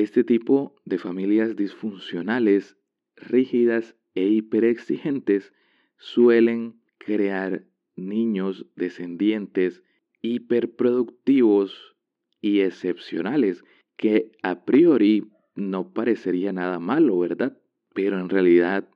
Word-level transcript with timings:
Este 0.00 0.24
tipo 0.24 0.74
de 0.86 0.96
familias 0.96 1.56
disfuncionales, 1.56 2.78
rígidas 3.16 3.96
e 4.14 4.28
hiperexigentes 4.28 5.52
suelen 5.98 6.80
crear 6.96 7.66
niños 7.96 8.64
descendientes 8.76 9.82
hiperproductivos 10.22 11.96
y 12.40 12.60
excepcionales, 12.60 13.62
que 13.98 14.32
a 14.42 14.64
priori 14.64 15.26
no 15.54 15.92
parecería 15.92 16.54
nada 16.54 16.78
malo, 16.78 17.18
¿verdad? 17.18 17.60
Pero 17.92 18.18
en 18.18 18.30
realidad 18.30 18.88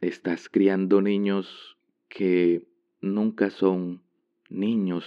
estás 0.00 0.48
criando 0.48 1.02
niños 1.02 1.76
que 2.08 2.68
nunca 3.00 3.50
son 3.50 4.04
niños 4.48 5.04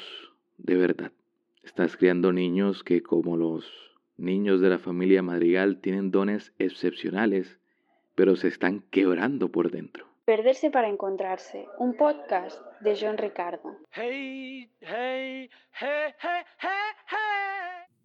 de 0.57 0.75
verdad. 0.75 1.13
Estás 1.63 1.95
criando 1.95 2.33
niños 2.33 2.83
que 2.83 3.01
como 3.01 3.37
los 3.37 3.94
niños 4.17 4.61
de 4.61 4.69
la 4.69 4.79
familia 4.79 5.21
Madrigal 5.21 5.79
tienen 5.81 6.11
dones 6.11 6.53
excepcionales, 6.57 7.59
pero 8.15 8.35
se 8.35 8.47
están 8.47 8.83
quebrando 8.89 9.51
por 9.51 9.71
dentro. 9.71 10.05
Perderse 10.25 10.71
para 10.71 10.89
encontrarse, 10.89 11.65
un 11.77 11.95
podcast 11.95 12.59
de 12.81 12.97
John 12.99 13.17
Ricardo. 13.17 13.77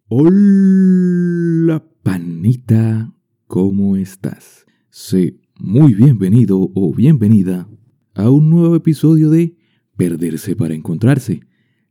Hola, 0.07 1.83
panita, 2.03 3.11
¿cómo 3.47 3.95
estás? 3.95 4.65
Sé 4.89 5.39
muy 5.57 5.93
bienvenido 5.93 6.69
o 6.75 6.93
bienvenida 6.93 7.67
a 8.13 8.29
un 8.29 8.49
nuevo 8.49 8.75
episodio 8.75 9.29
de 9.29 9.55
Perderse 9.97 10.55
para 10.55 10.73
encontrarse, 10.73 11.41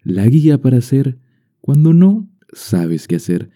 la 0.02 0.26
guía 0.26 0.58
para 0.58 0.78
hacer 0.78 1.18
cuando 1.60 1.92
no 1.92 2.28
sabes 2.52 3.08
qué 3.08 3.16
hacer. 3.16 3.50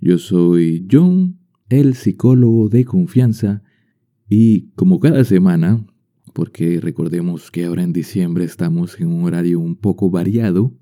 Yo 0.00 0.16
soy 0.18 0.86
John, 0.90 1.38
el 1.68 1.94
psicólogo 1.94 2.68
de 2.68 2.84
confianza, 2.84 3.62
y 4.28 4.70
como 4.70 4.98
cada 4.98 5.24
semana 5.24 5.84
porque 6.32 6.80
recordemos 6.80 7.50
que 7.50 7.64
ahora 7.64 7.82
en 7.82 7.92
diciembre 7.92 8.44
estamos 8.44 8.98
en 9.00 9.08
un 9.08 9.24
horario 9.24 9.60
un 9.60 9.76
poco 9.76 10.10
variado, 10.10 10.74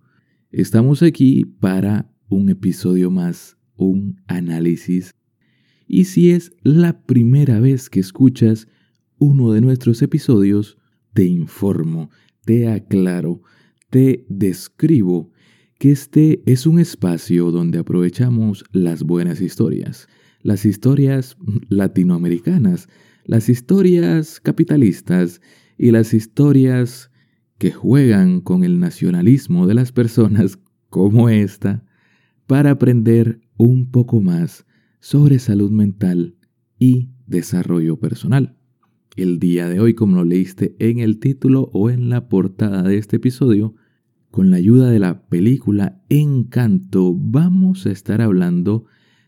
estamos 0.50 1.02
aquí 1.02 1.44
para 1.44 2.12
un 2.28 2.50
episodio 2.50 3.10
más, 3.10 3.56
un 3.76 4.20
análisis. 4.26 5.14
Y 5.86 6.04
si 6.04 6.30
es 6.30 6.52
la 6.62 7.02
primera 7.02 7.60
vez 7.60 7.88
que 7.90 8.00
escuchas 8.00 8.68
uno 9.18 9.52
de 9.52 9.60
nuestros 9.60 10.02
episodios, 10.02 10.78
te 11.12 11.24
informo, 11.24 12.10
te 12.44 12.68
aclaro, 12.68 13.42
te 13.90 14.26
describo 14.28 15.32
que 15.78 15.92
este 15.92 16.42
es 16.44 16.66
un 16.66 16.80
espacio 16.80 17.52
donde 17.52 17.78
aprovechamos 17.78 18.64
las 18.72 19.04
buenas 19.04 19.40
historias, 19.40 20.08
las 20.42 20.66
historias 20.66 21.36
latinoamericanas, 21.68 22.88
las 23.24 23.48
historias 23.48 24.40
capitalistas 24.40 25.40
y 25.76 25.92
las 25.92 26.14
historias 26.14 27.10
que 27.58 27.70
juegan 27.70 28.40
con 28.40 28.64
el 28.64 28.80
nacionalismo 28.80 29.68
de 29.68 29.74
las 29.74 29.92
personas 29.92 30.58
como 30.90 31.28
esta 31.28 31.84
para 32.46 32.72
aprender 32.72 33.40
un 33.56 33.90
poco 33.90 34.20
más 34.20 34.66
sobre 34.98 35.38
salud 35.38 35.70
mental 35.70 36.36
y 36.78 37.10
desarrollo 37.26 37.98
personal. 37.98 38.56
El 39.14 39.38
día 39.38 39.68
de 39.68 39.80
hoy, 39.80 39.94
como 39.94 40.16
lo 40.16 40.24
leíste 40.24 40.74
en 40.78 40.98
el 40.98 41.18
título 41.18 41.70
o 41.72 41.90
en 41.90 42.08
la 42.08 42.28
portada 42.28 42.82
de 42.82 42.98
este 42.98 43.16
episodio, 43.16 43.74
con 44.30 44.50
la 44.50 44.56
ayuda 44.56 44.90
de 44.90 44.98
la 44.98 45.26
película 45.26 46.00
Encanto, 46.08 47.14
vamos 47.14 47.86
a 47.86 47.90
estar 47.90 48.20
hablando 48.20 48.84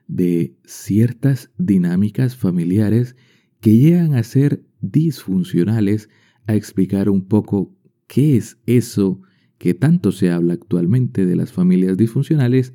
de 0.06 0.56
ciertas 0.64 1.50
dinámicas 1.58 2.36
familiares 2.36 3.16
que 3.60 3.76
llegan 3.76 4.14
a 4.14 4.22
ser 4.22 4.64
disfuncionales, 4.80 6.08
a 6.46 6.54
explicar 6.54 7.08
un 7.08 7.26
poco 7.26 7.74
qué 8.06 8.36
es 8.36 8.58
eso 8.66 9.20
que 9.58 9.74
tanto 9.74 10.10
se 10.10 10.30
habla 10.30 10.54
actualmente 10.54 11.26
de 11.26 11.36
las 11.36 11.52
familias 11.52 11.96
disfuncionales 11.96 12.74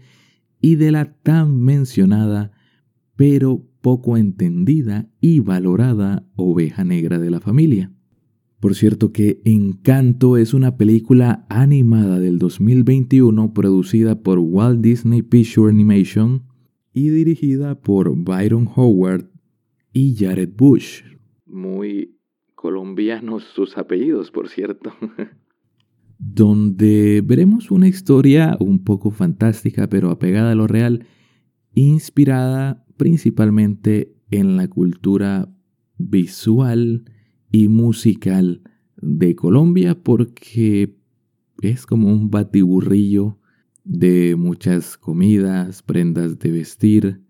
y 0.61 0.75
de 0.75 0.91
la 0.91 1.13
tan 1.13 1.59
mencionada 1.59 2.51
pero 3.15 3.65
poco 3.81 4.17
entendida 4.17 5.07
y 5.19 5.39
valorada 5.39 6.27
oveja 6.35 6.83
negra 6.83 7.19
de 7.19 7.29
la 7.29 7.39
familia. 7.39 7.91
Por 8.65 8.73
cierto 8.73 9.11
que 9.11 9.43
Encanto 9.45 10.37
es 10.37 10.55
una 10.55 10.75
película 10.75 11.45
animada 11.49 12.19
del 12.19 12.39
2021 12.39 13.53
producida 13.53 14.23
por 14.23 14.39
Walt 14.39 14.81
Disney 14.81 15.21
Picture 15.21 15.69
Animation 15.69 16.45
y 16.91 17.09
dirigida 17.09 17.79
por 17.79 18.11
Byron 18.17 18.67
Howard 18.75 19.29
y 19.93 20.15
Jared 20.15 20.49
Bush. 20.57 21.03
Muy 21.45 22.17
colombianos 22.55 23.43
sus 23.53 23.77
apellidos, 23.77 24.31
por 24.31 24.49
cierto. 24.49 24.91
donde 26.17 27.21
veremos 27.23 27.69
una 27.69 27.87
historia 27.87 28.57
un 28.59 28.83
poco 28.83 29.11
fantástica, 29.11 29.87
pero 29.89 30.09
apegada 30.09 30.53
a 30.53 30.55
lo 30.55 30.65
real, 30.65 31.05
inspirada 31.75 32.83
principalmente 32.97 34.15
en 34.31 34.57
la 34.57 34.67
cultura 34.67 35.53
visual 35.99 37.05
y 37.55 37.69
musical 37.69 38.61
de 38.97 39.33
Colombia, 39.33 39.95
porque 39.95 40.97
es 41.61 41.85
como 41.85 42.11
un 42.11 42.29
batiburrillo 42.29 43.39
de 43.85 44.35
muchas 44.35 44.97
comidas, 44.97 45.81
prendas 45.81 46.37
de 46.37 46.51
vestir, 46.51 47.21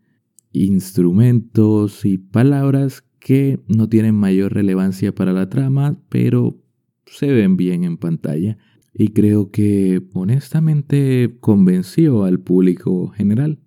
instrumentos 0.52 2.06
y 2.06 2.18
palabras 2.18 3.04
que 3.20 3.60
no 3.68 3.88
tienen 3.88 4.16
mayor 4.16 4.56
relevancia 4.56 5.14
para 5.14 5.32
la 5.32 5.48
trama, 5.48 6.02
pero 6.10 6.60
se 7.06 7.32
ven 7.32 7.56
bien 7.56 7.84
en 7.84 7.98
pantalla. 7.98 8.58
Y 8.96 9.10
creo 9.10 9.52
que 9.52 10.02
honestamente 10.14 11.38
convenció 11.40 12.24
al 12.24 12.40
público 12.40 13.10
general. 13.10 13.60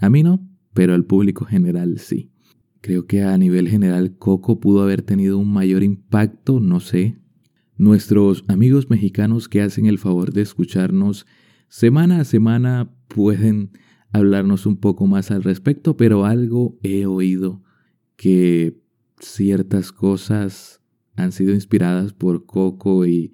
A 0.00 0.10
mí 0.10 0.22
no, 0.22 0.48
pero 0.74 0.94
al 0.94 1.06
público 1.06 1.44
general 1.44 1.98
sí. 1.98 2.30
Creo 2.84 3.06
que 3.06 3.22
a 3.22 3.38
nivel 3.38 3.66
general 3.66 4.18
Coco 4.18 4.60
pudo 4.60 4.82
haber 4.82 5.00
tenido 5.00 5.38
un 5.38 5.50
mayor 5.50 5.82
impacto, 5.82 6.60
no 6.60 6.80
sé. 6.80 7.16
Nuestros 7.78 8.44
amigos 8.46 8.90
mexicanos 8.90 9.48
que 9.48 9.62
hacen 9.62 9.86
el 9.86 9.96
favor 9.96 10.34
de 10.34 10.42
escucharnos 10.42 11.24
semana 11.66 12.20
a 12.20 12.24
semana 12.24 12.94
pueden 13.08 13.70
hablarnos 14.12 14.66
un 14.66 14.76
poco 14.76 15.06
más 15.06 15.30
al 15.30 15.44
respecto, 15.44 15.96
pero 15.96 16.26
algo 16.26 16.78
he 16.82 17.06
oído 17.06 17.62
que 18.16 18.78
ciertas 19.18 19.90
cosas 19.90 20.82
han 21.16 21.32
sido 21.32 21.54
inspiradas 21.54 22.12
por 22.12 22.44
Coco 22.44 23.06
y 23.06 23.32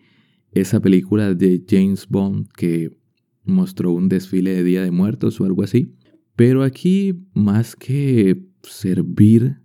esa 0.53 0.79
película 0.79 1.35
de 1.35 1.65
James 1.69 2.07
Bond 2.09 2.47
que 2.57 2.97
mostró 3.43 3.91
un 3.91 4.09
desfile 4.09 4.53
de 4.53 4.63
Día 4.63 4.85
de 4.85 4.93
Muertos 4.93 5.41
o 5.41 5.45
algo 5.45 5.65
así. 5.65 5.97
Pero 6.37 6.63
aquí, 6.63 7.27
más 7.35 7.75
que 7.75 8.49
servir 8.63 9.61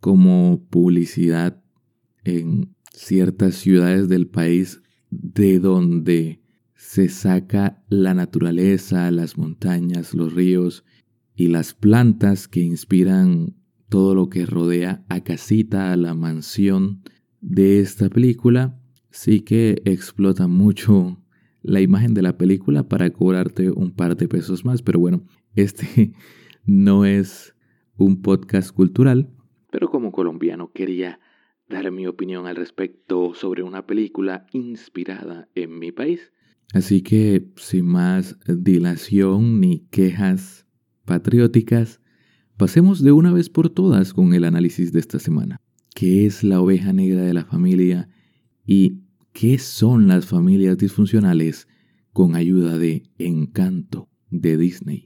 como 0.00 0.66
publicidad 0.70 1.62
en 2.24 2.74
ciertas 2.92 3.54
ciudades 3.56 4.08
del 4.08 4.26
país 4.26 4.82
de 5.10 5.58
donde 5.58 6.40
se 6.74 7.08
saca 7.08 7.82
la 7.88 8.14
naturaleza, 8.14 9.10
las 9.10 9.36
montañas, 9.36 10.14
los 10.14 10.32
ríos 10.32 10.84
y 11.34 11.48
las 11.48 11.74
plantas 11.74 12.48
que 12.48 12.60
inspiran 12.60 13.56
todo 13.88 14.14
lo 14.14 14.28
que 14.28 14.46
rodea 14.46 15.04
a 15.08 15.20
casita, 15.22 15.92
a 15.92 15.96
la 15.96 16.14
mansión 16.14 17.02
de 17.40 17.80
esta 17.80 18.08
película, 18.08 18.78
sí 19.10 19.40
que 19.40 19.82
explota 19.84 20.46
mucho 20.46 21.22
la 21.62 21.80
imagen 21.80 22.14
de 22.14 22.22
la 22.22 22.38
película 22.38 22.88
para 22.88 23.10
cobrarte 23.10 23.70
un 23.70 23.90
par 23.90 24.16
de 24.16 24.28
pesos 24.28 24.64
más. 24.64 24.82
Pero 24.82 25.00
bueno, 25.00 25.24
este 25.54 26.12
no 26.64 27.04
es 27.04 27.54
un 28.04 28.22
podcast 28.22 28.72
cultural, 28.72 29.30
pero 29.70 29.90
como 29.90 30.12
colombiano 30.12 30.72
quería 30.72 31.20
dar 31.68 31.90
mi 31.92 32.06
opinión 32.06 32.46
al 32.46 32.56
respecto 32.56 33.34
sobre 33.34 33.62
una 33.62 33.86
película 33.86 34.46
inspirada 34.52 35.48
en 35.54 35.78
mi 35.78 35.92
país. 35.92 36.32
Así 36.72 37.02
que, 37.02 37.48
sin 37.56 37.86
más 37.86 38.38
dilación 38.46 39.60
ni 39.60 39.86
quejas 39.90 40.66
patrióticas, 41.04 42.00
pasemos 42.56 43.02
de 43.02 43.12
una 43.12 43.32
vez 43.32 43.48
por 43.48 43.70
todas 43.70 44.12
con 44.12 44.34
el 44.34 44.44
análisis 44.44 44.92
de 44.92 45.00
esta 45.00 45.18
semana. 45.18 45.60
¿Qué 45.94 46.26
es 46.26 46.44
la 46.44 46.60
oveja 46.60 46.92
negra 46.92 47.22
de 47.22 47.34
la 47.34 47.44
familia 47.44 48.08
y 48.64 49.00
qué 49.32 49.58
son 49.58 50.08
las 50.08 50.26
familias 50.26 50.78
disfuncionales 50.78 51.68
con 52.12 52.34
ayuda 52.34 52.78
de 52.78 53.04
Encanto 53.18 54.08
de 54.30 54.56
Disney? 54.56 55.04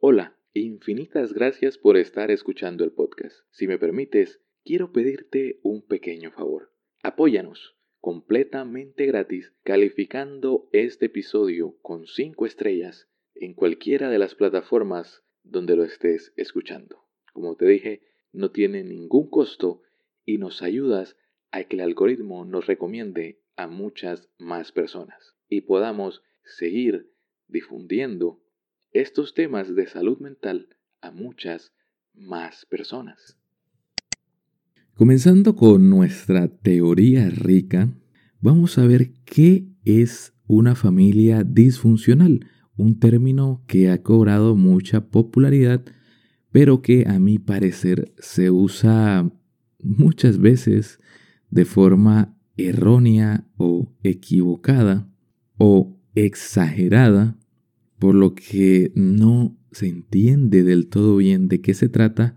Hola, 0.00 0.35
infinitas 0.60 1.32
gracias 1.32 1.78
por 1.78 1.96
estar 1.96 2.30
escuchando 2.30 2.84
el 2.84 2.92
podcast. 2.92 3.36
Si 3.50 3.66
me 3.66 3.78
permites, 3.78 4.40
quiero 4.64 4.92
pedirte 4.92 5.60
un 5.62 5.82
pequeño 5.82 6.30
favor. 6.30 6.72
Apóyanos 7.02 7.76
completamente 8.00 9.06
gratis 9.06 9.52
calificando 9.64 10.68
este 10.72 11.06
episodio 11.06 11.76
con 11.82 12.06
5 12.06 12.46
estrellas 12.46 13.08
en 13.34 13.54
cualquiera 13.54 14.10
de 14.10 14.18
las 14.18 14.34
plataformas 14.34 15.24
donde 15.42 15.76
lo 15.76 15.84
estés 15.84 16.32
escuchando. 16.36 17.04
Como 17.32 17.56
te 17.56 17.66
dije, 17.66 18.02
no 18.32 18.50
tiene 18.50 18.84
ningún 18.84 19.28
costo 19.28 19.82
y 20.24 20.38
nos 20.38 20.62
ayudas 20.62 21.16
a 21.50 21.64
que 21.64 21.76
el 21.76 21.82
algoritmo 21.82 22.44
nos 22.44 22.66
recomiende 22.66 23.40
a 23.56 23.66
muchas 23.66 24.30
más 24.38 24.72
personas 24.72 25.36
y 25.48 25.62
podamos 25.62 26.22
seguir 26.44 27.12
difundiendo 27.48 28.42
estos 29.00 29.34
temas 29.34 29.74
de 29.74 29.86
salud 29.86 30.18
mental 30.18 30.68
a 31.00 31.10
muchas 31.10 31.72
más 32.14 32.66
personas. 32.66 33.36
Comenzando 34.94 35.54
con 35.54 35.90
nuestra 35.90 36.48
teoría 36.48 37.28
rica, 37.28 37.92
vamos 38.40 38.78
a 38.78 38.86
ver 38.86 39.12
qué 39.24 39.68
es 39.84 40.32
una 40.46 40.74
familia 40.74 41.44
disfuncional, 41.44 42.46
un 42.76 42.98
término 42.98 43.62
que 43.66 43.90
ha 43.90 44.02
cobrado 44.02 44.56
mucha 44.56 45.08
popularidad, 45.08 45.84
pero 46.50 46.80
que 46.80 47.04
a 47.06 47.18
mi 47.18 47.38
parecer 47.38 48.14
se 48.18 48.50
usa 48.50 49.30
muchas 49.82 50.38
veces 50.38 50.98
de 51.50 51.66
forma 51.66 52.34
errónea 52.56 53.46
o 53.58 53.92
equivocada 54.02 55.06
o 55.58 55.98
exagerada, 56.14 57.36
por 57.98 58.14
lo 58.14 58.34
que 58.34 58.92
no 58.94 59.56
se 59.72 59.88
entiende 59.88 60.62
del 60.62 60.88
todo 60.88 61.16
bien 61.16 61.48
de 61.48 61.60
qué 61.60 61.74
se 61.74 61.88
trata 61.88 62.36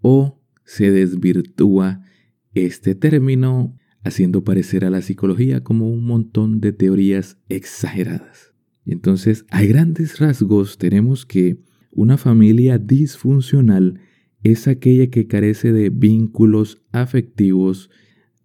o 0.00 0.40
se 0.64 0.90
desvirtúa 0.90 2.02
este 2.54 2.94
término 2.94 3.76
haciendo 4.02 4.44
parecer 4.44 4.84
a 4.84 4.90
la 4.90 5.02
psicología 5.02 5.62
como 5.62 5.90
un 5.90 6.04
montón 6.04 6.60
de 6.60 6.72
teorías 6.72 7.38
exageradas. 7.48 8.54
Entonces, 8.86 9.44
a 9.50 9.62
grandes 9.62 10.18
rasgos 10.18 10.78
tenemos 10.78 11.26
que 11.26 11.58
una 11.90 12.16
familia 12.16 12.78
disfuncional 12.78 14.00
es 14.42 14.68
aquella 14.68 15.08
que 15.10 15.26
carece 15.26 15.72
de 15.72 15.90
vínculos 15.90 16.82
afectivos, 16.92 17.90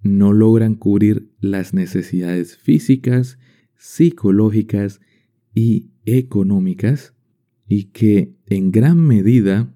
no 0.01 0.33
logran 0.33 0.75
cubrir 0.75 1.31
las 1.39 1.73
necesidades 1.73 2.57
físicas, 2.57 3.39
psicológicas 3.77 4.99
y 5.53 5.91
económicas 6.05 7.13
y 7.67 7.85
que 7.85 8.33
en 8.47 8.71
gran 8.71 8.99
medida 9.05 9.73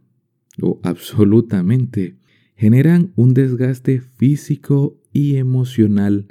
o 0.62 0.80
absolutamente 0.84 2.18
generan 2.56 3.14
un 3.16 3.34
desgaste 3.34 4.02
físico 4.02 5.00
y 5.14 5.38
emocional 5.38 6.28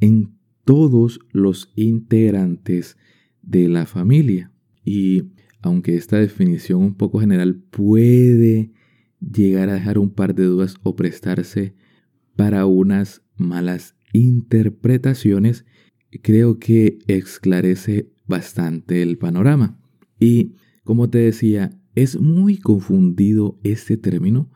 en 0.00 0.34
todos 0.64 1.20
los 1.32 1.72
integrantes 1.76 2.96
de 3.42 3.68
la 3.68 3.86
familia. 3.86 4.52
Y 4.84 5.24
aunque 5.62 5.96
esta 5.96 6.18
definición 6.18 6.82
un 6.82 6.94
poco 6.94 7.20
general 7.20 7.56
puede 7.56 8.72
llegar 9.20 9.68
a 9.68 9.74
dejar 9.74 9.98
un 9.98 10.10
par 10.10 10.34
de 10.34 10.44
dudas 10.44 10.76
o 10.82 10.96
prestarse 10.96 11.74
para 12.36 12.66
unas 12.66 13.22
malas 13.36 13.96
interpretaciones, 14.12 15.64
creo 16.22 16.58
que 16.58 16.98
esclarece 17.06 18.10
bastante 18.26 19.02
el 19.02 19.18
panorama. 19.18 19.78
Y 20.18 20.52
como 20.84 21.10
te 21.10 21.18
decía, 21.18 21.78
es 21.94 22.20
muy 22.20 22.58
confundido 22.58 23.58
este 23.62 23.96
término 23.96 24.50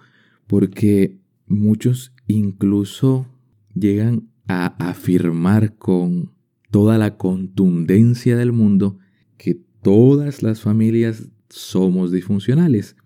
porque 0.47 1.19
muchos 1.47 2.13
incluso 2.27 3.27
llegan 3.75 4.29
a 4.47 4.67
afirmar 4.89 5.77
con 5.77 6.33
toda 6.71 6.99
la 6.99 7.17
contundencia 7.17 8.37
del 8.37 8.53
mundo 8.53 8.99
que 9.37 9.61
todas 9.83 10.43
las 10.43 10.61
familias 10.61 11.29
somos 11.49 12.13
disfuncionales. 12.13 12.97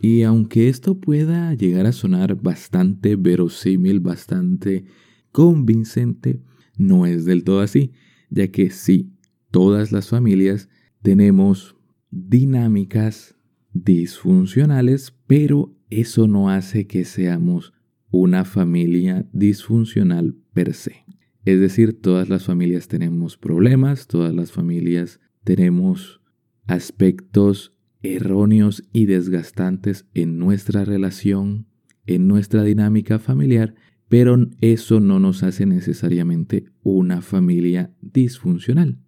Y 0.00 0.22
aunque 0.22 0.68
esto 0.68 0.98
pueda 0.98 1.54
llegar 1.54 1.86
a 1.86 1.92
sonar 1.92 2.40
bastante 2.40 3.16
verosímil, 3.16 4.00
bastante 4.00 4.84
convincente, 5.32 6.40
no 6.76 7.06
es 7.06 7.24
del 7.24 7.42
todo 7.42 7.60
así, 7.60 7.92
ya 8.30 8.48
que 8.48 8.70
sí, 8.70 9.10
todas 9.50 9.92
las 9.92 10.08
familias 10.08 10.68
tenemos 11.02 11.76
dinámicas 12.10 13.36
disfuncionales, 13.72 15.14
pero 15.26 15.74
eso 15.90 16.26
no 16.26 16.50
hace 16.50 16.86
que 16.86 17.04
seamos 17.04 17.72
una 18.10 18.44
familia 18.44 19.28
disfuncional 19.32 20.36
per 20.52 20.74
se. 20.74 21.04
Es 21.44 21.60
decir, 21.60 22.00
todas 22.00 22.28
las 22.28 22.44
familias 22.44 22.88
tenemos 22.88 23.36
problemas, 23.36 24.06
todas 24.06 24.34
las 24.34 24.52
familias 24.52 25.20
tenemos 25.44 26.20
aspectos 26.66 27.74
erróneos 28.02 28.84
y 28.92 29.06
desgastantes 29.06 30.06
en 30.14 30.38
nuestra 30.38 30.84
relación, 30.84 31.66
en 32.06 32.28
nuestra 32.28 32.62
dinámica 32.62 33.18
familiar, 33.18 33.74
pero 34.08 34.48
eso 34.60 35.00
no 35.00 35.18
nos 35.20 35.42
hace 35.42 35.66
necesariamente 35.66 36.66
una 36.82 37.22
familia 37.22 37.94
disfuncional. 38.00 38.98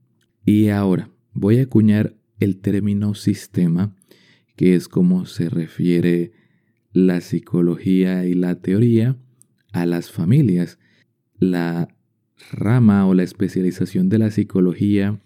Y 0.51 0.69
ahora 0.71 1.09
voy 1.33 1.61
a 1.61 1.63
acuñar 1.63 2.17
el 2.41 2.59
término 2.59 3.15
sistema, 3.15 3.95
que 4.57 4.75
es 4.75 4.89
como 4.89 5.25
se 5.25 5.49
refiere 5.49 6.33
la 6.93 7.21
psicología 7.21 8.27
y 8.27 8.35
la 8.35 8.57
teoría 8.61 9.17
a 9.71 9.87
las 9.87 10.11
familias. 10.11 10.81
La 11.39 11.97
rama 12.51 13.07
o 13.07 13.15
la 13.15 13.23
especialización 13.23 14.09
de 14.09 14.19
la 14.19 14.33
psicología 14.33 15.23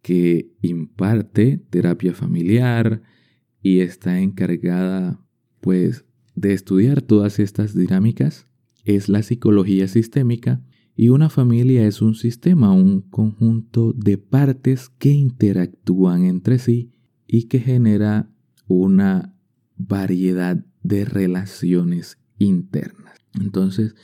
que 0.00 0.54
imparte 0.62 1.60
terapia 1.68 2.14
familiar 2.14 3.02
y 3.60 3.80
está 3.80 4.20
encargada 4.20 5.22
pues 5.60 6.06
de 6.34 6.54
estudiar 6.54 7.02
todas 7.02 7.40
estas 7.40 7.76
dinámicas 7.76 8.46
es 8.86 9.10
la 9.10 9.22
psicología 9.22 9.86
sistémica 9.86 10.62
y 10.94 11.08
una 11.08 11.30
familia 11.30 11.86
es 11.86 12.02
un 12.02 12.14
sistema, 12.14 12.72
un 12.72 13.00
conjunto 13.00 13.92
de 13.92 14.18
partes 14.18 14.90
que 14.98 15.10
interactúan 15.10 16.24
entre 16.24 16.58
sí 16.58 16.92
y 17.26 17.44
que 17.44 17.60
genera 17.60 18.30
una 18.66 19.34
variedad 19.76 20.64
de 20.82 21.04
relaciones 21.04 22.18
internas. 22.38 23.16
Entonces, 23.40 23.94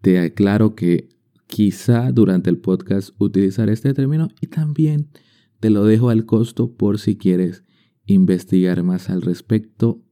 te 0.00 0.18
aclaro 0.18 0.74
que 0.74 1.10
quizá 1.46 2.10
durante 2.12 2.48
el 2.48 2.58
podcast 2.58 3.10
utilizaré 3.18 3.72
este 3.72 3.92
término 3.92 4.28
y 4.40 4.46
también 4.46 5.08
te 5.58 5.68
lo 5.68 5.84
dejo 5.84 6.08
al 6.08 6.24
costo 6.24 6.74
por 6.74 6.98
si 6.98 7.16
quieres 7.16 7.64
investigar 8.06 8.82
más 8.82 9.10
al 9.10 9.20
respecto. 9.20 10.02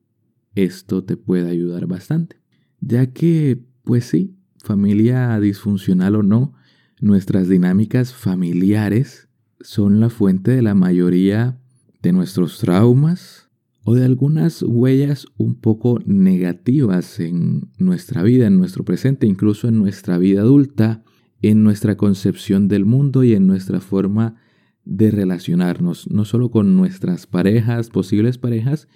Esto 0.55 1.05
te 1.05 1.17
puede 1.17 1.49
ayudar 1.49 1.87
bastante. 1.87 2.41
Ya 2.81 3.13
que, 3.13 3.65
pues 3.83 4.05
sí, 4.05 4.38
familia 4.69 5.41
disfuncional 5.41 6.15
o 6.15 6.23
no, 6.23 6.53
nuestras 7.01 7.49
dinámicas 7.49 8.13
familiares 8.13 9.31
son 9.61 9.99
la 9.99 10.11
fuente 10.11 10.51
de 10.51 10.61
la 10.61 10.75
mayoría 10.75 11.59
de 12.03 12.13
nuestros 12.13 12.59
traumas, 12.59 13.49
o 13.85 13.95
de 13.95 14.05
algunas 14.05 14.63
huellas 14.63 15.27
un 15.39 15.55
poco 15.55 16.01
negativas 16.05 17.19
en 17.19 17.71
nuestra 17.79 18.23
vida, 18.23 18.47
en 18.47 18.59
nuestro 18.59 18.85
presente, 18.85 19.27
incluso 19.27 19.69
en 19.69 19.79
nuestra 19.79 20.19
vida 20.19 20.43
adulta, 20.43 21.03
en 21.41 21.65
nuestra 21.65 21.97
concepción 21.97 22.69
del 22.69 22.85
mundo 22.85 23.25
y 23.25 23.33
en 23.33 23.47
nuestra 23.47 23.81
forma 23.81 24.37
de 24.85 25.11
relacionarnos, 25.11 26.11
no 26.11 26.27
solo 26.27 26.51
con 26.51 26.77
nuestras 26.77 27.27
parejas, 27.27 27.89
posibles 27.89 28.37
parejas, 28.37 28.87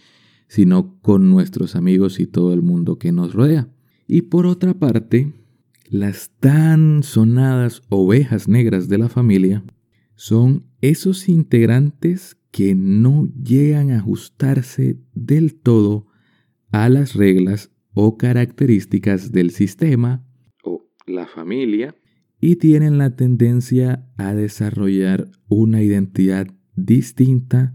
sino 0.49 1.01
con 1.01 1.31
nuestros 1.31 1.77
amigos 1.77 2.21
y 2.21 2.27
todo 2.27 2.53
el 2.53 2.61
mundo 2.61 2.99
que 2.99 3.11
nos 3.11 3.33
rodea. 3.33 3.71
Y 4.07 4.23
por 4.23 4.45
otra 4.45 4.75
parte, 4.75 5.33
las 5.93 6.31
tan 6.41 7.03
sonadas 7.03 7.83
ovejas 7.91 8.49
negras 8.49 8.89
de 8.89 8.97
la 8.97 9.11
familia 9.11 9.63
son 10.15 10.65
esos 10.81 11.29
integrantes 11.29 12.39
que 12.51 12.75
no 12.75 13.29
llegan 13.45 13.91
a 13.91 13.99
ajustarse 13.99 14.97
del 15.13 15.55
todo 15.55 16.07
a 16.71 16.89
las 16.89 17.13
reglas 17.15 17.71
o 17.93 18.17
características 18.17 19.33
del 19.33 19.51
sistema 19.51 20.25
o 20.65 20.89
la 21.07 21.27
familia 21.27 21.95
y 22.41 22.57
tienen 22.57 22.97
la 22.97 23.15
tendencia 23.15 24.09
a 24.17 24.33
desarrollar 24.33 25.31
una 25.49 25.83
identidad 25.83 26.47
distinta 26.75 27.75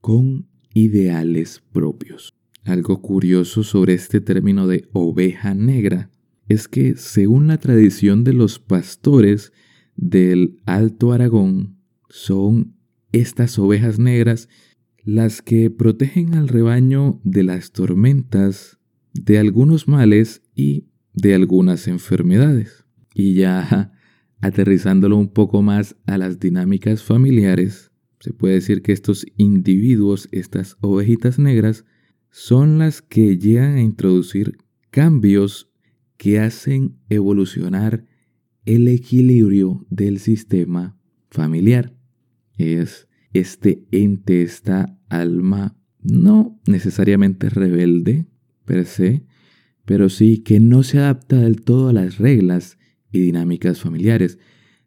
con 0.00 0.48
ideales 0.72 1.62
propios. 1.72 2.32
Algo 2.64 3.02
curioso 3.02 3.64
sobre 3.64 3.92
este 3.92 4.22
término 4.22 4.66
de 4.66 4.88
oveja 4.94 5.52
negra 5.52 6.10
es 6.50 6.66
que 6.66 6.96
según 6.96 7.46
la 7.46 7.58
tradición 7.58 8.24
de 8.24 8.32
los 8.32 8.58
pastores 8.58 9.52
del 9.94 10.60
Alto 10.66 11.12
Aragón, 11.12 11.76
son 12.08 12.74
estas 13.12 13.56
ovejas 13.60 14.00
negras 14.00 14.48
las 15.04 15.42
que 15.42 15.70
protegen 15.70 16.34
al 16.34 16.48
rebaño 16.48 17.20
de 17.22 17.44
las 17.44 17.70
tormentas, 17.70 18.80
de 19.14 19.38
algunos 19.38 19.86
males 19.86 20.42
y 20.52 20.88
de 21.14 21.36
algunas 21.36 21.86
enfermedades. 21.86 22.84
Y 23.14 23.34
ya 23.34 23.92
aterrizándolo 24.40 25.18
un 25.18 25.28
poco 25.28 25.62
más 25.62 25.94
a 26.06 26.18
las 26.18 26.40
dinámicas 26.40 27.04
familiares, 27.04 27.92
se 28.18 28.32
puede 28.32 28.54
decir 28.54 28.82
que 28.82 28.90
estos 28.90 29.24
individuos, 29.36 30.28
estas 30.32 30.76
ovejitas 30.80 31.38
negras, 31.38 31.84
son 32.32 32.78
las 32.78 33.02
que 33.02 33.38
llegan 33.38 33.76
a 33.76 33.82
introducir 33.82 34.58
cambios 34.90 35.69
que 36.20 36.38
hacen 36.38 36.98
evolucionar 37.08 38.04
el 38.66 38.88
equilibrio 38.88 39.86
del 39.88 40.18
sistema 40.18 40.94
familiar. 41.30 41.94
Es 42.58 43.08
este 43.32 43.86
ente, 43.90 44.42
esta 44.42 44.98
alma, 45.08 45.78
no 46.02 46.60
necesariamente 46.66 47.48
rebelde 47.48 48.26
per 48.66 48.84
se, 48.84 49.24
pero 49.86 50.10
sí 50.10 50.42
que 50.42 50.60
no 50.60 50.82
se 50.82 50.98
adapta 50.98 51.36
del 51.38 51.62
todo 51.62 51.88
a 51.88 51.94
las 51.94 52.18
reglas 52.18 52.76
y 53.10 53.20
dinámicas 53.20 53.80
familiares. 53.80 54.38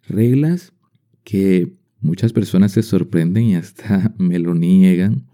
Reglas 0.07 0.75
que 1.23 1.73
muchas 1.99 2.31
personas 2.31 2.73
se 2.73 2.83
sorprenden 2.83 3.45
y 3.45 3.55
hasta 3.55 4.13
me 4.19 4.37
lo 4.37 4.53
niegan, 4.53 5.25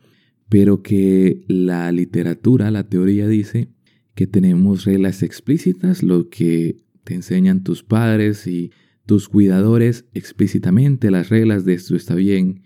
pero 0.47 0.81
que 0.81 1.43
la 1.49 1.91
literatura, 1.91 2.71
la 2.71 2.87
teoría 2.87 3.27
dice 3.27 3.73
que 4.19 4.27
tenemos 4.27 4.83
reglas 4.83 5.23
explícitas, 5.23 6.03
lo 6.03 6.27
que 6.27 6.75
te 7.05 7.13
enseñan 7.13 7.63
tus 7.63 7.83
padres 7.83 8.47
y 8.47 8.69
tus 9.05 9.29
cuidadores 9.29 10.03
explícitamente, 10.13 11.09
las 11.09 11.29
reglas 11.29 11.63
de 11.63 11.75
esto 11.75 11.95
está 11.95 12.15
bien 12.15 12.63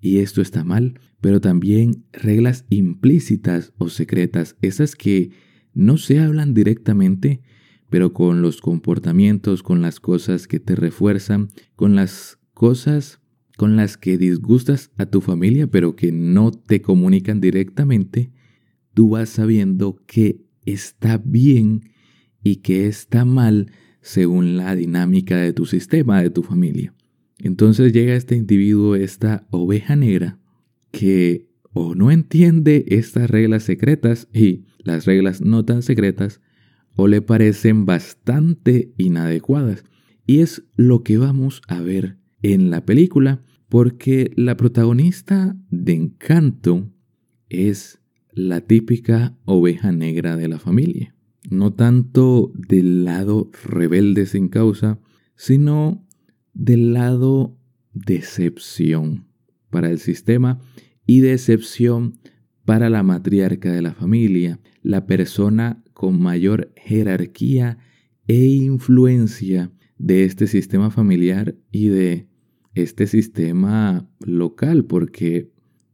y 0.00 0.18
esto 0.18 0.42
está 0.42 0.64
mal, 0.64 0.98
pero 1.20 1.40
también 1.40 2.06
reglas 2.12 2.64
implícitas 2.70 3.72
o 3.78 3.88
secretas, 3.88 4.56
esas 4.62 4.96
que 4.96 5.30
no 5.74 5.96
se 5.96 6.18
hablan 6.18 6.54
directamente, 6.54 7.40
pero 7.88 8.12
con 8.12 8.42
los 8.42 8.60
comportamientos, 8.60 9.62
con 9.62 9.82
las 9.82 10.00
cosas 10.00 10.48
que 10.48 10.58
te 10.58 10.74
refuerzan, 10.74 11.50
con 11.76 11.94
las 11.94 12.40
cosas 12.52 13.20
con 13.56 13.76
las 13.76 13.96
que 13.96 14.18
disgustas 14.18 14.90
a 14.98 15.06
tu 15.06 15.20
familia, 15.20 15.68
pero 15.68 15.94
que 15.94 16.10
no 16.10 16.50
te 16.50 16.82
comunican 16.82 17.40
directamente, 17.40 18.32
tú 18.92 19.10
vas 19.10 19.28
sabiendo 19.28 20.02
que 20.08 20.45
está 20.66 21.18
bien 21.18 21.90
y 22.42 22.56
que 22.56 22.86
está 22.86 23.24
mal 23.24 23.72
según 24.02 24.56
la 24.56 24.76
dinámica 24.76 25.36
de 25.36 25.52
tu 25.52 25.66
sistema, 25.66 26.22
de 26.22 26.30
tu 26.30 26.42
familia. 26.42 26.94
Entonces 27.38 27.92
llega 27.92 28.14
este 28.14 28.36
individuo, 28.36 28.94
esta 28.94 29.46
oveja 29.50 29.96
negra, 29.96 30.38
que 30.90 31.48
o 31.72 31.94
no 31.94 32.10
entiende 32.10 32.84
estas 32.88 33.28
reglas 33.28 33.64
secretas 33.64 34.28
y 34.32 34.64
las 34.78 35.04
reglas 35.04 35.40
no 35.40 35.64
tan 35.64 35.82
secretas, 35.82 36.40
o 36.94 37.08
le 37.08 37.20
parecen 37.20 37.84
bastante 37.84 38.94
inadecuadas. 38.96 39.84
Y 40.24 40.38
es 40.38 40.64
lo 40.76 41.02
que 41.02 41.18
vamos 41.18 41.60
a 41.68 41.80
ver 41.80 42.16
en 42.42 42.70
la 42.70 42.84
película, 42.86 43.42
porque 43.68 44.30
la 44.36 44.56
protagonista 44.56 45.56
de 45.70 45.92
Encanto 45.94 46.90
es 47.48 48.00
la 48.36 48.60
típica 48.60 49.34
oveja 49.46 49.92
negra 49.92 50.36
de 50.36 50.46
la 50.46 50.58
familia. 50.58 51.14
No 51.50 51.72
tanto 51.72 52.52
del 52.54 53.04
lado 53.06 53.50
rebelde 53.64 54.26
sin 54.26 54.48
causa, 54.48 55.00
sino 55.36 56.06
del 56.52 56.92
lado 56.92 57.56
decepción 57.94 59.26
para 59.70 59.90
el 59.90 59.98
sistema 59.98 60.60
y 61.06 61.20
decepción 61.20 62.18
para 62.66 62.90
la 62.90 63.02
matriarca 63.02 63.72
de 63.72 63.80
la 63.80 63.94
familia, 63.94 64.60
la 64.82 65.06
persona 65.06 65.82
con 65.94 66.20
mayor 66.20 66.72
jerarquía 66.76 67.78
e 68.28 68.44
influencia 68.44 69.72
de 69.96 70.24
este 70.24 70.46
sistema 70.46 70.90
familiar 70.90 71.56
y 71.70 71.88
de 71.88 72.28
este 72.74 73.06
sistema 73.06 74.06
local, 74.20 74.84
porque 74.84 75.50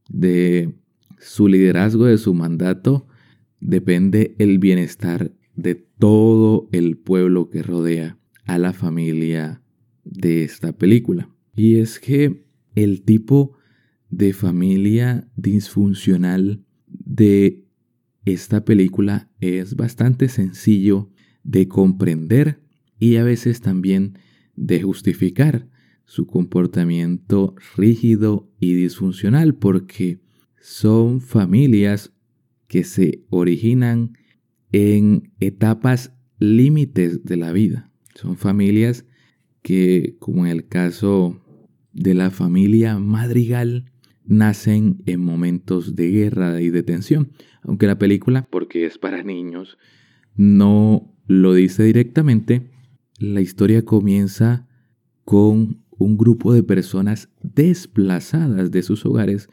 de 0.08 0.75
su 1.23 1.49
liderazgo, 1.49 2.07
de 2.07 2.19
su 2.19 2.35
mandato, 2.35 3.07
depende 3.61 4.35
el 4.38 4.59
bienestar 4.59 5.33
de 5.55 5.76
todo 5.76 6.69
el 6.73 6.99
pueblo 6.99 7.49
que 7.49 7.62
rodea 7.62 8.19
a 8.45 8.59
la 8.59 8.73
familia 8.73 9.62
de 10.05 10.43
esta 10.43 10.73
película. 10.73 11.31
Y 11.55 11.76
es 11.76 12.00
que 12.00 12.45
el 12.75 13.02
tipo 13.02 13.57
de 14.11 14.33
familia 14.33 15.29
disfuncional 15.37 16.64
de 16.87 17.64
esta 18.25 18.64
película 18.64 19.31
es 19.41 19.76
bastante 19.76 20.29
sencillo 20.29 21.11
de 21.45 21.69
comprender 21.69 22.61
y 22.99 23.17
a 23.17 23.25
veces 23.25 23.61
también 23.61 24.19
de 24.55 24.83
justificar 24.83 25.69
su 26.05 26.26
comportamiento 26.26 27.55
rígido 27.76 28.50
y 28.61 28.75
disfuncional 28.75 29.55
porque 29.55 30.21
son 30.62 31.21
familias 31.21 32.12
que 32.69 32.85
se 32.85 33.25
originan 33.31 34.16
en 34.71 35.33
etapas 35.40 36.14
límites 36.38 37.25
de 37.25 37.37
la 37.37 37.52
vida. 37.52 37.90
Son 38.14 38.37
familias 38.37 39.04
que, 39.62 40.16
como 40.21 40.47
en 40.47 40.52
el 40.52 40.69
caso 40.69 41.42
de 41.92 42.14
la 42.14 42.31
familia 42.31 42.99
Madrigal, 43.00 43.90
nacen 44.25 45.02
en 45.07 45.21
momentos 45.21 45.97
de 45.97 46.11
guerra 46.11 46.62
y 46.62 46.71
de 46.71 46.85
tensión. 46.85 47.33
Aunque 47.62 47.88
la 47.88 47.99
película, 47.99 48.47
porque 48.49 48.87
es 48.87 48.99
para 48.99 49.25
niños, 49.25 49.78
no 50.37 51.12
lo 51.26 51.54
dice 51.54 51.83
directamente, 51.83 52.71
la 53.19 53.40
historia 53.40 53.85
comienza 53.85 54.69
con 55.25 55.83
un 55.90 56.16
grupo 56.16 56.54
de 56.54 56.62
personas 56.62 57.31
desplazadas 57.42 58.71
de 58.71 58.83
sus 58.85 59.04
hogares 59.04 59.49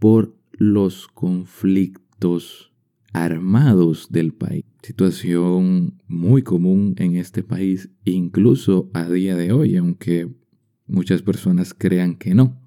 por 0.00 0.37
los 0.58 1.06
conflictos 1.08 2.72
armados 3.12 4.08
del 4.10 4.34
país. 4.34 4.64
Situación 4.82 6.02
muy 6.06 6.42
común 6.42 6.94
en 6.98 7.16
este 7.16 7.42
país, 7.42 7.90
incluso 8.04 8.90
a 8.92 9.08
día 9.08 9.36
de 9.36 9.52
hoy, 9.52 9.76
aunque 9.76 10.28
muchas 10.86 11.22
personas 11.22 11.74
crean 11.74 12.16
que 12.16 12.34
no. 12.34 12.60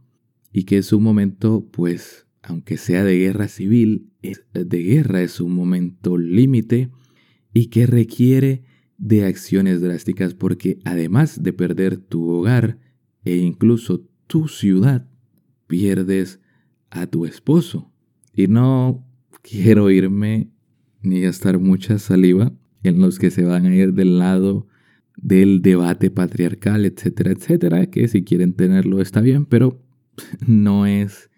Y 0.51 0.63
que 0.63 0.77
es 0.77 0.91
un 0.93 1.03
momento, 1.03 1.67
pues, 1.71 2.27
aunque 2.41 2.77
sea 2.77 3.03
de 3.03 3.17
guerra 3.17 3.47
civil, 3.47 4.11
de 4.53 4.83
guerra 4.83 5.21
es 5.21 5.39
un 5.39 5.53
momento 5.53 6.17
límite 6.17 6.89
y 7.53 7.67
que 7.67 7.85
requiere 7.85 8.63
de 8.97 9.25
acciones 9.25 9.81
drásticas 9.81 10.33
porque 10.33 10.79
además 10.85 11.41
de 11.41 11.53
perder 11.53 11.97
tu 11.97 12.29
hogar 12.29 12.77
e 13.23 13.37
incluso 13.37 14.07
tu 14.27 14.47
ciudad, 14.47 15.09
pierdes 15.67 16.40
a 16.91 17.07
tu 17.07 17.25
esposo. 17.25 17.91
Y 18.33 18.47
no 18.47 19.03
quiero 19.41 19.89
irme 19.89 20.51
ni 21.01 21.21
gastar 21.21 21.59
mucha 21.59 21.97
saliva 21.97 22.53
en 22.83 23.01
los 23.01 23.17
que 23.17 23.31
se 23.31 23.43
van 23.43 23.65
a 23.65 23.75
ir 23.75 23.93
del 23.93 24.19
lado 24.19 24.67
del 25.17 25.61
debate 25.61 26.09
patriarcal, 26.09 26.85
etcétera, 26.85 27.31
etcétera, 27.31 27.85
que 27.87 28.07
si 28.07 28.23
quieren 28.23 28.53
tenerlo 28.53 29.01
está 29.01 29.21
bien, 29.21 29.45
pero 29.45 29.81
no 30.47 30.85
es 30.85 31.29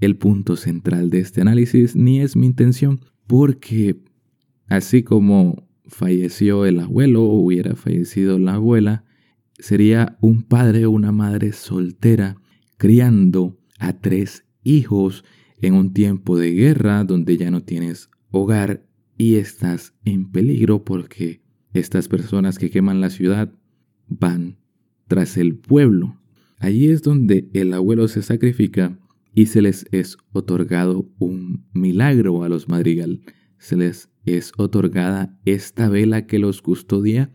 el 0.00 0.16
punto 0.16 0.56
central 0.56 1.10
de 1.10 1.20
este 1.20 1.40
análisis, 1.40 1.94
ni 1.96 2.20
es 2.20 2.36
mi 2.36 2.46
intención, 2.46 3.00
porque 3.26 4.00
así 4.66 5.02
como 5.02 5.68
falleció 5.86 6.64
el 6.64 6.80
abuelo 6.80 7.24
o 7.24 7.40
hubiera 7.40 7.74
fallecido 7.76 8.38
la 8.38 8.54
abuela, 8.54 9.04
sería 9.58 10.16
un 10.20 10.42
padre 10.42 10.86
o 10.86 10.90
una 10.90 11.12
madre 11.12 11.52
soltera 11.52 12.36
criando 12.78 13.58
a 13.78 13.98
tres 13.98 14.44
hijos 14.62 15.24
en 15.60 15.74
un 15.74 15.92
tiempo 15.92 16.38
de 16.38 16.52
guerra 16.52 17.04
donde 17.04 17.36
ya 17.36 17.50
no 17.50 17.62
tienes 17.62 18.10
hogar 18.30 18.86
y 19.16 19.36
estás 19.36 19.94
en 20.04 20.30
peligro 20.30 20.84
porque 20.84 21.42
estas 21.72 22.08
personas 22.08 22.58
que 22.58 22.70
queman 22.70 23.00
la 23.00 23.10
ciudad 23.10 23.52
van 24.08 24.58
tras 25.08 25.36
el 25.36 25.56
pueblo. 25.56 26.20
Allí 26.58 26.88
es 26.88 27.02
donde 27.02 27.48
el 27.52 27.72
abuelo 27.72 28.08
se 28.08 28.22
sacrifica 28.22 28.98
y 29.34 29.46
se 29.46 29.62
les 29.62 29.86
es 29.92 30.16
otorgado 30.32 31.08
un 31.18 31.66
milagro 31.72 32.42
a 32.42 32.48
los 32.48 32.68
madrigal. 32.68 33.20
Se 33.58 33.76
les 33.76 34.10
es 34.24 34.52
otorgada 34.56 35.38
esta 35.44 35.88
vela 35.88 36.26
que 36.26 36.38
los 36.38 36.62
custodia 36.62 37.32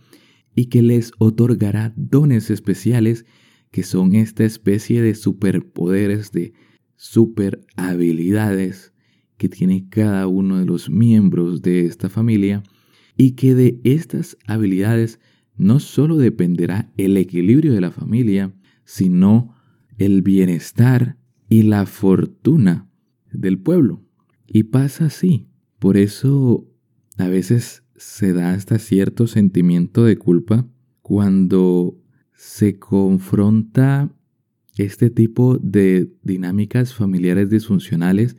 y 0.56 0.68
que 0.68 0.82
les 0.82 1.12
otorgará 1.18 1.94
dones 1.96 2.50
especiales 2.50 3.26
que 3.72 3.84
son 3.84 4.16
esta 4.16 4.46
especie 4.46 5.02
de 5.02 5.16
superpoderes, 5.16 6.32
de 6.32 6.54
super 6.96 7.66
habilidades 7.76 8.94
que 9.38 9.50
tiene 9.50 9.88
cada 9.90 10.28
uno 10.28 10.60
de 10.60 10.66
los 10.66 10.90
miembros 10.90 11.62
de 11.62 11.86
esta 11.86 12.10
familia 12.10 12.64
y 13.18 13.32
que 13.32 13.56
de 13.56 13.80
estas 13.84 14.38
habilidades 14.48 15.20
no 15.58 15.80
solo 15.80 16.18
dependerá 16.18 16.92
el 16.98 17.18
equilibrio 17.18 17.74
de 17.74 17.82
la 17.82 17.92
familia, 17.92 18.54
sino 18.84 19.56
el 19.98 20.22
bienestar 20.22 21.18
y 21.48 21.64
la 21.64 21.86
fortuna 21.86 22.90
del 23.32 23.60
pueblo. 23.60 24.04
Y 24.48 24.64
pasa 24.64 25.06
así. 25.06 25.48
Por 25.80 25.98
eso 25.98 26.68
a 27.18 27.28
veces 27.28 27.84
se 27.96 28.34
da 28.34 28.52
hasta 28.52 28.80
cierto 28.80 29.28
sentimiento 29.28 30.04
de 30.04 30.18
culpa 30.18 30.68
cuando 31.02 31.98
se 32.34 32.78
confronta 32.78 34.14
este 34.78 35.10
tipo 35.10 35.58
de 35.58 36.12
dinámicas 36.24 36.94
familiares 36.94 37.50
disfuncionales 37.50 38.38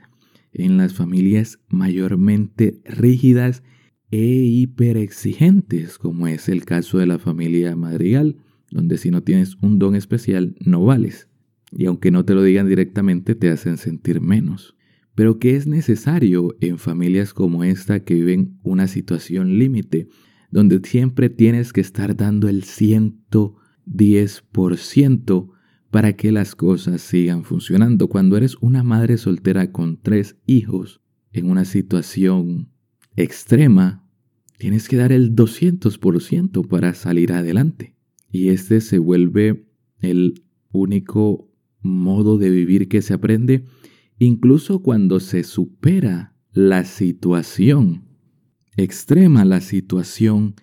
en 0.52 0.76
las 0.76 0.94
familias 0.94 1.58
mayormente 1.68 2.80
rígidas 2.84 3.62
e 4.10 4.24
hiperexigentes, 4.24 5.98
como 5.98 6.28
es 6.28 6.48
el 6.48 6.64
caso 6.64 6.98
de 6.98 7.06
la 7.06 7.18
familia 7.18 7.74
Madrigal, 7.76 8.36
donde 8.70 8.96
si 8.98 9.10
no 9.10 9.22
tienes 9.22 9.56
un 9.60 9.78
don 9.78 9.94
especial 9.94 10.56
no 10.60 10.84
vales. 10.84 11.28
Y 11.72 11.86
aunque 11.86 12.10
no 12.10 12.24
te 12.24 12.34
lo 12.34 12.42
digan 12.42 12.68
directamente, 12.68 13.34
te 13.34 13.50
hacen 13.50 13.76
sentir 13.76 14.20
menos. 14.20 14.76
Pero 15.14 15.38
que 15.38 15.56
es 15.56 15.66
necesario 15.66 16.56
en 16.60 16.78
familias 16.78 17.34
como 17.34 17.64
esta 17.64 18.00
que 18.00 18.14
viven 18.14 18.58
una 18.62 18.86
situación 18.86 19.58
límite, 19.58 20.08
donde 20.50 20.80
siempre 20.84 21.30
tienes 21.30 21.72
que 21.72 21.80
estar 21.80 22.14
dando 22.16 22.48
el 22.48 22.64
110% 22.64 25.55
para 25.90 26.14
que 26.14 26.32
las 26.32 26.54
cosas 26.54 27.00
sigan 27.00 27.44
funcionando. 27.44 28.08
Cuando 28.08 28.36
eres 28.36 28.56
una 28.60 28.82
madre 28.82 29.18
soltera 29.18 29.72
con 29.72 30.00
tres 30.00 30.36
hijos 30.46 31.00
en 31.32 31.50
una 31.50 31.64
situación 31.64 32.70
extrema, 33.16 34.08
tienes 34.58 34.88
que 34.88 34.96
dar 34.96 35.12
el 35.12 35.34
200% 35.34 36.66
para 36.68 36.94
salir 36.94 37.32
adelante. 37.32 37.94
Y 38.30 38.48
este 38.48 38.80
se 38.80 38.98
vuelve 38.98 39.66
el 40.00 40.44
único 40.72 41.50
modo 41.80 42.38
de 42.38 42.50
vivir 42.50 42.88
que 42.88 43.02
se 43.02 43.14
aprende, 43.14 43.64
incluso 44.18 44.82
cuando 44.82 45.20
se 45.20 45.44
supera 45.44 46.34
la 46.52 46.84
situación 46.84 48.04
extrema, 48.76 49.44
la 49.44 49.60
situación 49.60 50.54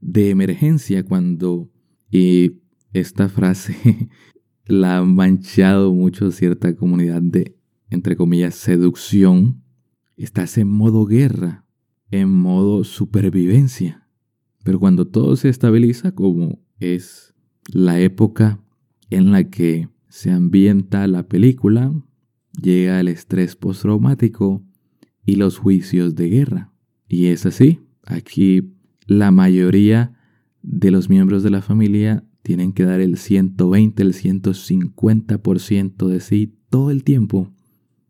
de 0.00 0.30
emergencia, 0.30 1.04
cuando, 1.04 1.70
y 2.10 2.60
esta 2.92 3.28
frase 3.28 4.08
la 4.66 4.98
ha 4.98 5.04
manchado 5.04 5.92
mucho 5.92 6.30
cierta 6.30 6.74
comunidad 6.74 7.22
de, 7.22 7.56
entre 7.90 8.16
comillas, 8.16 8.54
seducción, 8.54 9.62
estás 10.16 10.58
en 10.58 10.68
modo 10.68 11.06
guerra, 11.06 11.64
en 12.10 12.30
modo 12.30 12.84
supervivencia. 12.84 14.08
Pero 14.64 14.80
cuando 14.80 15.06
todo 15.06 15.36
se 15.36 15.48
estabiliza, 15.48 16.12
como 16.12 16.58
es 16.80 17.34
la 17.72 18.00
época 18.00 18.60
en 19.10 19.30
la 19.30 19.44
que 19.44 19.88
se 20.08 20.30
ambienta 20.30 21.06
la 21.06 21.28
película, 21.28 21.92
llega 22.60 22.98
el 23.00 23.08
estrés 23.08 23.54
postraumático 23.54 24.64
y 25.24 25.36
los 25.36 25.58
juicios 25.58 26.14
de 26.14 26.28
guerra. 26.28 26.72
Y 27.08 27.26
es 27.26 27.46
así, 27.46 27.80
aquí 28.04 28.72
la 29.06 29.30
mayoría 29.30 30.14
de 30.62 30.90
los 30.90 31.08
miembros 31.08 31.42
de 31.44 31.50
la 31.50 31.62
familia 31.62 32.24
tienen 32.46 32.72
que 32.72 32.84
dar 32.84 33.00
el 33.00 33.16
120, 33.16 34.00
el 34.04 34.14
150% 34.14 36.06
de 36.06 36.20
sí 36.20 36.54
todo 36.70 36.92
el 36.92 37.02
tiempo. 37.02 37.52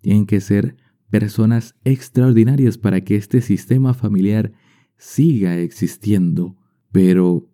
Tienen 0.03 0.27
que 0.27 0.43
ser 0.43 0.77
personas 1.09 1.75
extraordinarias 1.85 2.77
para 2.77 3.01
que 3.01 3.17
este 3.17 3.41
sistema 3.41 3.95
familiar 3.95 4.53
siga 4.99 5.57
existiendo. 5.57 6.55
Pero 6.93 7.49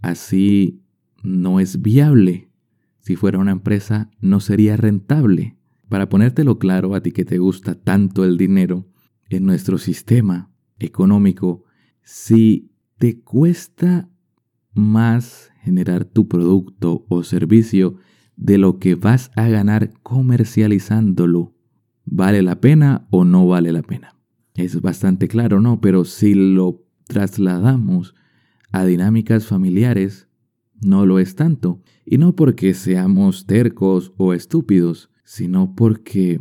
así 0.00 0.80
no 1.24 1.58
es 1.58 1.82
viable. 1.82 2.52
Si 3.00 3.16
fuera 3.16 3.40
una 3.40 3.50
empresa, 3.50 4.08
no 4.20 4.38
sería 4.38 4.76
rentable. 4.76 5.56
Para 5.88 6.08
ponértelo 6.08 6.60
claro 6.60 6.94
a 6.94 7.00
ti 7.00 7.10
que 7.10 7.24
te 7.24 7.38
gusta 7.38 7.74
tanto 7.74 8.24
el 8.24 8.38
dinero, 8.38 8.86
en 9.28 9.44
nuestro 9.44 9.76
sistema 9.76 10.52
económico, 10.78 11.64
si 12.04 12.70
te 12.96 13.22
cuesta 13.22 14.08
más 14.72 15.50
generar 15.68 16.06
tu 16.06 16.28
producto 16.28 17.04
o 17.10 17.22
servicio 17.22 17.96
de 18.36 18.56
lo 18.56 18.78
que 18.78 18.94
vas 18.94 19.30
a 19.36 19.48
ganar 19.48 19.92
comercializándolo. 20.02 21.54
¿Vale 22.06 22.40
la 22.40 22.58
pena 22.58 23.06
o 23.10 23.24
no 23.24 23.46
vale 23.46 23.70
la 23.70 23.82
pena? 23.82 24.16
Es 24.54 24.80
bastante 24.80 25.28
claro, 25.28 25.60
¿no? 25.60 25.82
Pero 25.82 26.06
si 26.06 26.32
lo 26.32 26.86
trasladamos 27.06 28.14
a 28.72 28.86
dinámicas 28.86 29.46
familiares, 29.46 30.28
no 30.80 31.04
lo 31.04 31.18
es 31.18 31.34
tanto. 31.34 31.82
Y 32.06 32.16
no 32.16 32.34
porque 32.34 32.72
seamos 32.72 33.46
tercos 33.46 34.14
o 34.16 34.32
estúpidos, 34.32 35.10
sino 35.22 35.74
porque 35.74 36.40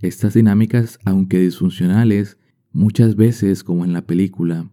estas 0.00 0.34
dinámicas, 0.34 0.98
aunque 1.04 1.38
disfuncionales, 1.38 2.38
muchas 2.72 3.14
veces, 3.14 3.62
como 3.62 3.84
en 3.84 3.92
la 3.92 4.04
película, 4.04 4.68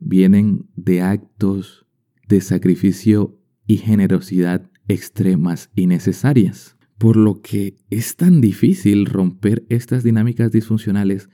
vienen 0.00 0.66
de 0.74 1.02
actos 1.02 1.86
de 2.28 2.40
sacrificio 2.40 3.38
y 3.66 3.78
generosidad 3.78 4.70
extremas 4.88 5.70
y 5.74 5.86
necesarias. 5.86 6.76
Por 6.98 7.16
lo 7.16 7.40
que 7.40 7.76
es 7.90 8.16
tan 8.16 8.40
difícil 8.40 9.06
romper 9.06 9.64
estas 9.68 10.04
dinámicas 10.04 10.52
disfuncionales 10.52 11.28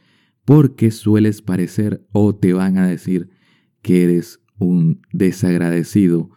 porque 0.45 0.91
sueles 0.91 1.43
parecer 1.43 2.05
o 2.13 2.35
te 2.35 2.53
van 2.53 2.79
a 2.79 2.87
decir 2.87 3.29
que 3.83 4.05
eres 4.05 4.41
un 4.59 5.03
desagradecido 5.13 6.31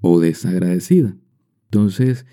o 0.00 0.20
desagradecida. 0.20 1.16
Entonces, 1.64 2.26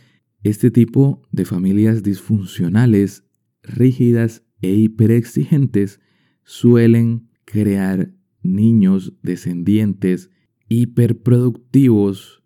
este 0.44 0.72
tipo 0.72 1.22
de 1.32 1.46
familias 1.46 2.04
disfuncionales, 2.04 3.24
rígidas 3.62 4.44
e 4.62 4.74
hiperexigentes 4.74 6.00
suelen 6.44 7.30
crear 7.46 8.12
niños 8.42 9.14
descendientes 9.22 10.30
hiperproductivos 10.70 12.37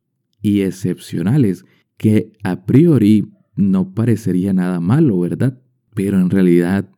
y 0.41 0.61
excepcionales, 0.61 1.65
que 1.97 2.33
a 2.43 2.65
priori 2.65 3.31
no 3.55 3.93
parecería 3.93 4.53
nada 4.53 4.79
malo, 4.79 5.19
¿verdad? 5.19 5.61
Pero 5.93 6.19
en 6.19 6.29
realidad 6.29 6.89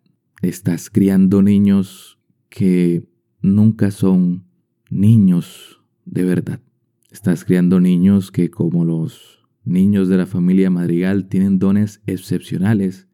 estás 0.42 0.90
criando 0.90 1.42
niños 1.42 2.20
que 2.50 3.08
nunca 3.42 3.92
son 3.92 4.46
niños 4.90 5.82
de 6.06 6.24
verdad. 6.24 6.62
Estás 7.12 7.46
criando 7.46 7.80
niños 7.80 8.32
que 8.32 8.50
como 8.50 8.86
los 8.86 9.46
niños 9.66 10.10
de 10.10 10.18
la 10.18 10.26
familia 10.26 10.70
Madrigal 10.70 11.28
tienen 11.28 11.60
dones 11.60 12.02
excepcionales, 12.06 13.08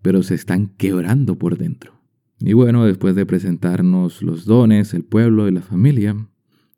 pero 0.00 0.22
se 0.22 0.34
están 0.34 0.68
quebrando 0.76 1.38
por 1.38 1.58
dentro. 1.58 2.00
Y 2.38 2.54
bueno, 2.54 2.84
después 2.84 3.14
de 3.14 3.24
presentarnos 3.24 4.22
los 4.22 4.46
dones, 4.46 4.94
el 4.94 5.04
pueblo 5.04 5.48
y 5.48 5.52
la 5.52 5.62
familia, 5.62 6.28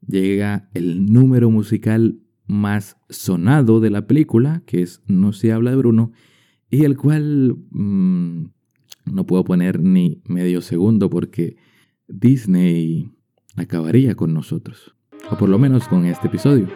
llega 0.07 0.69
el 0.75 1.07
número 1.11 1.51
musical 1.51 2.21
más 2.47 2.97
sonado 3.09 3.81
de 3.81 3.91
la 3.91 4.07
película, 4.07 4.63
que 4.67 4.83
es 4.83 5.03
No 5.07 5.33
se 5.33 5.53
habla 5.53 5.71
de 5.71 5.77
Bruno, 5.77 6.13
y 6.71 6.85
el 6.85 6.97
cual 6.97 7.57
mm, 7.71 8.45
no 9.13 9.27
puedo 9.27 9.45
poner 9.45 9.81
ni 9.81 10.23
medio 10.27 10.61
segundo 10.61 11.11
porque 11.11 11.57
Disney 12.09 13.11
acabaría 13.57 14.15
con 14.15 14.35
nosotros, 14.35 14.95
o 15.31 15.39
por 15.39 15.49
lo 15.49 15.59
menos 15.59 15.89
con 15.89 16.05
este 16.05 16.27
episodio. 16.27 16.69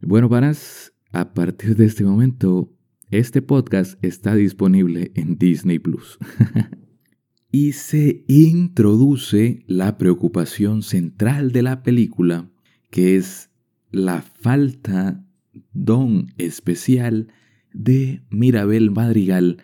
Bueno, 0.00 0.28
panas, 0.28 0.92
a 1.12 1.32
partir 1.32 1.76
de 1.76 1.86
este 1.86 2.04
momento, 2.04 2.70
este 3.10 3.42
podcast 3.42 4.02
está 4.04 4.34
disponible 4.34 5.12
en 5.14 5.38
Disney 5.38 5.78
Plus. 5.78 6.18
y 7.50 7.72
se 7.72 8.24
introduce 8.26 9.64
la 9.66 9.96
preocupación 9.96 10.82
central 10.82 11.52
de 11.52 11.62
la 11.62 11.82
película, 11.82 12.50
que 12.90 13.16
es 13.16 13.50
la 13.94 14.22
falta 14.22 15.24
don 15.72 16.32
especial 16.36 17.28
de 17.72 18.22
Mirabel 18.30 18.90
Madrigal, 18.90 19.58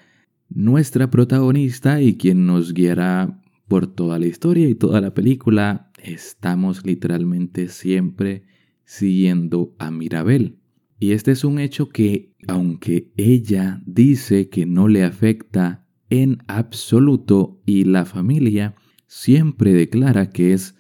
nuestra 0.49 1.11
protagonista 1.11 2.01
y 2.01 2.17
quien 2.17 2.47
nos 2.47 2.73
guiará 2.73 3.41
por 3.69 3.87
toda 3.87 4.19
la 4.19 4.27
historia 4.27 4.69
y 4.69 4.75
toda 4.75 5.01
la 5.01 5.15
película. 5.15 5.91
Estamos 6.03 6.85
literalmente 6.85 7.69
siempre 7.69 8.45
siguiendo 8.85 9.75
a 9.79 9.91
Mirabel. 9.91 10.59
Y 10.99 11.13
este 11.13 11.33
es 11.33 11.45
un 11.45 11.59
hecho 11.59 11.89
que, 11.89 12.35
aunque 12.49 13.13
ella 13.17 13.83
dice 13.87 14.49
que 14.49 14.67
no 14.67 14.89
le 14.89 15.05
afecta 15.05 15.87
en 16.11 16.39
absoluto 16.49 17.63
y 17.65 17.85
la 17.85 18.05
familia 18.05 18.75
siempre 19.07 19.73
declara 19.73 20.31
que 20.31 20.53
es 20.53 20.75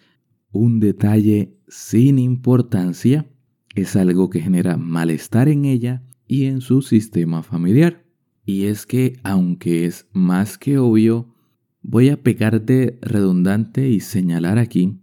un 0.50 0.80
detalle 0.80 1.56
sin 1.68 2.18
importancia, 2.18 3.30
es 3.74 3.96
algo 3.96 4.30
que 4.30 4.40
genera 4.40 4.76
malestar 4.76 5.48
en 5.48 5.64
ella 5.64 6.02
y 6.26 6.46
en 6.46 6.60
su 6.60 6.82
sistema 6.82 7.42
familiar. 7.42 8.04
Y 8.44 8.64
es 8.64 8.86
que, 8.86 9.18
aunque 9.22 9.84
es 9.84 10.08
más 10.12 10.58
que 10.58 10.78
obvio, 10.78 11.34
voy 11.82 12.08
a 12.08 12.22
pecar 12.22 12.64
de 12.64 12.98
redundante 13.02 13.88
y 13.88 14.00
señalar 14.00 14.58
aquí 14.58 15.00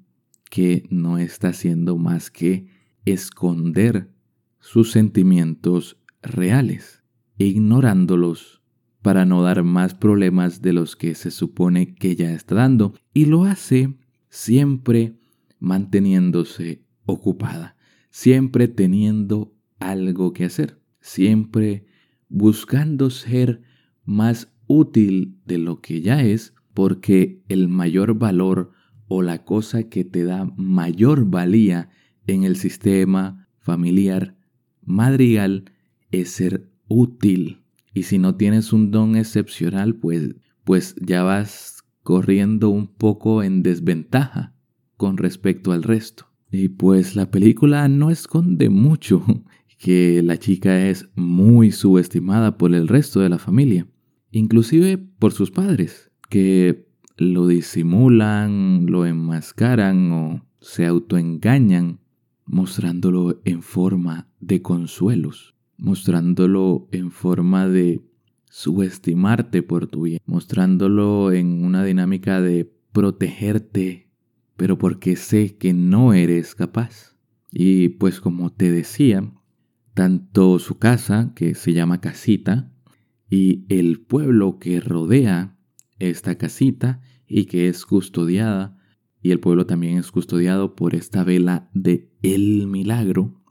que 0.49 0.87
no 0.89 1.17
está 1.17 1.49
haciendo 1.49 1.97
más 1.97 2.31
que 2.31 2.67
esconder 3.05 4.11
sus 4.59 4.91
sentimientos 4.91 5.97
reales, 6.21 7.03
ignorándolos 7.37 8.61
para 9.01 9.25
no 9.25 9.41
dar 9.41 9.63
más 9.63 9.93
problemas 9.93 10.61
de 10.61 10.73
los 10.73 10.97
que 10.97 11.15
se 11.15 11.31
supone 11.31 11.95
que 11.95 12.15
ya 12.17 12.33
está 12.33 12.55
dando. 12.55 12.93
Y 13.13 13.25
lo 13.25 13.45
hace 13.45 13.95
siempre 14.29 15.17
manteniéndose 15.59 16.83
ocupada, 17.05 17.76
siempre 18.17 18.67
teniendo 18.67 19.53
algo 19.77 20.33
que 20.33 20.45
hacer, 20.45 20.81
siempre 21.01 21.85
buscando 22.29 23.11
ser 23.11 23.61
más 24.05 24.51
útil 24.65 25.37
de 25.45 25.59
lo 25.59 25.81
que 25.81 26.01
ya 26.01 26.23
es, 26.23 26.55
porque 26.73 27.43
el 27.47 27.67
mayor 27.67 28.17
valor 28.17 28.71
o 29.07 29.21
la 29.21 29.45
cosa 29.45 29.83
que 29.83 30.03
te 30.03 30.23
da 30.23 30.51
mayor 30.57 31.29
valía 31.29 31.91
en 32.25 32.43
el 32.43 32.55
sistema 32.55 33.47
familiar 33.59 34.35
madrigal 34.83 35.65
es 36.09 36.31
ser 36.31 36.71
útil. 36.87 37.61
Y 37.93 38.03
si 38.03 38.17
no 38.17 38.33
tienes 38.33 38.73
un 38.73 38.89
don 38.89 39.15
excepcional, 39.15 39.93
pues, 39.93 40.33
pues 40.63 40.95
ya 40.99 41.21
vas 41.21 41.83
corriendo 42.01 42.71
un 42.71 42.87
poco 42.87 43.43
en 43.43 43.61
desventaja 43.61 44.55
con 44.95 45.17
respecto 45.17 45.71
al 45.71 45.83
resto. 45.83 46.27
Y 46.51 46.69
pues 46.69 47.15
la 47.15 47.29
película 47.29 47.87
no 47.87 48.09
esconde 48.09 48.69
mucho 48.69 49.23
que 49.77 50.21
la 50.23 50.37
chica 50.37 50.87
es 50.87 51.09
muy 51.15 51.71
subestimada 51.71 52.57
por 52.57 52.73
el 52.73 52.87
resto 52.87 53.19
de 53.19 53.29
la 53.29 53.37
familia, 53.37 53.87
inclusive 54.31 54.97
por 54.97 55.33
sus 55.33 55.51
padres, 55.51 56.11
que 56.29 56.87
lo 57.17 57.47
disimulan, 57.47 58.85
lo 58.85 59.05
enmascaran 59.05 60.11
o 60.11 60.45
se 60.59 60.85
autoengañan, 60.85 61.99
mostrándolo 62.45 63.41
en 63.43 63.61
forma 63.61 64.29
de 64.39 64.61
consuelos, 64.61 65.55
mostrándolo 65.77 66.87
en 66.91 67.11
forma 67.11 67.67
de 67.67 68.01
subestimarte 68.49 69.63
por 69.63 69.87
tu 69.87 70.03
bien, 70.03 70.19
mostrándolo 70.25 71.31
en 71.31 71.63
una 71.63 71.83
dinámica 71.83 72.41
de 72.41 72.71
protegerte, 72.91 74.06
pero 74.57 74.77
porque 74.77 75.15
sé 75.15 75.55
que 75.55 75.73
no 75.73 76.13
eres 76.13 76.55
capaz. 76.55 77.15
Y 77.51 77.89
pues 77.89 78.19
como 78.19 78.51
te 78.51 78.69
decía, 78.71 79.31
tanto 79.93 80.59
su 80.59 80.77
casa, 80.77 81.31
que 81.35 81.55
se 81.55 81.73
llama 81.73 82.01
casita, 82.01 82.71
y 83.29 83.65
el 83.69 84.01
pueblo 84.01 84.59
que 84.59 84.79
rodea 84.79 85.57
esta 85.99 86.37
casita 86.37 87.01
y 87.27 87.45
que 87.45 87.67
es 87.67 87.85
custodiada, 87.85 88.77
y 89.21 89.31
el 89.31 89.39
pueblo 89.39 89.65
también 89.65 89.97
es 89.97 90.11
custodiado 90.11 90.75
por 90.75 90.95
esta 90.95 91.23
vela 91.23 91.69
de 91.73 92.11
el 92.21 92.67
milagro, 92.67 93.41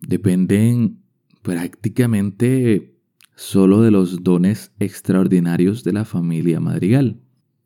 dependen 0.00 1.02
prácticamente 1.42 2.98
solo 3.34 3.80
de 3.82 3.90
los 3.90 4.22
dones 4.22 4.72
extraordinarios 4.78 5.84
de 5.84 5.92
la 5.92 6.04
familia 6.04 6.60
madrigal. 6.60 7.20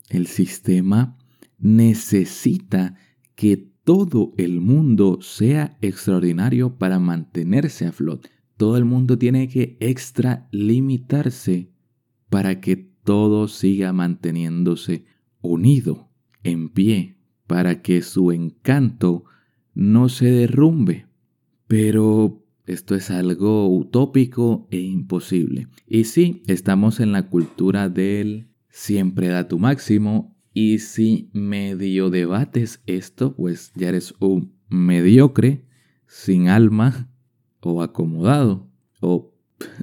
El 0.08 0.26
sistema 0.26 1.18
necesita 1.64 2.94
que 3.34 3.56
todo 3.56 4.34
el 4.36 4.60
mundo 4.60 5.20
sea 5.22 5.78
extraordinario 5.80 6.76
para 6.76 6.98
mantenerse 6.98 7.86
a 7.86 7.92
flote. 7.92 8.28
Todo 8.58 8.76
el 8.76 8.84
mundo 8.84 9.16
tiene 9.16 9.48
que 9.48 9.78
extralimitarse 9.80 11.72
para 12.28 12.60
que 12.60 12.76
todo 12.76 13.48
siga 13.48 13.94
manteniéndose 13.94 15.06
unido, 15.40 16.10
en 16.42 16.68
pie, 16.68 17.16
para 17.46 17.80
que 17.80 18.02
su 18.02 18.30
encanto 18.30 19.24
no 19.72 20.10
se 20.10 20.26
derrumbe. 20.30 21.06
Pero 21.66 22.44
esto 22.66 22.94
es 22.94 23.10
algo 23.10 23.74
utópico 23.74 24.68
e 24.70 24.80
imposible. 24.80 25.68
Y 25.86 26.04
sí, 26.04 26.42
estamos 26.46 27.00
en 27.00 27.12
la 27.12 27.30
cultura 27.30 27.88
del 27.88 28.50
siempre 28.68 29.28
da 29.28 29.48
tu 29.48 29.58
máximo 29.58 30.33
y 30.54 30.78
si 30.78 31.30
medio 31.32 32.10
debates 32.10 32.80
esto, 32.86 33.34
pues 33.34 33.72
ya 33.74 33.88
eres 33.88 34.14
un 34.20 34.54
mediocre, 34.68 35.66
sin 36.06 36.48
alma 36.48 37.10
o 37.60 37.82
acomodado. 37.82 38.70
O 39.00 39.34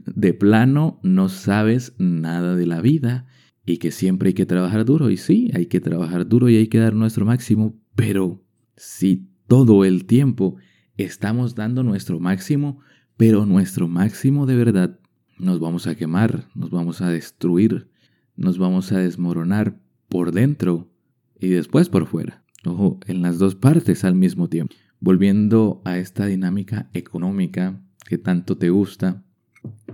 de 0.06 0.34
plano 0.34 1.02
no 1.04 1.28
sabes 1.28 1.94
nada 1.98 2.56
de 2.56 2.66
la 2.66 2.80
vida 2.80 3.28
y 3.66 3.78
que 3.78 3.92
siempre 3.92 4.30
hay 4.30 4.34
que 4.34 4.46
trabajar 4.46 4.86
duro. 4.86 5.10
Y 5.10 5.18
sí, 5.18 5.52
hay 5.54 5.66
que 5.66 5.82
trabajar 5.82 6.26
duro 6.26 6.50
y 6.50 6.56
hay 6.56 6.68
que 6.68 6.80
dar 6.80 6.96
nuestro 6.96 7.26
máximo. 7.26 7.78
Pero 7.96 8.42
si 8.78 9.30
todo 9.48 9.84
el 9.84 10.06
tiempo 10.06 10.56
estamos 10.96 11.54
dando 11.54 11.84
nuestro 11.84 12.22
máximo, 12.22 12.80
pero 13.18 13.46
nuestro 13.46 13.90
máximo 13.90 14.46
de 14.46 14.56
verdad, 14.56 15.00
nos 15.38 15.60
vamos 15.60 15.86
a 15.88 15.96
quemar, 15.96 16.48
nos 16.56 16.70
vamos 16.70 17.02
a 17.02 17.10
destruir, 17.10 17.90
nos 18.38 18.58
vamos 18.58 18.94
a 18.94 19.00
desmoronar 19.00 19.82
por 20.12 20.34
dentro 20.34 20.92
y 21.40 21.48
después 21.48 21.88
por 21.90 22.06
fuera. 22.06 22.44
Ojo, 22.66 23.00
en 23.08 23.24
las 23.24 23.40
dos 23.40 23.56
partes 23.56 24.04
al 24.04 24.14
mismo 24.14 24.50
tiempo. 24.50 24.76
Volviendo 25.00 25.82
a 25.86 25.98
esta 25.98 26.26
dinámica 26.28 26.92
económica 26.94 27.82
que 28.06 28.20
tanto 28.20 28.58
te 28.58 28.70
gusta 28.70 29.24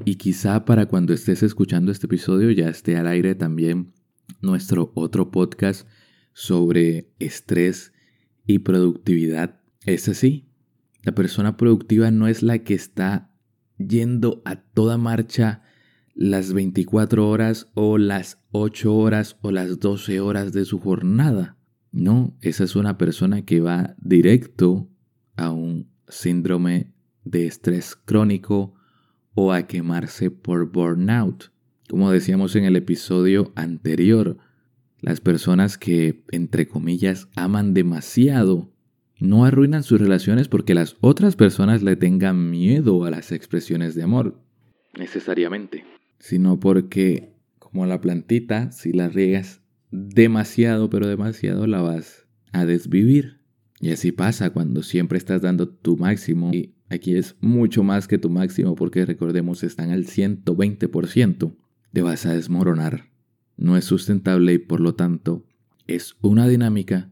y 0.04 0.16
quizá 0.16 0.66
para 0.66 0.88
cuando 0.88 1.14
estés 1.14 1.44
escuchando 1.44 1.92
este 1.92 2.08
episodio 2.08 2.50
ya 2.52 2.68
esté 2.68 2.98
al 2.98 3.08
aire 3.08 3.36
también 3.36 3.94
nuestro 4.42 4.92
otro 4.96 5.30
podcast 5.30 5.88
sobre 6.34 7.14
estrés 7.20 7.94
y 8.46 8.60
productividad. 8.60 9.62
Es 9.86 10.10
así, 10.10 10.50
la 11.04 11.14
persona 11.14 11.58
productiva 11.58 12.10
no 12.10 12.28
es 12.28 12.42
la 12.42 12.60
que 12.60 12.74
está 12.74 13.32
yendo 13.78 14.42
a 14.46 14.56
toda 14.56 14.98
marcha 14.98 15.62
las 16.18 16.52
24 16.52 17.30
horas 17.30 17.68
o 17.76 18.00
las 18.00 18.40
8 18.52 18.96
horas 18.96 19.38
o 19.42 19.52
las 19.52 19.80
12 19.80 20.20
horas 20.20 20.52
de 20.52 20.66
su 20.66 20.80
jornada. 20.80 21.58
No, 21.92 22.36
esa 22.42 22.64
es 22.64 22.76
una 22.76 22.98
persona 22.98 23.46
que 23.46 23.60
va 23.60 23.96
directo 24.00 24.90
a 25.36 25.52
un 25.52 25.92
síndrome 26.08 26.92
de 27.24 27.46
estrés 27.46 27.96
crónico 27.96 28.74
o 29.36 29.54
a 29.54 29.68
quemarse 29.68 30.32
por 30.32 30.72
burnout. 30.72 31.52
Como 31.88 32.10
decíamos 32.12 32.56
en 32.56 32.66
el 32.66 32.76
episodio 32.76 33.52
anterior, 33.56 34.40
las 35.00 35.22
personas 35.22 35.78
que, 35.78 36.24
entre 36.32 36.68
comillas, 36.68 37.30
aman 37.36 37.76
demasiado, 37.76 38.74
no 39.20 39.46
arruinan 39.46 39.84
sus 39.84 40.02
relaciones 40.02 40.48
porque 40.48 40.74
las 40.74 40.98
otras 41.00 41.36
personas 41.36 41.84
le 41.84 41.96
tengan 41.96 42.50
miedo 42.50 43.06
a 43.06 43.12
las 43.12 43.32
expresiones 43.32 43.94
de 43.94 44.02
amor, 44.02 44.42
necesariamente 44.98 45.86
sino 46.20 46.60
porque 46.60 47.34
como 47.60 47.86
la 47.86 48.02
plantita, 48.02 48.72
si 48.72 48.94
la 48.94 49.10
riegas 49.10 49.62
demasiado, 49.92 50.90
pero 50.90 51.08
demasiado, 51.08 51.68
la 51.68 51.82
vas 51.82 52.28
a 52.52 52.66
desvivir. 52.66 53.42
Y 53.80 53.92
así 53.92 54.12
pasa 54.12 54.50
cuando 54.50 54.82
siempre 54.84 55.18
estás 55.18 55.42
dando 55.42 55.70
tu 55.70 55.98
máximo. 55.98 56.52
Y 56.54 56.76
aquí 56.90 57.16
es 57.16 57.36
mucho 57.40 57.84
más 57.84 58.08
que 58.08 58.18
tu 58.18 58.30
máximo 58.30 58.76
porque 58.76 59.06
recordemos 59.06 59.64
están 59.64 59.92
al 59.92 60.06
120%. 60.06 61.56
Te 61.94 62.02
vas 62.02 62.26
a 62.26 62.34
desmoronar. 62.34 63.12
No 63.56 63.78
es 63.78 63.86
sustentable 63.86 64.54
y 64.54 64.58
por 64.58 64.80
lo 64.80 64.96
tanto 64.96 65.46
es 65.86 66.16
una 66.22 66.48
dinámica. 66.48 67.12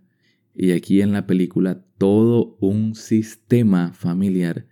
Y 0.53 0.71
aquí 0.71 1.01
en 1.01 1.11
la 1.11 1.27
película 1.27 1.85
todo 1.97 2.57
un 2.59 2.95
sistema 2.95 3.93
familiar 3.93 4.67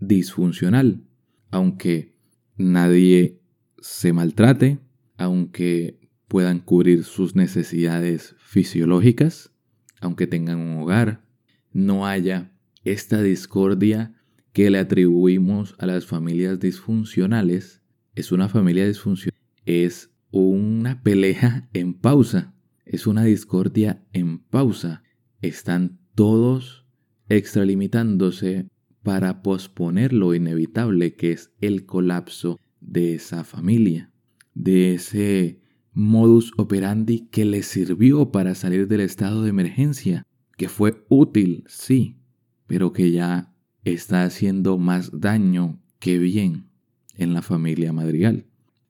disfuncional. 0.00 1.04
Aunque 1.50 2.14
nadie 2.56 3.40
se 3.84 4.14
maltrate, 4.14 4.78
aunque 5.18 6.08
puedan 6.26 6.58
cubrir 6.60 7.04
sus 7.04 7.36
necesidades 7.36 8.34
fisiológicas, 8.38 9.52
aunque 10.00 10.26
tengan 10.26 10.58
un 10.58 10.80
hogar, 10.80 11.22
no 11.70 12.06
haya 12.06 12.50
esta 12.84 13.20
discordia 13.20 14.14
que 14.54 14.70
le 14.70 14.78
atribuimos 14.78 15.74
a 15.78 15.84
las 15.84 16.06
familias 16.06 16.60
disfuncionales. 16.60 17.82
Es 18.14 18.32
una 18.32 18.48
familia 18.48 18.86
disfuncional, 18.86 19.38
es 19.66 20.10
una 20.30 21.02
pelea 21.02 21.68
en 21.74 21.92
pausa, 21.92 22.54
es 22.86 23.06
una 23.06 23.24
discordia 23.24 24.02
en 24.14 24.38
pausa. 24.38 25.02
Están 25.42 25.98
todos 26.14 26.86
extralimitándose 27.28 28.66
para 29.02 29.42
posponer 29.42 30.14
lo 30.14 30.34
inevitable 30.34 31.16
que 31.16 31.32
es 31.32 31.52
el 31.60 31.84
colapso 31.84 32.58
de 32.86 33.14
esa 33.14 33.44
familia, 33.44 34.10
de 34.54 34.94
ese 34.94 35.60
modus 35.92 36.52
operandi 36.56 37.28
que 37.30 37.44
le 37.44 37.62
sirvió 37.62 38.30
para 38.30 38.54
salir 38.54 38.88
del 38.88 39.00
estado 39.00 39.42
de 39.42 39.50
emergencia, 39.50 40.26
que 40.56 40.68
fue 40.68 41.04
útil, 41.08 41.64
sí, 41.66 42.18
pero 42.66 42.92
que 42.92 43.10
ya 43.10 43.54
está 43.84 44.24
haciendo 44.24 44.78
más 44.78 45.20
daño 45.20 45.80
que 45.98 46.18
bien 46.18 46.68
en 47.16 47.32
la 47.32 47.42
familia 47.42 47.92
madrigal. 47.92 48.46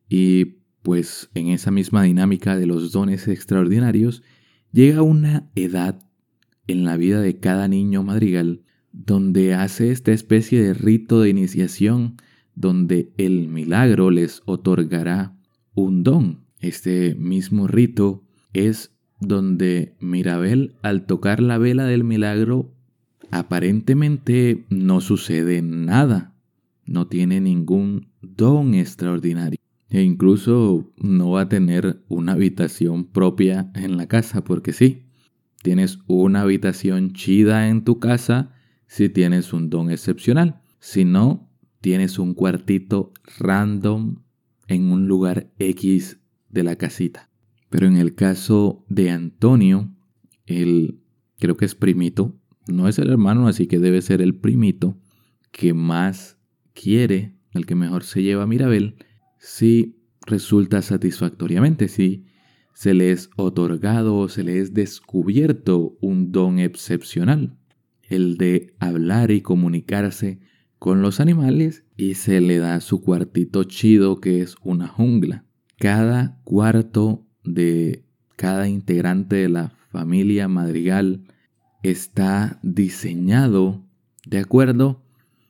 Y 0.09 0.57
pues 0.83 1.31
en 1.35 1.49
esa 1.49 1.71
misma 1.71 2.03
dinámica 2.03 2.57
de 2.57 2.67
los 2.67 2.93
dones 2.93 3.27
extraordinarios, 3.29 4.23
llega 4.71 5.03
una 5.03 5.51
edad 5.55 6.07
en 6.67 6.85
la 6.85 6.97
vida 6.97 7.21
de 7.21 7.39
cada 7.39 7.69
niño 7.69 8.03
madrigal 8.03 8.63
donde 8.93 9.55
hace 9.55 9.91
esta 9.91 10.13
especie 10.13 10.63
de 10.63 10.73
rito 10.73 11.21
de 11.21 11.31
iniciación 11.31 12.17
donde 12.55 13.13
el 13.17 13.49
milagro 13.49 14.11
les 14.11 14.43
otorgará 14.47 15.37
un 15.75 16.03
don. 16.03 16.45
Este 16.61 17.15
mismo 17.15 17.67
rito 17.67 18.25
es 18.53 18.95
donde 19.21 19.97
Mirabel 20.01 20.77
al 20.83 21.07
tocar 21.07 21.41
la 21.41 21.59
vela 21.59 21.85
del 21.85 22.05
milagro 22.05 22.75
aparentemente 23.31 24.65
no 24.69 25.01
sucede 25.01 25.61
nada, 25.63 26.35
no 26.87 27.07
tiene 27.07 27.41
ningún 27.41 28.09
don 28.23 28.75
extraordinario. 28.75 29.59
E 29.91 30.03
incluso 30.03 30.93
no 30.97 31.33
va 31.33 31.43
a 31.43 31.49
tener 31.49 32.03
una 32.09 32.33
habitación 32.33 33.05
propia 33.05 33.71
en 33.75 33.97
la 33.97 34.07
casa, 34.09 34.43
porque 34.43 34.73
sí, 34.73 35.05
tienes 35.63 35.99
una 36.07 36.43
habitación 36.43 37.13
chida 37.13 37.69
en 37.69 37.85
tu 37.85 37.99
casa 37.99 38.53
si 38.87 39.09
tienes 39.09 39.53
un 39.53 39.71
don 39.71 39.91
excepcional. 39.91 40.61
Si 40.79 41.05
no, 41.05 41.49
tienes 41.85 42.19
un 42.19 42.33
cuartito 42.33 43.13
random 43.39 44.23
en 44.69 44.91
un 44.91 45.07
lugar 45.07 45.53
X 45.59 46.19
de 46.49 46.63
la 46.63 46.77
casita. 46.77 47.29
Pero 47.69 47.87
en 47.87 47.99
el 47.99 48.15
caso 48.15 48.87
de 48.89 49.11
Antonio, 49.11 49.95
él 50.47 51.03
creo 51.39 51.59
que 51.59 51.67
es 51.67 51.75
primito, 51.75 52.41
no 52.69 52.89
es 52.89 52.99
el 52.99 53.11
hermano, 53.11 53.49
así 53.49 53.67
que 53.67 53.81
debe 53.81 54.01
ser 54.01 54.23
el 54.23 54.35
primito 54.35 54.99
que 55.53 55.75
más 55.75 56.39
quiere, 56.73 57.37
el 57.53 57.67
que 57.67 57.75
mejor 57.75 58.03
se 58.05 58.23
lleva 58.23 58.45
a 58.45 58.47
Mirabel, 58.47 58.97
si 59.39 59.99
resulta 60.27 60.81
satisfactoriamente, 60.81 61.89
si 61.89 62.25
se 62.73 62.95
le 62.95 63.13
es 63.13 63.29
otorgado 63.37 64.17
o 64.17 64.31
se 64.31 64.43
le 64.43 64.59
es 64.59 64.73
descubierto 64.73 65.99
un 66.01 66.33
don 66.33 66.61
excepcional, 66.61 67.59
el 68.09 68.39
de 68.39 68.75
hablar 68.79 69.31
y 69.31 69.43
comunicarse 69.43 70.41
con 70.85 71.01
los 71.01 71.19
animales 71.19 71.83
y 71.97 72.13
se 72.13 72.43
le 72.43 72.59
da 72.59 72.79
su 72.83 73.01
cuartito 73.01 73.65
chido 73.65 74.21
que 74.21 74.43
es 74.43 74.57
una 74.63 74.87
jungla. 74.87 75.47
Cada 75.79 76.43
cuarto 76.45 77.27
de 77.43 78.05
cada 78.37 78.69
integrante 78.69 79.37
de 79.37 79.49
la 79.49 79.71
familia 79.91 80.47
madrigal 80.47 81.25
está 81.83 82.61
diseñado 82.63 83.83
de 84.27 84.41
acuerdo 84.41 85.03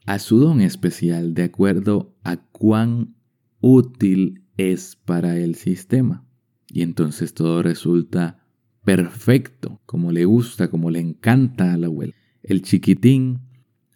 a 0.07 0.21
su 0.21 0.39
don 0.39 0.61
especial, 0.61 1.35
de 1.35 1.43
acuerdo 1.43 2.15
a 2.23 2.37
cuán 2.37 3.17
útil 3.61 4.45
es 4.57 4.95
para 5.05 5.37
el 5.37 5.57
sistema. 5.57 6.25
Y 6.69 6.83
entonces 6.83 7.35
todo 7.35 7.61
resulta 7.65 8.39
perfecto, 8.85 9.81
como 9.85 10.13
le 10.13 10.27
gusta, 10.27 10.69
como 10.71 10.93
le 10.93 11.01
encanta 11.01 11.75
a 11.75 11.77
la 11.77 11.89
abuela. 11.89 12.15
El 12.45 12.63
chiquitín, 12.63 13.41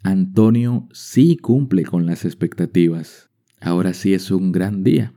Antonio, 0.02 0.88
sí 0.92 1.36
cumple 1.36 1.84
con 1.84 2.06
las 2.06 2.24
expectativas. 2.24 3.30
Ahora 3.60 3.94
sí 3.94 4.14
es 4.14 4.30
un 4.30 4.52
gran 4.52 4.84
día. 4.84 5.12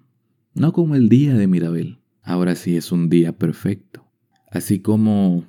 No 0.54 0.74
como 0.74 0.96
el 0.96 1.10
día 1.10 1.36
de 1.36 1.48
Mirabel. 1.48 2.00
Ahora 2.24 2.56
sí 2.56 2.76
es 2.76 2.92
un 2.92 3.10
día 3.10 3.38
perfecto. 3.38 4.06
Así 4.50 4.80
como 4.80 5.46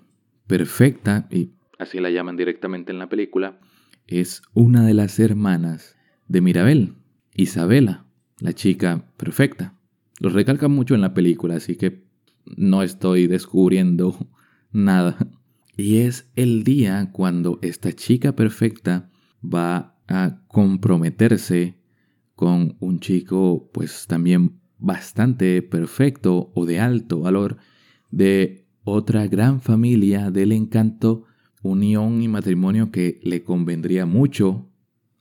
perfecta, 0.47 1.27
y 1.31 1.53
así 1.79 1.99
la 1.99 2.11
llaman 2.11 2.37
directamente 2.37 2.92
en 2.92 2.99
la 2.99 3.09
película, 3.09 3.59
es 4.07 4.42
una 4.53 4.87
de 4.87 4.95
las 4.95 5.18
hermanas 5.18 5.97
de 6.29 6.40
Mirabel, 6.40 6.95
Isabela, 7.35 8.05
la 8.38 8.53
chica 8.53 9.07
perfecta. 9.16 9.75
Lo 10.21 10.29
recalca 10.29 10.68
mucho 10.68 10.95
en 10.95 11.01
la 11.01 11.14
película, 11.14 11.57
así 11.57 11.77
que 11.77 12.05
no 12.57 12.83
estoy 12.83 13.27
descubriendo 13.27 14.29
nada. 14.73 15.16
Y 15.77 15.99
es 15.99 16.31
el 16.37 16.64
día 16.64 17.11
cuando 17.12 17.59
esta 17.62 17.92
chica 17.92 18.37
perfecta 18.37 19.11
va 19.42 19.98
a 20.09 20.42
comprometerse 20.48 21.78
con 22.35 22.76
un 22.81 23.00
chico 23.00 23.70
pues 23.72 24.07
también 24.07 24.61
bastante 24.78 25.62
perfecto 25.62 26.50
o 26.55 26.66
de 26.66 26.81
alto 26.81 27.20
valor 27.20 27.59
de 28.11 28.66
otra 28.85 29.26
gran 29.28 29.61
familia 29.61 30.31
del 30.31 30.52
encanto, 30.52 31.24
unión 31.62 32.20
y 32.20 32.28
matrimonio 32.28 32.90
que 32.90 33.20
le 33.22 33.44
convendría 33.44 34.07
mucho 34.07 34.68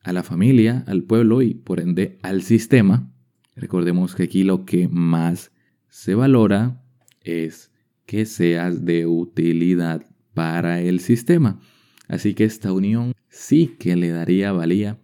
a 0.04 0.14
la 0.14 0.24
familia, 0.24 0.84
al 0.88 1.04
pueblo 1.04 1.42
y 1.42 1.54
por 1.54 1.80
ende 1.80 2.18
al 2.24 2.42
sistema. 2.42 3.12
Recordemos 3.56 4.16
que 4.16 4.24
aquí 4.24 4.44
lo 4.44 4.66
que 4.66 4.88
más 4.88 5.52
se 5.90 6.16
valora 6.16 6.84
es 7.22 7.72
que 8.06 8.26
seas 8.26 8.84
de 8.84 9.06
utilidad 9.06 10.06
para 10.34 10.82
el 10.82 11.00
sistema. 11.00 11.60
Así 12.08 12.34
que 12.34 12.46
esta 12.46 12.74
unión 12.74 13.11
sí 13.32 13.76
que 13.80 13.96
le 13.96 14.10
daría 14.10 14.52
valía 14.52 15.00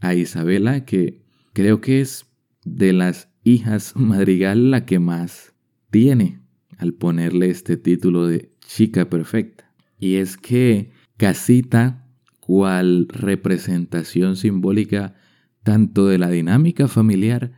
a 0.00 0.14
Isabela, 0.14 0.86
que 0.86 1.20
creo 1.52 1.82
que 1.82 2.00
es 2.00 2.26
de 2.64 2.94
las 2.94 3.28
hijas 3.44 3.92
madrigal 3.96 4.70
la 4.70 4.86
que 4.86 4.98
más 4.98 5.54
tiene 5.90 6.40
al 6.78 6.94
ponerle 6.94 7.50
este 7.50 7.76
título 7.76 8.26
de 8.26 8.52
chica 8.66 9.10
perfecta. 9.10 9.70
Y 9.98 10.16
es 10.16 10.36
que 10.36 10.90
casita, 11.16 12.08
cual 12.40 13.06
representación 13.08 14.36
simbólica 14.36 15.14
tanto 15.62 16.08
de 16.08 16.18
la 16.18 16.28
dinámica 16.28 16.88
familiar 16.88 17.52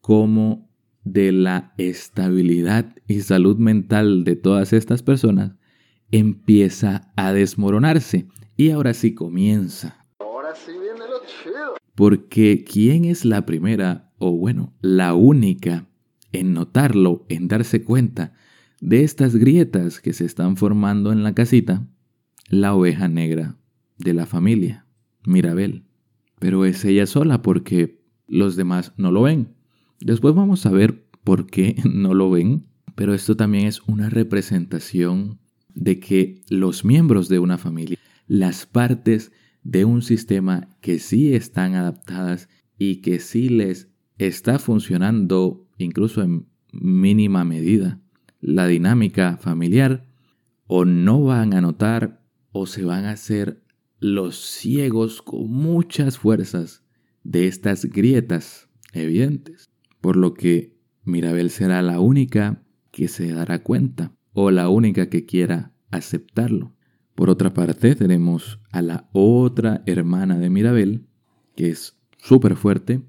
como 0.00 0.70
de 1.04 1.32
la 1.32 1.74
estabilidad 1.76 2.94
y 3.06 3.20
salud 3.20 3.58
mental 3.58 4.24
de 4.24 4.36
todas 4.36 4.72
estas 4.72 5.02
personas, 5.02 5.56
empieza 6.10 7.12
a 7.16 7.32
desmoronarse. 7.32 8.26
Y 8.56 8.70
ahora 8.70 8.94
sí 8.94 9.14
comienza. 9.14 10.06
Ahora 10.18 10.54
sí 10.54 10.72
viene 10.72 11.00
lo 11.08 11.20
chido. 11.26 11.74
Porque 11.94 12.64
¿quién 12.64 13.04
es 13.04 13.24
la 13.24 13.46
primera, 13.46 14.12
o 14.18 14.32
bueno, 14.32 14.74
la 14.80 15.14
única, 15.14 15.86
en 16.32 16.52
notarlo, 16.52 17.24
en 17.28 17.48
darse 17.48 17.82
cuenta 17.82 18.34
de 18.80 19.02
estas 19.04 19.36
grietas 19.36 20.00
que 20.00 20.12
se 20.12 20.24
están 20.24 20.56
formando 20.56 21.12
en 21.12 21.22
la 21.22 21.34
casita? 21.34 21.86
La 22.48 22.74
oveja 22.74 23.08
negra 23.08 23.56
de 23.98 24.14
la 24.14 24.26
familia, 24.26 24.86
Mirabel. 25.24 25.84
Pero 26.38 26.64
es 26.64 26.84
ella 26.84 27.06
sola 27.06 27.42
porque 27.42 28.00
los 28.26 28.56
demás 28.56 28.92
no 28.96 29.12
lo 29.12 29.22
ven. 29.22 29.54
Después 30.00 30.34
vamos 30.34 30.64
a 30.64 30.70
ver 30.70 31.06
por 31.24 31.46
qué 31.46 31.76
no 31.84 32.14
lo 32.14 32.30
ven, 32.30 32.66
pero 32.94 33.14
esto 33.14 33.36
también 33.36 33.66
es 33.66 33.82
una 33.86 34.08
representación 34.08 35.38
de 35.80 35.98
que 35.98 36.42
los 36.48 36.84
miembros 36.84 37.28
de 37.28 37.40
una 37.40 37.58
familia, 37.58 37.98
las 38.28 38.66
partes 38.66 39.32
de 39.64 39.84
un 39.84 40.02
sistema 40.02 40.68
que 40.80 40.98
sí 40.98 41.34
están 41.34 41.74
adaptadas 41.74 42.48
y 42.78 42.96
que 42.96 43.18
sí 43.18 43.48
les 43.48 43.88
está 44.18 44.58
funcionando 44.58 45.66
incluso 45.78 46.22
en 46.22 46.46
mínima 46.72 47.44
medida 47.44 47.98
la 48.40 48.66
dinámica 48.66 49.38
familiar, 49.38 50.06
o 50.66 50.84
no 50.84 51.24
van 51.24 51.52
a 51.54 51.60
notar 51.60 52.22
o 52.52 52.66
se 52.66 52.84
van 52.84 53.04
a 53.04 53.12
hacer 53.12 53.62
los 53.98 54.36
ciegos 54.36 55.20
con 55.20 55.50
muchas 55.50 56.18
fuerzas 56.18 56.84
de 57.24 57.48
estas 57.48 57.86
grietas 57.86 58.68
evidentes. 58.92 59.68
Por 60.00 60.16
lo 60.16 60.32
que 60.34 60.78
Mirabel 61.04 61.50
será 61.50 61.82
la 61.82 62.00
única 62.00 62.62
que 62.92 63.08
se 63.08 63.32
dará 63.32 63.62
cuenta 63.62 64.14
o 64.32 64.50
la 64.50 64.68
única 64.68 65.08
que 65.08 65.26
quiera 65.26 65.72
aceptarlo. 65.90 66.74
Por 67.14 67.30
otra 67.30 67.52
parte, 67.52 67.94
tenemos 67.94 68.60
a 68.72 68.82
la 68.82 69.08
otra 69.12 69.82
hermana 69.86 70.38
de 70.38 70.50
Mirabel, 70.50 71.06
que 71.56 71.70
es 71.70 71.98
súper 72.18 72.56
fuerte 72.56 73.02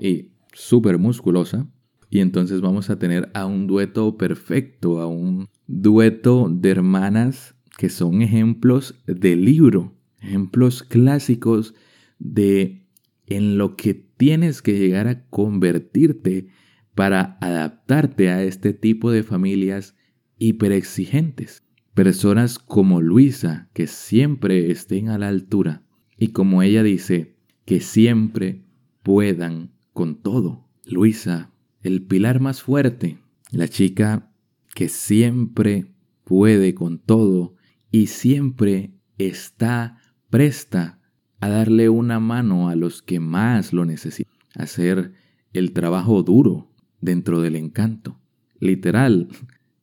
y 0.00 0.32
súper 0.52 0.98
musculosa. 0.98 1.68
Y 2.10 2.20
entonces 2.20 2.60
vamos 2.60 2.90
a 2.90 2.98
tener 2.98 3.30
a 3.34 3.46
un 3.46 3.66
dueto 3.66 4.16
perfecto, 4.18 5.00
a 5.00 5.06
un 5.06 5.48
dueto 5.66 6.48
de 6.50 6.70
hermanas 6.70 7.54
que 7.78 7.88
son 7.88 8.20
ejemplos 8.20 9.02
de 9.06 9.36
libro, 9.36 9.94
ejemplos 10.20 10.82
clásicos 10.82 11.74
de 12.18 12.86
en 13.26 13.56
lo 13.56 13.76
que 13.76 13.94
tienes 13.94 14.60
que 14.60 14.78
llegar 14.78 15.08
a 15.08 15.24
convertirte 15.28 16.48
para 16.94 17.38
adaptarte 17.40 18.28
a 18.28 18.42
este 18.42 18.74
tipo 18.74 19.10
de 19.10 19.22
familias 19.22 19.96
hiperexigentes. 20.42 21.62
Personas 21.94 22.58
como 22.58 23.00
Luisa, 23.00 23.68
que 23.74 23.86
siempre 23.86 24.70
estén 24.70 25.08
a 25.08 25.18
la 25.18 25.28
altura, 25.28 25.82
y 26.16 26.28
como 26.28 26.62
ella 26.62 26.82
dice, 26.82 27.36
que 27.64 27.80
siempre 27.80 28.64
puedan 29.02 29.72
con 29.92 30.20
todo. 30.20 30.68
Luisa, 30.84 31.52
el 31.82 32.02
pilar 32.02 32.40
más 32.40 32.62
fuerte, 32.62 33.18
la 33.50 33.68
chica 33.68 34.32
que 34.74 34.88
siempre 34.88 35.92
puede 36.24 36.74
con 36.74 36.98
todo 36.98 37.54
y 37.90 38.06
siempre 38.06 38.94
está 39.18 39.98
presta 40.30 40.98
a 41.40 41.48
darle 41.48 41.88
una 41.88 42.20
mano 42.20 42.68
a 42.68 42.74
los 42.74 43.02
que 43.02 43.20
más 43.20 43.72
lo 43.72 43.84
necesitan, 43.84 44.34
hacer 44.54 45.12
el 45.52 45.72
trabajo 45.72 46.22
duro, 46.22 46.72
dentro 47.00 47.42
del 47.42 47.56
encanto. 47.56 48.18
Literal, 48.58 49.28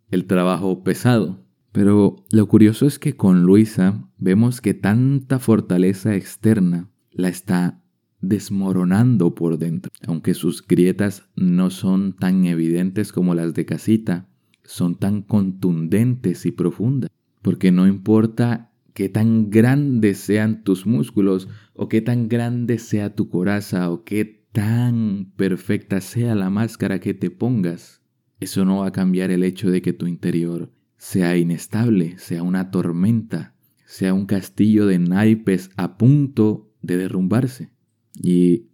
el 0.09 0.25
trabajo 0.25 0.83
pesado. 0.83 1.45
Pero 1.71 2.25
lo 2.31 2.47
curioso 2.47 2.87
es 2.87 2.99
que 2.99 3.15
con 3.15 3.43
Luisa 3.43 4.09
vemos 4.17 4.61
que 4.61 4.73
tanta 4.73 5.39
fortaleza 5.39 6.15
externa 6.15 6.89
la 7.11 7.29
está 7.29 7.81
desmoronando 8.21 9.35
por 9.35 9.57
dentro. 9.57 9.91
Aunque 10.07 10.33
sus 10.33 10.65
grietas 10.65 11.29
no 11.35 11.69
son 11.69 12.15
tan 12.15 12.45
evidentes 12.45 13.11
como 13.11 13.35
las 13.35 13.53
de 13.53 13.65
casita, 13.65 14.27
son 14.63 14.97
tan 14.97 15.21
contundentes 15.21 16.45
y 16.45 16.51
profundas. 16.51 17.09
Porque 17.41 17.71
no 17.71 17.87
importa 17.87 18.71
qué 18.93 19.09
tan 19.09 19.49
grandes 19.49 20.17
sean 20.17 20.63
tus 20.63 20.85
músculos 20.85 21.47
o 21.73 21.87
qué 21.87 22.01
tan 22.01 22.27
grande 22.27 22.79
sea 22.79 23.15
tu 23.15 23.29
coraza 23.29 23.89
o 23.91 24.03
qué 24.03 24.45
tan 24.51 25.31
perfecta 25.37 26.01
sea 26.01 26.35
la 26.35 26.49
máscara 26.49 26.99
que 26.99 27.13
te 27.13 27.29
pongas, 27.29 27.98
eso 28.39 28.65
no 28.65 28.79
va 28.79 28.87
a 28.87 28.91
cambiar 28.91 29.31
el 29.31 29.43
hecho 29.43 29.69
de 29.69 29.81
que 29.81 29.93
tu 29.93 30.07
interior 30.07 30.71
sea 30.97 31.37
inestable, 31.37 32.17
sea 32.17 32.43
una 32.43 32.71
tormenta, 32.71 33.55
sea 33.85 34.13
un 34.13 34.25
castillo 34.25 34.85
de 34.85 34.99
naipes 34.99 35.71
a 35.77 35.97
punto 35.97 36.71
de 36.81 36.97
derrumbarse. 36.97 37.71
Y 38.13 38.67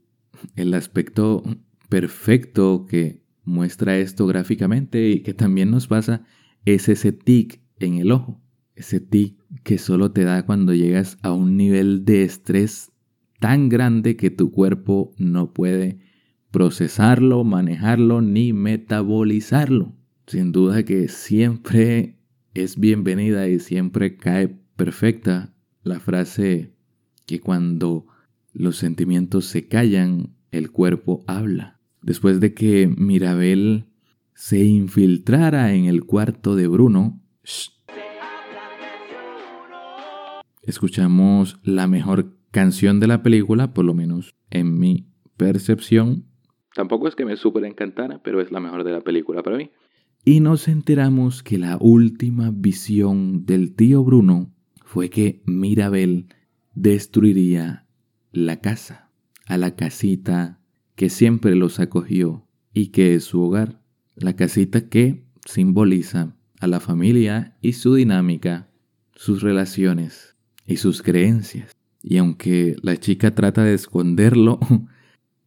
el 0.55 0.73
aspecto 0.73 1.43
perfecto 1.89 2.85
que 2.87 3.23
muestra 3.43 3.97
esto 3.97 4.27
gráficamente 4.27 5.09
y 5.09 5.21
que 5.21 5.33
también 5.33 5.71
nos 5.71 5.87
pasa 5.87 6.25
es 6.65 6.89
ese 6.89 7.11
tic 7.11 7.61
en 7.79 7.95
el 7.95 8.11
ojo. 8.11 8.41
Ese 8.75 8.99
tic 8.99 9.37
que 9.63 9.77
solo 9.77 10.11
te 10.11 10.23
da 10.23 10.45
cuando 10.45 10.73
llegas 10.73 11.17
a 11.21 11.31
un 11.31 11.55
nivel 11.55 12.05
de 12.05 12.23
estrés 12.23 12.91
tan 13.39 13.69
grande 13.69 14.15
que 14.15 14.31
tu 14.31 14.51
cuerpo 14.51 15.13
no 15.17 15.53
puede 15.53 15.99
procesarlo, 16.55 17.43
manejarlo 17.43 18.21
ni 18.21 18.53
metabolizarlo. 18.53 19.91
Sin 20.25 20.53
duda 20.53 20.83
que 20.83 21.09
siempre 21.09 22.15
es 22.53 22.79
bienvenida 22.79 23.49
y 23.49 23.59
siempre 23.59 24.15
cae 24.15 24.57
perfecta 24.77 25.53
la 25.83 25.99
frase 25.99 26.73
que 27.25 27.41
cuando 27.41 28.07
los 28.53 28.77
sentimientos 28.77 29.47
se 29.47 29.67
callan, 29.67 30.37
el 30.51 30.71
cuerpo 30.71 31.25
habla. 31.27 31.81
Después 32.01 32.39
de 32.39 32.53
que 32.53 32.87
Mirabel 32.87 33.87
se 34.33 34.63
infiltrara 34.63 35.73
en 35.73 35.83
el 35.83 36.05
cuarto 36.05 36.55
de 36.55 36.69
Bruno, 36.69 37.21
escuchamos 40.61 41.59
la 41.63 41.87
mejor 41.87 42.37
canción 42.51 43.01
de 43.01 43.07
la 43.07 43.23
película, 43.23 43.73
por 43.73 43.83
lo 43.83 43.93
menos 43.93 44.33
en 44.51 44.79
mi 44.79 45.09
percepción. 45.35 46.33
Tampoco 46.75 47.07
es 47.07 47.15
que 47.15 47.25
me 47.25 47.37
súper 47.37 47.65
encantara, 47.65 48.21
pero 48.21 48.41
es 48.41 48.51
la 48.51 48.59
mejor 48.59 48.83
de 48.83 48.91
la 48.91 49.01
película 49.01 49.41
para 49.41 49.57
mí. 49.57 49.71
Y 50.23 50.41
nos 50.41 50.67
enteramos 50.67 51.41
que 51.41 51.57
la 51.57 51.77
última 51.79 52.51
visión 52.53 53.45
del 53.45 53.73
tío 53.73 54.03
Bruno 54.03 54.53
fue 54.83 55.09
que 55.09 55.41
Mirabel 55.45 56.27
destruiría 56.73 57.85
la 58.31 58.59
casa, 58.59 59.09
a 59.47 59.57
la 59.57 59.75
casita 59.75 60.59
que 60.95 61.09
siempre 61.09 61.55
los 61.55 61.79
acogió 61.79 62.45
y 62.73 62.87
que 62.87 63.15
es 63.15 63.23
su 63.23 63.41
hogar, 63.41 63.81
la 64.15 64.35
casita 64.35 64.89
que 64.89 65.23
simboliza 65.45 66.35
a 66.59 66.67
la 66.67 66.79
familia 66.79 67.57
y 67.61 67.73
su 67.73 67.95
dinámica, 67.95 68.69
sus 69.13 69.41
relaciones, 69.41 70.35
y 70.65 70.77
sus 70.77 71.01
creencias. 71.01 71.71
Y 72.01 72.17
aunque 72.17 72.75
la 72.81 72.97
chica 72.97 73.33
trata 73.33 73.63
de 73.63 73.73
esconderlo 73.73 74.59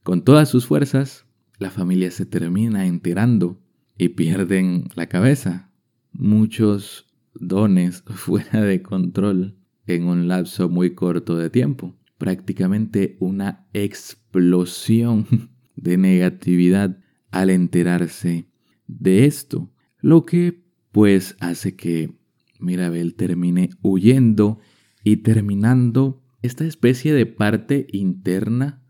con 0.08 0.22
todas 0.22 0.48
sus 0.48 0.64
fuerzas, 0.64 1.26
la 1.58 1.70
familia 1.70 2.10
se 2.10 2.24
termina 2.24 2.86
enterando 2.86 3.60
y 3.98 4.08
pierden 4.08 4.88
la 4.94 5.06
cabeza. 5.06 5.70
Muchos 6.12 7.14
dones 7.34 8.02
fuera 8.06 8.62
de 8.62 8.80
control 8.80 9.58
en 9.86 10.04
un 10.04 10.26
lapso 10.26 10.70
muy 10.70 10.94
corto 10.94 11.36
de 11.36 11.50
tiempo. 11.50 11.94
Prácticamente 12.16 13.18
una 13.20 13.68
explosión 13.74 15.26
de 15.76 15.98
negatividad 15.98 16.98
al 17.30 17.50
enterarse 17.50 18.48
de 18.86 19.26
esto. 19.26 19.70
Lo 20.00 20.24
que 20.24 20.64
pues 20.90 21.36
hace 21.38 21.76
que 21.76 22.16
Mirabel 22.58 23.14
termine 23.14 23.68
huyendo 23.82 24.58
y 25.04 25.18
terminando 25.18 26.22
esta 26.40 26.64
especie 26.64 27.12
de 27.12 27.26
parte 27.26 27.86
interna 27.92 28.87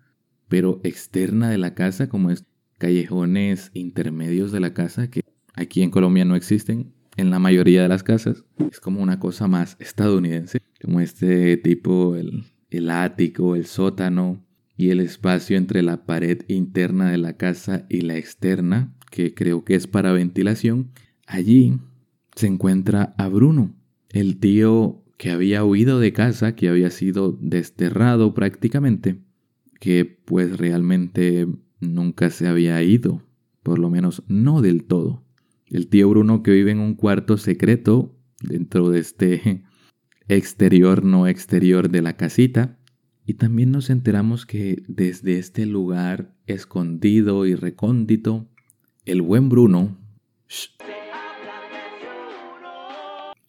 pero 0.49 0.81
externa 0.83 1.51
de 1.51 1.59
la 1.59 1.75
casa, 1.75 2.09
como 2.09 2.31
es 2.31 2.45
callejones 2.79 3.71
intermedios 3.75 4.53
de 4.53 4.61
la 4.61 4.73
casa, 4.73 5.11
que 5.11 5.23
aquí 5.55 5.83
en 5.83 5.91
Colombia 5.91 6.25
no 6.25 6.37
existen 6.37 6.93
en 7.17 7.31
la 7.31 7.39
mayoría 7.39 7.83
de 7.83 7.89
las 7.89 8.03
casas. 8.03 8.45
Es 8.71 8.81
como 8.81 9.03
una 9.03 9.19
cosa 9.19 9.49
más 9.49 9.77
estadounidense, 9.81 10.61
como 10.81 11.01
este 11.01 11.57
tipo, 11.57 12.17
el, 12.17 12.45
el 12.71 12.91
ático, 12.91 13.57
el 13.57 13.67
sótano 13.67 14.45
y 14.77 14.91
el 14.91 15.01
espacio 15.01 15.57
entre 15.57 15.83
la 15.83 16.07
pared 16.07 16.43
interna 16.49 17.11
de 17.11 17.19
la 17.19 17.37
casa 17.37 17.85
y 17.89 18.03
la 18.03 18.17
externa, 18.17 18.95
que 19.11 19.35
creo 19.35 19.65
que 19.65 19.75
es 19.75 19.87
para 19.89 20.13
ventilación. 20.13 20.93
Allí 21.27 21.79
se 22.37 22.47
encuentra 22.47 23.15
a 23.19 23.29
Bruno, 23.29 23.75
el 24.11 24.39
tío 24.39 25.03
que 25.17 25.33
había 25.33 25.65
huido 25.65 25.99
de 25.99 26.13
casa, 26.13 26.55
que 26.55 26.69
había 26.69 26.91
sido 26.91 27.37
desterrado 27.41 28.35
prácticamente, 28.35 29.19
que 29.79 30.05
pues 30.05 30.59
realmente 30.59 31.47
nunca 31.81 32.31
se 32.31 32.49
había 32.49 32.83
ido, 32.83 33.23
por 33.63 33.79
lo 33.79 33.91
menos 33.91 34.23
no 34.29 34.63
del 34.63 34.85
todo. 34.85 35.25
El 35.67 35.89
tío 35.89 36.09
Bruno 36.09 36.43
que 36.43 36.53
vive 36.53 36.71
en 36.71 36.81
un 36.81 36.95
cuarto 36.95 37.37
secreto 37.37 38.17
dentro 38.41 38.91
de 38.91 39.01
este 39.01 39.65
exterior 40.29 41.05
no 41.05 41.27
exterior 41.27 41.91
de 41.91 42.03
la 42.03 42.17
casita. 42.17 42.79
Y 43.27 43.35
también 43.35 43.71
nos 43.71 43.91
enteramos 43.91 44.47
que 44.47 44.83
desde 44.89 45.39
este 45.39 45.67
lugar 45.67 46.35
escondido 46.47 47.45
y 47.45 47.55
recóndito, 47.55 48.49
el 49.05 49.21
buen 49.21 49.51
Bruno 49.51 49.99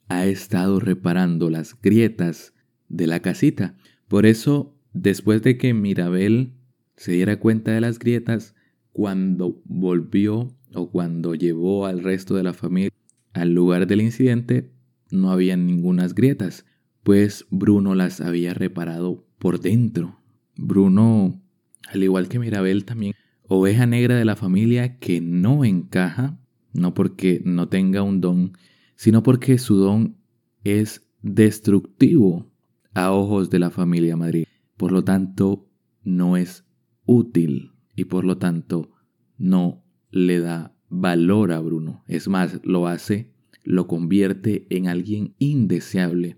ha 0.09 0.25
estado 0.25 0.81
reparando 0.81 1.49
las 1.49 1.79
grietas 1.79 2.53
de 2.89 3.07
la 3.07 3.21
casita. 3.21 3.77
Por 4.09 4.25
eso, 4.25 4.75
después 4.93 5.41
de 5.41 5.57
que 5.57 5.73
Mirabel 5.73 6.53
se 6.95 7.13
diera 7.13 7.39
cuenta 7.39 7.71
de 7.71 7.81
las 7.81 7.99
grietas, 7.99 8.55
cuando 8.91 9.61
volvió 9.65 10.55
o 10.73 10.91
cuando 10.91 11.35
llevó 11.35 11.85
al 11.85 12.03
resto 12.03 12.35
de 12.35 12.43
la 12.43 12.53
familia 12.53 12.91
al 13.33 13.53
lugar 13.53 13.87
del 13.87 14.01
incidente, 14.01 14.71
no 15.11 15.31
había 15.31 15.55
ningunas 15.55 16.13
grietas, 16.13 16.65
pues 17.03 17.45
Bruno 17.49 17.95
las 17.95 18.21
había 18.21 18.53
reparado 18.53 19.25
por 19.37 19.59
dentro. 19.61 20.19
Bruno, 20.55 21.41
al 21.87 22.03
igual 22.03 22.27
que 22.27 22.39
Mirabel, 22.39 22.85
también 22.85 23.13
oveja 23.47 23.85
negra 23.85 24.15
de 24.15 24.25
la 24.25 24.35
familia 24.35 24.99
que 24.99 25.21
no 25.21 25.63
encaja, 25.63 26.39
no 26.73 26.93
porque 26.93 27.41
no 27.45 27.69
tenga 27.69 28.03
un 28.03 28.21
don, 28.21 28.53
sino 28.95 29.23
porque 29.23 29.57
su 29.57 29.75
don 29.77 30.17
es 30.63 31.09
destructivo 31.21 32.51
a 32.93 33.11
ojos 33.11 33.49
de 33.49 33.59
la 33.59 33.71
familia 33.71 34.17
Madrid. 34.17 34.45
Por 34.79 34.93
lo 34.93 35.03
tanto, 35.03 35.67
no 36.05 36.37
es 36.37 36.63
útil 37.05 37.73
y 37.97 38.05
por 38.05 38.23
lo 38.23 38.37
tanto 38.37 38.89
no 39.37 39.83
le 40.09 40.39
da 40.39 40.73
valor 40.87 41.51
a 41.51 41.59
Bruno. 41.59 42.01
Es 42.07 42.29
más, 42.29 42.61
lo 42.63 42.87
hace, 42.87 43.29
lo 43.65 43.87
convierte 43.87 44.67
en 44.69 44.87
alguien 44.87 45.35
indeseable. 45.37 46.37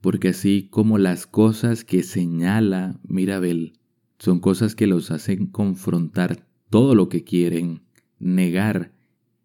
Porque 0.00 0.28
así 0.28 0.66
como 0.70 0.96
las 0.96 1.26
cosas 1.26 1.84
que 1.84 2.02
señala 2.02 2.98
Mirabel 3.06 3.74
son 4.18 4.40
cosas 4.40 4.74
que 4.74 4.86
los 4.86 5.10
hacen 5.10 5.46
confrontar 5.46 6.48
todo 6.70 6.94
lo 6.94 7.10
que 7.10 7.22
quieren, 7.22 7.82
negar 8.18 8.94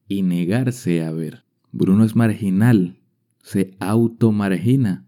y 0.08 0.22
negarse 0.22 1.04
a 1.04 1.12
ver. 1.12 1.44
Bruno 1.74 2.06
es 2.06 2.16
marginal, 2.16 3.02
se 3.44 3.76
automargina, 3.82 5.06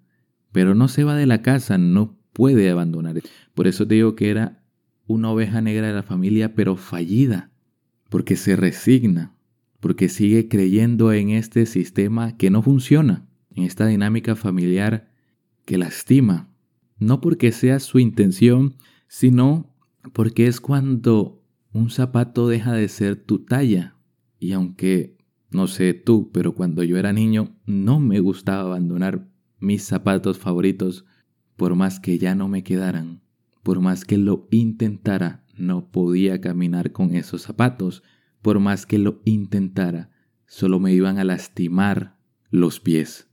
pero 0.52 0.76
no 0.76 0.89
se 0.89 1.06
va 1.06 1.15
de 1.15 1.28
la 1.28 1.41
casa, 1.41 1.78
no 1.78 2.20
puede 2.34 2.70
abandonar. 2.70 3.22
Por 3.54 3.67
eso 3.67 3.88
te 3.88 3.96
digo 3.96 4.15
que 4.15 4.30
era 4.30 4.63
una 5.08 5.30
oveja 5.32 5.62
negra 5.62 5.88
de 5.88 5.94
la 5.94 6.04
familia, 6.04 6.56
pero 6.56 6.76
fallida, 6.78 7.52
porque 8.10 8.36
se 8.36 8.56
resigna, 8.56 9.36
porque 9.80 10.10
sigue 10.10 10.48
creyendo 10.48 11.12
en 11.13 11.32
este 11.32 11.65
sistema 11.65 12.38
que 12.38 12.50
no 12.50 12.62
funciona, 12.62 13.28
en 13.56 13.63
esta 13.63 13.88
dinámica 13.88 14.36
familiar 14.36 15.12
que 15.65 15.78
lastima, 15.78 16.50
no 16.98 17.20
porque 17.20 17.52
sea 17.52 17.80
su 17.80 18.00
intención, 18.00 18.76
sino 19.08 19.74
porque 20.13 20.48
es 20.48 20.62
cuando 20.62 21.44
un 21.74 21.89
zapato 21.89 22.48
deja 22.48 22.74
de 22.74 22.88
ser 22.88 23.15
tu 23.15 23.39
talla. 23.39 23.96
Y 24.39 24.54
aunque 24.54 25.17
no 25.50 25.67
sé 25.67 25.94
tú, 25.94 26.32
pero 26.32 26.54
cuando 26.54 26.84
yo 26.84 26.97
era 26.97 27.14
niño 27.14 27.55
no 27.66 27.99
me 27.99 28.20
gustaba 28.20 28.62
abandonar 28.62 29.28
mis 29.60 29.84
zapatos 29.84 30.38
favoritos 30.38 31.05
por 31.62 31.76
más 31.76 31.99
que 31.99 32.18
ya 32.18 32.34
no 32.34 32.47
me 32.47 32.64
quedaran. 32.64 33.22
Por 33.62 33.82
más 33.82 34.03
que 34.03 34.18
lo 34.18 34.47
intentara, 34.49 35.45
no 35.55 35.91
podía 35.91 36.41
caminar 36.41 36.91
con 36.91 37.14
esos 37.14 37.43
zapatos. 37.43 38.01
Por 38.41 38.59
más 38.59 38.88
que 38.88 38.97
lo 38.97 39.22
intentara, 39.26 40.09
solo 40.47 40.80
me 40.80 40.91
iban 40.91 41.20
a 41.20 41.24
lastimar 41.24 42.18
los 42.49 42.80
pies. 42.80 43.30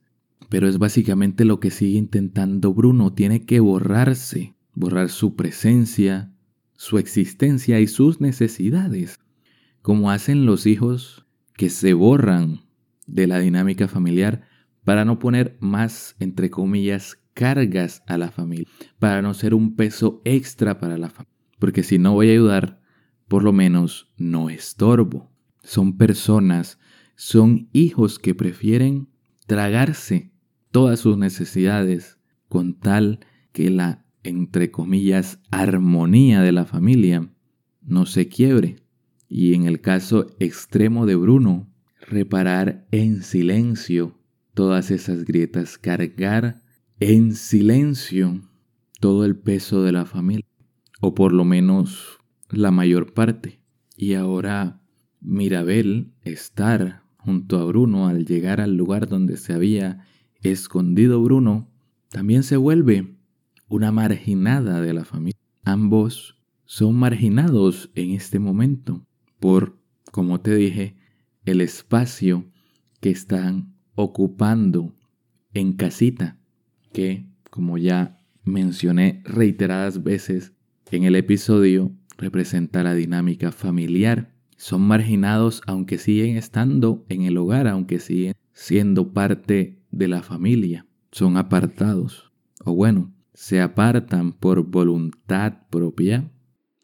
Pero 0.50 0.68
es 0.68 0.76
básicamente 0.76 1.46
lo 1.46 1.58
que 1.58 1.70
sigue 1.70 1.96
intentando 1.96 2.74
Bruno. 2.74 3.14
Tiene 3.14 3.46
que 3.46 3.60
borrarse, 3.60 4.56
borrar 4.74 5.08
su 5.08 5.34
presencia, 5.34 6.30
su 6.74 6.98
existencia 6.98 7.80
y 7.80 7.86
sus 7.86 8.20
necesidades, 8.20 9.18
como 9.80 10.10
hacen 10.10 10.44
los 10.44 10.66
hijos 10.66 11.24
que 11.54 11.70
se 11.70 11.94
borran 11.94 12.60
de 13.06 13.26
la 13.26 13.38
dinámica 13.38 13.88
familiar 13.88 14.42
para 14.84 15.06
no 15.06 15.18
poner 15.18 15.56
más, 15.60 16.14
entre 16.18 16.50
comillas, 16.50 17.17
cargas 17.38 18.02
a 18.08 18.18
la 18.18 18.32
familia, 18.32 18.66
para 18.98 19.22
no 19.22 19.32
ser 19.32 19.54
un 19.54 19.76
peso 19.76 20.20
extra 20.24 20.80
para 20.80 20.98
la 20.98 21.08
familia. 21.08 21.32
Porque 21.60 21.84
si 21.84 21.96
no 21.96 22.14
voy 22.14 22.30
a 22.30 22.32
ayudar 22.32 22.80
por 23.28 23.44
lo 23.44 23.52
menos 23.52 24.10
no 24.16 24.50
estorbo. 24.50 25.30
Son 25.62 25.96
personas, 25.96 26.80
son 27.14 27.68
hijos 27.72 28.18
que 28.18 28.34
prefieren 28.34 29.08
tragarse 29.46 30.32
todas 30.72 30.98
sus 30.98 31.16
necesidades 31.16 32.18
con 32.48 32.74
tal 32.74 33.20
que 33.52 33.70
la, 33.70 34.04
entre 34.24 34.72
comillas, 34.72 35.38
armonía 35.52 36.42
de 36.42 36.50
la 36.50 36.64
familia 36.64 37.32
no 37.82 38.04
se 38.04 38.26
quiebre. 38.26 38.82
Y 39.28 39.54
en 39.54 39.64
el 39.64 39.80
caso 39.80 40.26
extremo 40.40 41.06
de 41.06 41.14
Bruno, 41.14 41.72
reparar 42.00 42.88
en 42.90 43.22
silencio 43.22 44.18
todas 44.54 44.90
esas 44.90 45.24
grietas, 45.24 45.78
cargar 45.78 46.62
en 47.00 47.34
silencio 47.34 48.40
todo 49.00 49.24
el 49.24 49.36
peso 49.36 49.82
de 49.82 49.92
la 49.92 50.04
familia, 50.04 50.46
o 51.00 51.14
por 51.14 51.32
lo 51.32 51.44
menos 51.44 52.18
la 52.50 52.70
mayor 52.70 53.14
parte. 53.14 53.60
Y 53.96 54.14
ahora 54.14 54.80
Mirabel 55.20 56.12
estar 56.22 57.02
junto 57.16 57.58
a 57.58 57.64
Bruno 57.64 58.08
al 58.08 58.24
llegar 58.24 58.60
al 58.60 58.76
lugar 58.76 59.08
donde 59.08 59.36
se 59.36 59.52
había 59.52 60.04
escondido 60.40 61.22
Bruno, 61.22 61.68
también 62.08 62.42
se 62.42 62.56
vuelve 62.56 63.16
una 63.68 63.92
marginada 63.92 64.80
de 64.80 64.92
la 64.92 65.04
familia. 65.04 65.40
Ambos 65.64 66.36
son 66.64 66.96
marginados 66.96 67.90
en 67.94 68.10
este 68.12 68.38
momento 68.38 69.06
por, 69.38 69.78
como 70.10 70.40
te 70.40 70.54
dije, 70.54 70.96
el 71.44 71.60
espacio 71.60 72.50
que 73.00 73.10
están 73.10 73.74
ocupando 73.94 74.94
en 75.54 75.74
casita, 75.74 76.38
que, 76.92 77.26
como 77.50 77.78
ya 77.78 78.20
mencioné 78.44 79.22
reiteradas 79.24 80.02
veces 80.02 80.54
en 80.90 81.04
el 81.04 81.16
episodio, 81.16 81.92
representa 82.16 82.82
la 82.82 82.94
dinámica 82.94 83.52
familiar. 83.52 84.34
Son 84.56 84.82
marginados 84.82 85.62
aunque 85.66 85.98
siguen 85.98 86.36
estando 86.36 87.04
en 87.08 87.22
el 87.22 87.36
hogar, 87.36 87.68
aunque 87.68 88.00
siguen 88.00 88.34
siendo 88.52 89.12
parte 89.12 89.78
de 89.90 90.08
la 90.08 90.22
familia. 90.22 90.86
Son 91.12 91.36
apartados. 91.36 92.32
O 92.64 92.74
bueno, 92.74 93.12
se 93.34 93.60
apartan 93.60 94.32
por 94.32 94.64
voluntad 94.64 95.68
propia, 95.70 96.32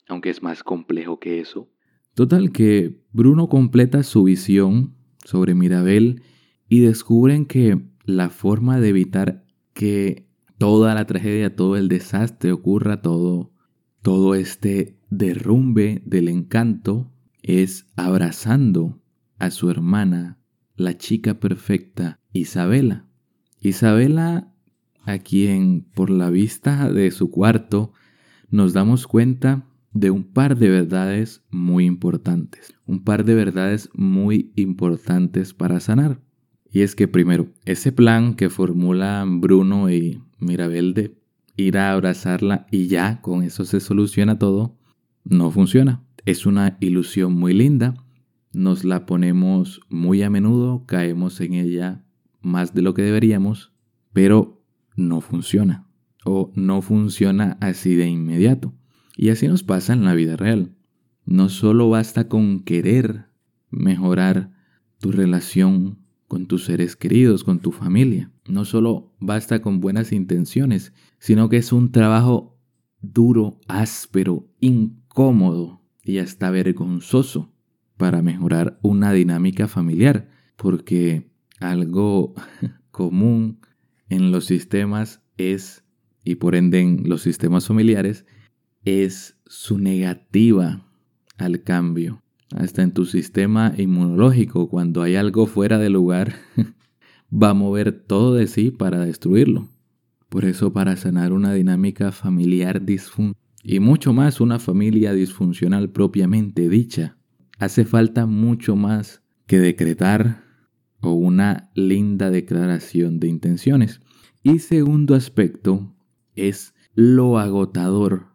aunque 0.06 0.30
es 0.30 0.42
más 0.42 0.62
complejo 0.62 1.18
que 1.18 1.40
eso. 1.40 1.68
Total 2.14 2.52
que 2.52 3.02
Bruno 3.12 3.48
completa 3.48 4.04
su 4.04 4.22
visión 4.22 4.94
sobre 5.24 5.54
Mirabel 5.54 6.22
y 6.68 6.80
descubren 6.80 7.44
que 7.44 7.80
la 8.04 8.30
forma 8.30 8.78
de 8.78 8.90
evitar 8.90 9.43
que 9.74 10.26
toda 10.56 10.94
la 10.94 11.04
tragedia, 11.04 11.54
todo 11.54 11.76
el 11.76 11.88
desastre 11.88 12.52
ocurra, 12.52 13.02
todo, 13.02 13.52
todo 14.00 14.34
este 14.34 14.98
derrumbe 15.10 16.02
del 16.06 16.28
encanto, 16.28 17.12
es 17.42 17.86
abrazando 17.96 19.02
a 19.38 19.50
su 19.50 19.68
hermana, 19.68 20.38
la 20.76 20.96
chica 20.96 21.38
perfecta, 21.38 22.20
Isabela. 22.32 23.06
Isabela, 23.60 24.54
a 25.04 25.18
quien 25.18 25.82
por 25.94 26.08
la 26.08 26.30
vista 26.30 26.90
de 26.90 27.10
su 27.10 27.30
cuarto 27.30 27.92
nos 28.48 28.72
damos 28.72 29.06
cuenta 29.06 29.66
de 29.92 30.10
un 30.10 30.24
par 30.24 30.58
de 30.58 30.70
verdades 30.70 31.44
muy 31.50 31.84
importantes. 31.84 32.74
Un 32.86 33.04
par 33.04 33.24
de 33.24 33.34
verdades 33.34 33.90
muy 33.94 34.52
importantes 34.56 35.54
para 35.54 35.80
sanar. 35.80 36.20
Y 36.74 36.82
es 36.82 36.96
que 36.96 37.06
primero, 37.06 37.46
ese 37.64 37.92
plan 37.92 38.34
que 38.34 38.50
formulan 38.50 39.40
Bruno 39.40 39.92
y 39.92 40.20
Mirabel 40.40 40.92
de 40.92 41.16
ir 41.56 41.78
a 41.78 41.92
abrazarla 41.92 42.66
y 42.68 42.88
ya 42.88 43.20
con 43.20 43.44
eso 43.44 43.64
se 43.64 43.78
soluciona 43.78 44.40
todo, 44.40 44.76
no 45.22 45.52
funciona. 45.52 46.02
Es 46.24 46.46
una 46.46 46.76
ilusión 46.80 47.32
muy 47.32 47.54
linda, 47.54 47.94
nos 48.52 48.82
la 48.82 49.06
ponemos 49.06 49.82
muy 49.88 50.24
a 50.24 50.30
menudo, 50.30 50.84
caemos 50.84 51.40
en 51.40 51.54
ella 51.54 52.02
más 52.42 52.74
de 52.74 52.82
lo 52.82 52.92
que 52.92 53.02
deberíamos, 53.02 53.72
pero 54.12 54.60
no 54.96 55.20
funciona. 55.20 55.86
O 56.24 56.50
no 56.56 56.82
funciona 56.82 57.56
así 57.60 57.94
de 57.94 58.08
inmediato. 58.08 58.74
Y 59.16 59.28
así 59.28 59.46
nos 59.46 59.62
pasa 59.62 59.92
en 59.92 60.04
la 60.04 60.14
vida 60.14 60.34
real. 60.34 60.74
No 61.24 61.50
solo 61.50 61.88
basta 61.88 62.26
con 62.26 62.64
querer 62.64 63.26
mejorar 63.70 64.50
tu 64.98 65.12
relación 65.12 66.03
con 66.28 66.46
tus 66.46 66.64
seres 66.64 66.96
queridos, 66.96 67.44
con 67.44 67.60
tu 67.60 67.72
familia. 67.72 68.30
No 68.46 68.64
solo 68.64 69.14
basta 69.20 69.62
con 69.62 69.80
buenas 69.80 70.12
intenciones, 70.12 70.92
sino 71.18 71.48
que 71.48 71.58
es 71.58 71.72
un 71.72 71.92
trabajo 71.92 72.58
duro, 73.00 73.60
áspero, 73.68 74.48
incómodo 74.60 75.82
y 76.02 76.18
hasta 76.18 76.50
vergonzoso 76.50 77.52
para 77.96 78.22
mejorar 78.22 78.78
una 78.82 79.12
dinámica 79.12 79.68
familiar, 79.68 80.28
porque 80.56 81.30
algo 81.60 82.34
común 82.90 83.60
en 84.08 84.30
los 84.32 84.46
sistemas 84.46 85.22
es, 85.36 85.84
y 86.24 86.36
por 86.36 86.54
ende 86.54 86.80
en 86.80 87.08
los 87.08 87.22
sistemas 87.22 87.66
familiares, 87.66 88.26
es 88.84 89.38
su 89.46 89.78
negativa 89.78 90.86
al 91.38 91.62
cambio. 91.62 92.23
Hasta 92.54 92.82
en 92.82 92.92
tu 92.92 93.04
sistema 93.04 93.74
inmunológico, 93.76 94.68
cuando 94.68 95.02
hay 95.02 95.16
algo 95.16 95.46
fuera 95.46 95.78
de 95.78 95.90
lugar, 95.90 96.34
va 97.32 97.50
a 97.50 97.54
mover 97.54 97.92
todo 97.92 98.34
de 98.34 98.46
sí 98.46 98.70
para 98.70 99.04
destruirlo. 99.04 99.68
Por 100.28 100.44
eso 100.44 100.72
para 100.72 100.96
sanar 100.96 101.32
una 101.32 101.52
dinámica 101.52 102.12
familiar 102.12 102.84
disfuncional 102.84 103.44
y 103.66 103.80
mucho 103.80 104.12
más 104.12 104.40
una 104.40 104.58
familia 104.58 105.14
disfuncional 105.14 105.90
propiamente 105.90 106.68
dicha, 106.68 107.16
hace 107.58 107.86
falta 107.86 108.26
mucho 108.26 108.76
más 108.76 109.22
que 109.46 109.58
decretar 109.58 110.44
o 111.00 111.12
una 111.12 111.70
linda 111.74 112.30
declaración 112.30 113.20
de 113.20 113.28
intenciones. 113.28 114.00
Y 114.42 114.58
segundo 114.58 115.14
aspecto 115.14 115.94
es 116.36 116.74
lo 116.94 117.38
agotador 117.38 118.26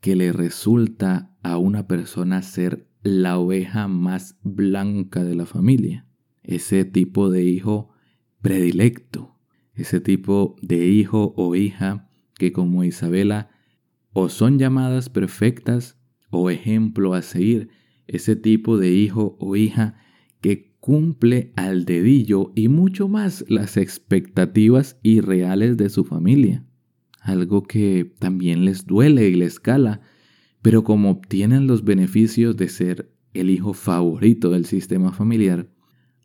que 0.00 0.14
le 0.14 0.32
resulta 0.32 1.36
a 1.42 1.58
una 1.58 1.88
persona 1.88 2.42
ser 2.42 2.87
la 3.08 3.38
oveja 3.38 3.88
más 3.88 4.38
blanca 4.42 5.24
de 5.24 5.34
la 5.34 5.46
familia, 5.46 6.06
ese 6.42 6.84
tipo 6.84 7.30
de 7.30 7.42
hijo 7.44 7.90
predilecto, 8.40 9.38
ese 9.74 10.00
tipo 10.00 10.56
de 10.62 10.86
hijo 10.86 11.32
o 11.36 11.54
hija 11.54 12.10
que 12.34 12.52
como 12.52 12.84
Isabela 12.84 13.50
o 14.12 14.28
son 14.28 14.58
llamadas 14.58 15.08
perfectas 15.08 15.98
o 16.30 16.50
ejemplo 16.50 17.14
a 17.14 17.22
seguir, 17.22 17.70
ese 18.06 18.36
tipo 18.36 18.76
de 18.76 18.92
hijo 18.92 19.36
o 19.40 19.56
hija 19.56 19.96
que 20.40 20.76
cumple 20.78 21.52
al 21.56 21.84
dedillo 21.84 22.52
y 22.54 22.68
mucho 22.68 23.08
más 23.08 23.44
las 23.48 23.76
expectativas 23.76 24.98
irreales 25.02 25.76
de 25.76 25.88
su 25.88 26.04
familia. 26.04 26.64
Algo 27.20 27.62
que 27.62 28.14
también 28.18 28.64
les 28.64 28.86
duele 28.86 29.28
y 29.28 29.34
les 29.34 29.60
cala, 29.60 30.02
pero 30.62 30.84
como 30.84 31.10
obtienen 31.10 31.66
los 31.66 31.84
beneficios 31.84 32.56
de 32.56 32.68
ser 32.68 33.12
el 33.34 33.50
hijo 33.50 33.74
favorito 33.74 34.50
del 34.50 34.64
sistema 34.64 35.12
familiar, 35.12 35.68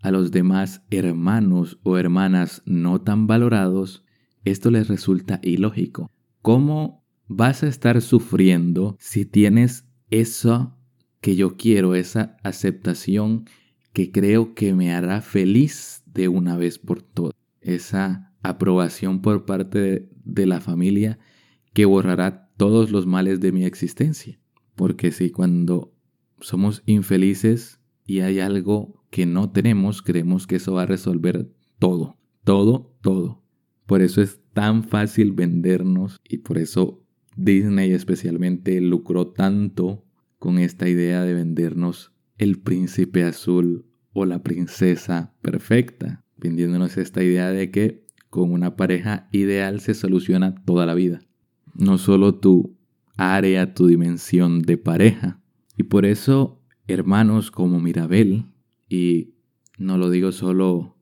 a 0.01 0.11
los 0.11 0.31
demás 0.31 0.81
hermanos 0.89 1.79
o 1.84 1.97
hermanas 1.97 2.61
no 2.65 3.01
tan 3.01 3.25
valorados, 3.25 4.03
esto 4.43 4.69
les 4.69 4.89
resulta 4.89 5.39
ilógico. 5.41 6.11
¿Cómo 6.41 7.05
vas 7.27 7.63
a 7.63 7.67
estar 7.67 8.01
sufriendo 8.01 8.97
si 8.99 9.25
tienes 9.25 9.86
eso 10.09 10.77
que 11.21 11.38
yo 11.38 11.55
quiero, 11.55 11.95
esa 11.95 12.36
aceptación 12.43 13.45
que 13.93 14.11
creo 14.11 14.53
que 14.53 14.73
me 14.73 14.93
hará 14.93 15.21
feliz 15.21 16.03
de 16.05 16.27
una 16.27 16.57
vez 16.57 16.79
por 16.79 17.01
todas? 17.01 17.34
Esa 17.61 18.34
aprobación 18.41 19.21
por 19.21 19.45
parte 19.45 19.79
de, 19.79 20.09
de 20.25 20.45
la 20.45 20.59
familia 20.59 21.17
que 21.71 21.86
borrará 21.86 22.42
todos 22.57 22.91
los 22.91 23.05
males 23.05 23.39
de 23.39 23.51
mi 23.51 23.65
existencia. 23.65 24.39
Porque 24.75 25.11
si 25.11 25.29
cuando 25.29 25.93
somos 26.39 26.83
infelices 26.85 27.79
y 28.05 28.19
hay 28.19 28.39
algo 28.39 29.03
que 29.09 29.25
no 29.25 29.51
tenemos, 29.51 30.01
creemos 30.01 30.47
que 30.47 30.57
eso 30.57 30.73
va 30.73 30.83
a 30.83 30.87
resolver 30.87 31.51
todo, 31.79 32.17
todo, 32.43 32.95
todo. 33.01 33.43
Por 33.85 34.01
eso 34.01 34.21
es 34.21 34.41
tan 34.53 34.83
fácil 34.83 35.33
vendernos 35.33 36.21
y 36.27 36.39
por 36.39 36.57
eso 36.57 37.03
Disney 37.35 37.91
especialmente 37.91 38.79
lucró 38.81 39.27
tanto 39.27 40.05
con 40.39 40.59
esta 40.59 40.87
idea 40.89 41.23
de 41.23 41.33
vendernos 41.33 42.11
el 42.37 42.59
príncipe 42.59 43.23
azul 43.23 43.85
o 44.13 44.25
la 44.25 44.43
princesa 44.43 45.33
perfecta, 45.41 46.23
vendiéndonos 46.37 46.97
esta 46.97 47.23
idea 47.23 47.49
de 47.49 47.71
que 47.71 48.03
con 48.29 48.51
una 48.51 48.75
pareja 48.75 49.27
ideal 49.31 49.79
se 49.79 49.93
soluciona 49.93 50.55
toda 50.65 50.85
la 50.85 50.93
vida. 50.93 51.21
No 51.76 51.97
solo 51.97 52.36
tu 52.36 52.78
área, 53.17 53.74
tu 53.74 53.88
dimensión 53.88 54.61
de 54.61 54.78
pareja. 54.78 55.41
Y 55.78 55.84
por 55.84 56.05
eso, 56.05 56.61
hermanos 56.88 57.51
como 57.51 57.80
Mirabel, 57.80 58.45
y 58.88 59.34
no 59.78 59.97
lo 59.97 60.09
digo 60.09 60.32
solo 60.32 60.97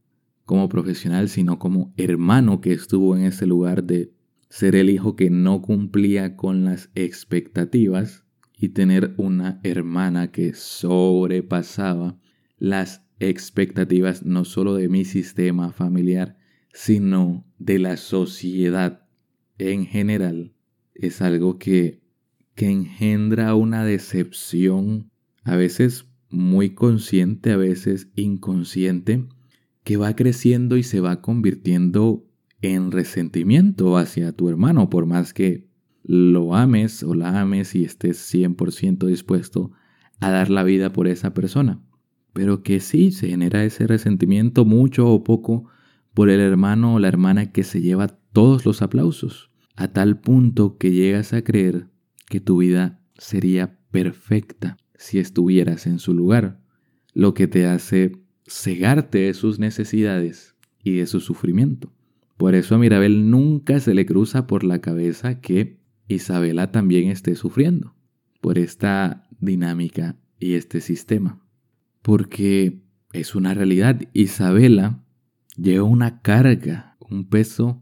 como 0.45 0.69
profesional, 0.69 1.30
sino 1.30 1.59
como 1.59 1.93
hermano 1.97 2.61
que 2.61 2.74
estuvo 2.74 3.15
en 3.15 3.24
ese 3.24 3.45
lugar 3.45 3.84
de 3.84 4.13
ser 4.49 4.76
el 4.76 4.89
hijo 4.89 5.15
que 5.15 5.30
no 5.30 5.61
cumplía 5.61 6.36
con 6.36 6.65
las 6.65 6.89
expectativas 6.93 8.26
y 8.57 8.69
tener 8.69 9.13
una 9.17 9.59
hermana 9.63 10.32
que 10.32 10.53
sobrepasaba 10.53 12.19
las 12.57 13.03
expectativas 13.19 14.26
no 14.26 14.45
solo 14.45 14.76
de 14.76 14.89
mi 14.89 15.05
sistema 15.05 15.72
familiar, 15.72 16.38
sino 16.74 17.45
de 17.59 17.80
la 17.80 17.97
sociedad 17.97 19.07
en 19.57 19.86
general, 19.86 20.53
es 21.01 21.21
algo 21.21 21.57
que, 21.57 22.01
que 22.55 22.69
engendra 22.69 23.55
una 23.55 23.83
decepción, 23.83 25.11
a 25.43 25.55
veces 25.55 26.05
muy 26.29 26.75
consciente, 26.75 27.51
a 27.51 27.57
veces 27.57 28.09
inconsciente, 28.15 29.27
que 29.83 29.97
va 29.97 30.15
creciendo 30.15 30.77
y 30.77 30.83
se 30.83 30.99
va 31.01 31.21
convirtiendo 31.21 32.25
en 32.61 32.91
resentimiento 32.91 33.97
hacia 33.97 34.31
tu 34.31 34.47
hermano, 34.47 34.89
por 34.89 35.07
más 35.07 35.33
que 35.33 35.67
lo 36.03 36.55
ames 36.55 37.03
o 37.03 37.15
la 37.15 37.41
ames 37.41 37.75
y 37.75 37.83
estés 37.83 38.17
100% 38.33 39.07
dispuesto 39.07 39.71
a 40.19 40.29
dar 40.29 40.49
la 40.49 40.63
vida 40.63 40.93
por 40.93 41.07
esa 41.07 41.33
persona. 41.33 41.81
Pero 42.33 42.61
que 42.63 42.79
sí 42.79 43.11
se 43.11 43.29
genera 43.29 43.65
ese 43.65 43.87
resentimiento 43.87 44.65
mucho 44.65 45.07
o 45.07 45.23
poco 45.23 45.65
por 46.13 46.29
el 46.29 46.39
hermano 46.39 46.95
o 46.95 46.99
la 46.99 47.07
hermana 47.07 47.51
que 47.51 47.63
se 47.63 47.81
lleva 47.81 48.07
todos 48.07 48.65
los 48.65 48.81
aplausos, 48.81 49.50
a 49.82 49.88
tal 49.88 50.19
punto 50.19 50.77
que 50.77 50.91
llegas 50.91 51.34
a 51.34 51.43
creer 51.43 51.88
que 52.27 52.39
tu 52.39 52.57
vida 52.57 53.01
sería 53.17 53.79
perfecta 53.89 54.77
si 54.95 55.17
estuvieras 55.17 55.88
en 55.88 55.97
su 55.97 56.13
lugar, 56.13 56.61
lo 57.15 57.34
que 57.34 57.47
te 57.47 57.65
hace 57.65 58.11
cegarte 58.45 59.19
de 59.19 59.34
sus 59.34 59.57
necesidades 59.57 60.55
y 60.84 60.97
de 60.97 61.07
su 61.07 61.19
sufrimiento. 61.19 61.91
Por 62.38 62.53
eso 62.53 62.75
a 62.75 62.77
Mirabel 62.77 63.32
nunca 63.32 63.79
se 63.79 63.95
le 63.95 64.05
cruza 64.05 64.45
por 64.45 64.63
la 64.63 64.82
cabeza 64.82 65.41
que 65.41 65.79
Isabela 66.07 66.71
también 66.71 67.09
esté 67.09 67.36
sufriendo 67.36 67.95
por 68.39 68.59
esta 68.59 69.27
dinámica 69.39 70.15
y 70.39 70.53
este 70.53 70.79
sistema. 70.79 71.41
Porque 72.03 72.84
es 73.13 73.34
una 73.34 73.55
realidad. 73.55 73.99
Isabela 74.13 75.03
lleva 75.57 75.86
una 75.86 76.21
carga, 76.21 76.97
un 76.99 77.27
peso 77.27 77.82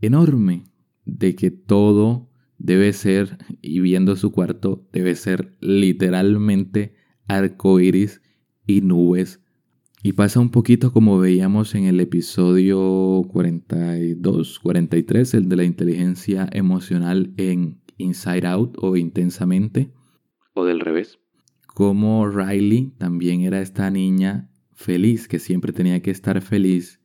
enorme 0.00 0.64
de 1.04 1.34
que 1.34 1.50
todo 1.50 2.30
debe 2.58 2.92
ser, 2.92 3.38
y 3.60 3.80
viendo 3.80 4.16
su 4.16 4.32
cuarto, 4.32 4.86
debe 4.92 5.14
ser 5.16 5.56
literalmente 5.60 6.94
arcoíris 7.26 8.22
y 8.66 8.80
nubes. 8.80 9.40
Y 10.02 10.12
pasa 10.12 10.40
un 10.40 10.50
poquito 10.50 10.92
como 10.92 11.18
veíamos 11.18 11.74
en 11.74 11.84
el 11.84 11.98
episodio 12.00 13.22
42, 13.30 14.60
43, 14.60 15.34
el 15.34 15.48
de 15.48 15.56
la 15.56 15.64
inteligencia 15.64 16.48
emocional 16.52 17.32
en 17.38 17.80
Inside 17.96 18.46
Out 18.46 18.76
o 18.78 18.96
Intensamente, 18.96 19.92
o 20.52 20.64
del 20.64 20.80
revés. 20.80 21.18
Como 21.66 22.28
Riley 22.28 22.92
también 22.98 23.40
era 23.40 23.60
esta 23.60 23.90
niña 23.90 24.50
feliz, 24.72 25.26
que 25.26 25.38
siempre 25.38 25.72
tenía 25.72 26.00
que 26.02 26.10
estar 26.10 26.40
feliz 26.42 27.00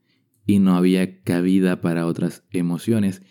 y 0.45 0.59
no 0.59 0.75
había 0.75 1.21
cabida 1.21 1.81
para 1.81 2.05
otras 2.05 2.43
emociones 2.51 3.21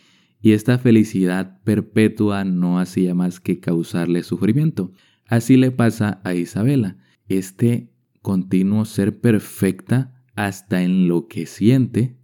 y 0.40 0.52
esta 0.52 0.78
felicidad 0.78 1.60
perpetua 1.64 2.44
no 2.44 2.78
hacía 2.78 3.14
más 3.14 3.40
que 3.40 3.60
causarle 3.60 4.22
sufrimiento. 4.22 4.92
Así 5.26 5.56
le 5.56 5.70
pasa 5.70 6.20
a 6.24 6.34
Isabela, 6.34 6.96
este 7.28 7.92
continuo 8.22 8.84
ser 8.84 9.20
perfecta 9.20 10.22
hasta 10.34 10.82
en 10.82 11.08
lo 11.08 11.26
que 11.28 11.46
siente, 11.46 12.16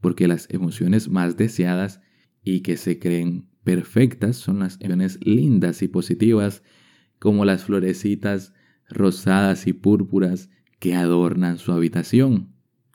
porque 0.00 0.28
las 0.28 0.48
emociones 0.50 1.08
más 1.08 1.36
deseadas 1.36 2.00
y 2.42 2.60
que 2.60 2.76
se 2.76 2.98
creen 2.98 3.48
perfectas 3.64 4.36
son 4.36 4.58
las 4.58 4.76
emociones 4.80 5.18
lindas 5.24 5.82
y 5.82 5.88
positivas, 5.88 6.62
como 7.18 7.46
las 7.46 7.64
florecitas 7.64 8.52
rosadas 8.90 9.66
y 9.66 9.72
púrpuras 9.72 10.50
que 10.78 10.94
adornan 10.94 11.56
su 11.56 11.72
habitación 11.72 12.53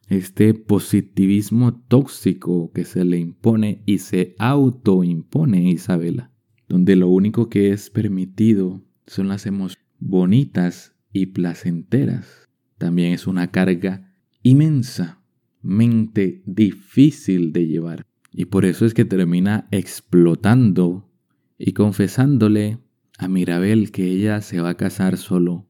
este 0.10 0.56
positivismo 0.56 1.74
tóxico 1.88 2.72
que 2.74 2.84
se 2.84 3.06
le 3.06 3.20
impone 3.20 3.84
y 3.86 4.00
se 4.00 4.36
autoimpone 4.40 5.70
Isabela, 5.70 6.32
donde 6.68 6.96
lo 6.96 7.08
único 7.08 7.48
que 7.48 7.72
es 7.72 7.92
permitido 7.92 8.84
son 9.06 9.28
las 9.28 9.46
emociones 9.46 9.86
bonitas 10.00 10.96
y 11.14 11.28
placenteras. 11.28 12.50
También 12.78 13.14
es 13.14 13.28
una 13.28 13.52
carga 13.52 14.14
inmensa, 14.42 15.22
mente 15.62 16.42
difícil 16.46 17.54
de 17.54 17.68
llevar. 17.68 18.06
Y 18.32 18.46
por 18.46 18.66
eso 18.66 18.86
es 18.86 18.94
que 18.94 19.06
termina 19.06 19.68
explotando 19.72 21.10
y 21.58 21.74
confesándole 21.74 22.80
a 23.18 23.28
Mirabel 23.28 23.92
que 23.92 24.06
ella 24.06 24.42
se 24.42 24.62
va 24.62 24.70
a 24.70 24.78
casar 24.78 25.18
solo 25.18 25.69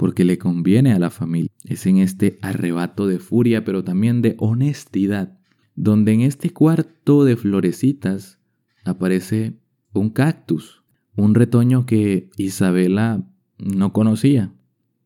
porque 0.00 0.24
le 0.24 0.38
conviene 0.38 0.94
a 0.94 0.98
la 0.98 1.10
familia. 1.10 1.50
Es 1.62 1.84
en 1.84 1.98
este 1.98 2.38
arrebato 2.40 3.06
de 3.06 3.18
furia, 3.18 3.66
pero 3.66 3.84
también 3.84 4.22
de 4.22 4.34
honestidad, 4.38 5.38
donde 5.74 6.14
en 6.14 6.22
este 6.22 6.54
cuarto 6.54 7.22
de 7.26 7.36
florecitas 7.36 8.38
aparece 8.82 9.60
un 9.92 10.08
cactus, 10.08 10.84
un 11.16 11.34
retoño 11.34 11.84
que 11.84 12.30
Isabela 12.38 13.28
no 13.58 13.92
conocía, 13.92 14.54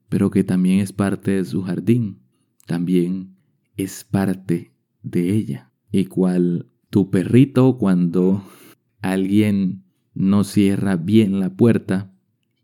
pero 0.08 0.30
que 0.30 0.44
también 0.44 0.78
es 0.78 0.92
parte 0.92 1.32
de 1.32 1.44
su 1.44 1.62
jardín, 1.62 2.20
también 2.64 3.34
es 3.76 4.04
parte 4.04 4.76
de 5.02 5.34
ella. 5.34 5.72
Y 5.90 6.04
cual 6.04 6.70
tu 6.90 7.10
perrito 7.10 7.78
cuando 7.78 8.44
alguien 9.02 9.82
no 10.14 10.44
cierra 10.44 10.94
bien 10.94 11.40
la 11.40 11.50
puerta 11.50 12.14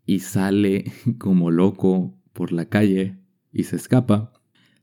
y 0.05 0.19
sale 0.19 0.93
como 1.17 1.51
loco 1.51 2.17
por 2.33 2.51
la 2.51 2.65
calle 2.65 3.17
y 3.51 3.63
se 3.63 3.75
escapa, 3.75 4.33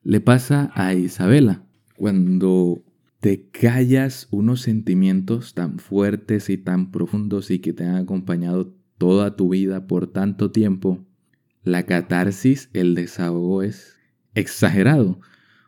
le 0.02 0.20
pasa 0.20 0.70
a 0.74 0.94
Isabela 0.94 1.64
cuando 1.96 2.84
te 3.20 3.48
callas 3.50 4.28
unos 4.30 4.60
sentimientos 4.60 5.54
tan 5.54 5.78
fuertes 5.78 6.50
y 6.50 6.58
tan 6.58 6.90
profundos 6.90 7.50
y 7.50 7.58
que 7.58 7.72
te 7.72 7.84
han 7.84 7.96
acompañado 7.96 8.74
toda 8.96 9.36
tu 9.36 9.50
vida 9.50 9.86
por 9.86 10.06
tanto 10.06 10.50
tiempo, 10.50 11.04
la 11.64 11.84
catarsis, 11.84 12.70
el 12.72 12.94
desahogo 12.94 13.62
es 13.62 13.98
exagerado. 14.34 15.20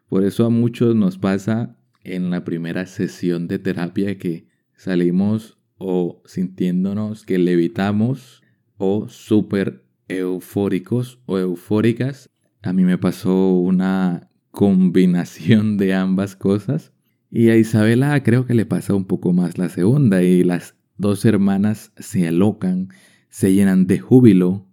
Por 0.08 0.24
eso 0.24 0.46
a 0.46 0.50
muchos 0.50 0.94
nos 0.94 1.18
pasa 1.18 1.76
en 2.04 2.30
la 2.30 2.44
primera 2.44 2.86
sesión 2.86 3.48
de 3.48 3.58
terapia 3.58 4.16
que 4.18 4.48
salimos 4.76 5.58
o 5.78 6.22
sintiéndonos 6.24 7.24
que 7.24 7.38
levitamos 7.38 8.42
o 8.76 9.08
súper 9.08 9.84
eufóricos 10.10 11.20
o 11.26 11.38
eufóricas. 11.38 12.30
A 12.62 12.72
mí 12.72 12.84
me 12.84 12.98
pasó 12.98 13.52
una 13.52 14.30
combinación 14.50 15.76
de 15.76 15.94
ambas 15.94 16.36
cosas. 16.36 16.92
Y 17.30 17.48
a 17.50 17.56
Isabela 17.56 18.20
creo 18.22 18.44
que 18.44 18.54
le 18.54 18.66
pasa 18.66 18.94
un 18.94 19.04
poco 19.04 19.32
más 19.32 19.56
la 19.56 19.68
segunda 19.68 20.22
y 20.22 20.42
las 20.42 20.74
dos 20.96 21.24
hermanas 21.24 21.92
se 21.96 22.26
alocan, 22.26 22.88
se 23.28 23.54
llenan 23.54 23.86
de 23.86 24.00
júbilo 24.00 24.66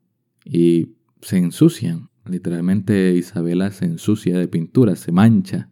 y 0.43 0.95
se 1.21 1.37
ensucian. 1.37 2.09
Literalmente 2.25 3.13
Isabela 3.13 3.71
se 3.71 3.85
ensucia 3.85 4.37
de 4.37 4.47
pintura, 4.47 4.95
se 4.95 5.11
mancha. 5.11 5.71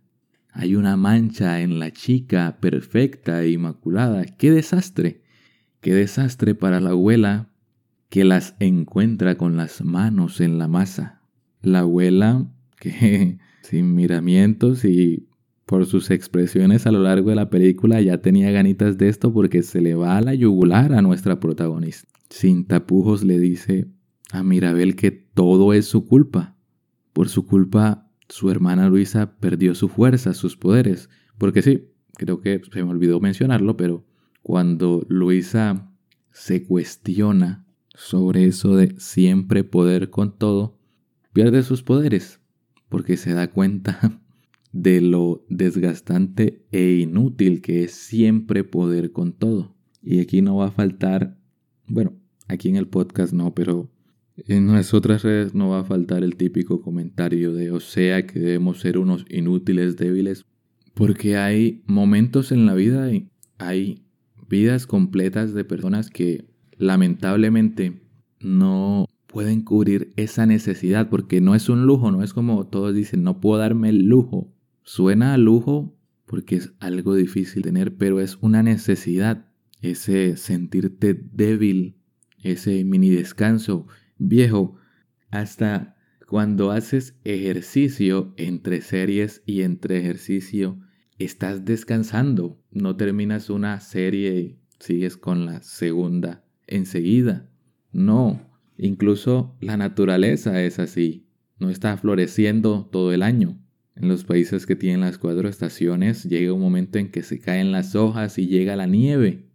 Hay 0.52 0.76
una 0.76 0.96
mancha 0.96 1.60
en 1.62 1.80
la 1.80 1.92
chica 1.92 2.60
perfecta 2.62 3.44
e 3.44 3.52
inmaculada. 3.52 4.24
¡Qué 4.26 4.52
desastre! 4.52 5.24
¡Qué 5.82 5.94
desastre 5.94 6.56
para 6.56 6.80
la 6.80 6.92
abuela 6.92 7.50
que 8.16 8.24
las 8.24 8.56
encuentra 8.62 9.36
con 9.36 9.58
las 9.58 9.84
manos 9.84 10.40
en 10.40 10.58
la 10.58 10.70
masa. 10.70 11.20
La 11.62 11.80
abuela, 11.80 12.50
que 12.80 13.40
sin 13.62 13.94
miramientos 13.94 14.86
y 14.86 15.28
por 15.66 15.86
sus 15.86 16.10
expresiones 16.12 16.88
a 16.88 16.94
lo 16.94 17.00
largo 17.00 17.32
de 17.32 17.36
la 17.36 17.50
película 17.50 18.00
ya 18.00 18.20
tenía 18.20 18.52
ganitas 18.52 18.98
de 18.98 19.10
esto 19.10 19.34
porque 19.34 19.64
se 19.64 19.82
le 19.82 19.96
va 19.96 20.16
a 20.16 20.22
la 20.22 20.34
yugular 20.34 20.94
a 20.94 21.02
nuestra 21.02 21.42
protagonista. 21.42 22.08
Sin 22.30 22.64
tapujos 22.64 23.22
le 23.22 23.38
dice 23.38 23.90
a 24.32 24.44
Mirabel 24.44 24.96
que 24.96 25.12
todo 25.12 25.74
es 25.74 25.86
su 25.86 26.06
culpa. 26.06 26.56
Por 27.12 27.28
su 27.28 27.46
culpa 27.46 28.10
su 28.30 28.50
hermana 28.50 28.88
Luisa 28.88 29.36
perdió 29.42 29.76
su 29.76 29.90
fuerza, 29.90 30.34
sus 30.34 30.56
poderes. 30.56 31.10
Porque 31.38 31.62
sí, 31.62 31.90
creo 32.14 32.40
que 32.40 32.62
se 32.72 32.82
me 32.82 32.92
olvidó 32.92 33.20
mencionarlo, 33.20 33.76
pero 33.76 34.06
cuando 34.42 35.06
Luisa 35.10 35.92
se 36.32 36.64
cuestiona 36.64 37.65
sobre 37.96 38.46
eso 38.46 38.76
de 38.76 38.96
siempre 38.98 39.64
poder 39.64 40.10
con 40.10 40.38
todo, 40.38 40.78
pierde 41.34 41.64
sus 41.64 41.84
poderes 41.84 42.40
porque 42.90 43.18
se 43.18 43.34
da 43.34 43.50
cuenta 43.50 44.22
de 44.72 45.02
lo 45.02 45.46
desgastante 45.50 46.66
e 46.72 47.00
inútil 47.00 47.62
que 47.62 47.84
es 47.84 47.92
siempre 47.92 48.64
poder 48.64 49.12
con 49.12 49.34
todo. 49.34 49.76
Y 50.02 50.20
aquí 50.20 50.42
no 50.42 50.58
va 50.58 50.68
a 50.68 50.72
faltar, 50.72 51.38
bueno, 51.88 52.14
aquí 52.48 52.70
en 52.70 52.76
el 52.76 52.88
podcast 52.88 53.34
no, 53.34 53.54
pero 53.54 53.90
en 54.38 54.72
las 54.72 54.94
otras 54.94 55.24
redes 55.24 55.56
no 55.56 55.70
va 55.70 55.80
a 55.80 55.86
faltar 55.86 56.24
el 56.24 56.36
típico 56.36 56.82
comentario 56.82 57.54
de 57.54 57.72
o 57.72 57.80
sea 57.80 58.28
que 58.28 58.40
debemos 58.40 58.80
ser 58.80 58.98
unos 58.98 59.26
inútiles 59.30 59.96
débiles, 59.96 60.46
porque 60.94 61.38
hay 61.38 61.84
momentos 61.88 62.52
en 62.52 62.66
la 62.66 62.74
vida 62.76 63.10
hay 63.58 64.04
vidas 64.50 64.86
completas 64.86 65.54
de 65.54 65.64
personas 65.64 66.10
que 66.10 66.46
lamentablemente 66.78 68.02
no 68.40 69.08
pueden 69.36 69.64
cubrir 69.64 70.14
esa 70.16 70.46
necesidad, 70.46 71.10
porque 71.10 71.42
no 71.42 71.56
es 71.56 71.68
un 71.68 71.86
lujo, 71.86 72.10
no 72.10 72.24
es 72.24 72.34
como 72.34 72.68
todos 72.68 72.96
dicen, 72.96 73.24
no 73.24 73.42
puedo 73.42 73.60
darme 73.60 73.90
el 73.90 74.06
lujo. 74.06 74.54
Suena 74.84 75.34
a 75.34 75.38
lujo 75.38 75.98
porque 76.26 76.56
es 76.56 76.74
algo 76.80 77.16
difícil 77.16 77.64
tener, 77.64 77.98
pero 77.98 78.22
es 78.22 78.38
una 78.42 78.64
necesidad. 78.64 79.48
Ese 79.82 80.38
sentirte 80.38 81.14
débil, 81.14 81.98
ese 82.44 82.84
mini 82.86 83.10
descanso 83.10 83.88
viejo, 84.18 84.78
hasta 85.32 85.98
cuando 86.28 86.72
haces 86.72 87.20
ejercicio 87.24 88.34
entre 88.38 88.82
series 88.82 89.44
y 89.46 89.64
entre 89.64 90.00
ejercicio, 90.00 90.80
estás 91.20 91.66
descansando. 91.66 92.58
No 92.72 92.96
terminas 92.96 93.50
una 93.50 93.82
serie 93.82 94.40
y 94.40 94.60
sigues 94.80 95.18
con 95.18 95.46
la 95.46 95.62
segunda 95.62 96.45
enseguida. 96.68 97.50
No, 97.92 98.42
incluso 98.78 99.56
la 99.62 99.78
naturaleza 99.78 100.62
es 100.64 100.80
así. 100.80 101.28
No 101.60 101.70
está 101.70 101.96
floreciendo 101.98 102.90
todo 102.92 103.14
el 103.14 103.24
año. 103.24 103.58
En 103.96 104.10
los 104.10 104.26
países 104.26 104.66
que 104.66 104.76
tienen 104.76 105.02
las 105.02 105.18
cuatro 105.18 105.48
estaciones 105.48 106.24
llega 106.26 106.52
un 106.52 106.60
momento 106.60 107.00
en 107.00 107.10
que 107.10 107.24
se 107.24 107.40
caen 107.40 107.72
las 107.72 107.96
hojas 107.96 108.38
y 108.38 108.48
llega 108.48 108.76
la 108.76 108.88
nieve, 108.88 109.46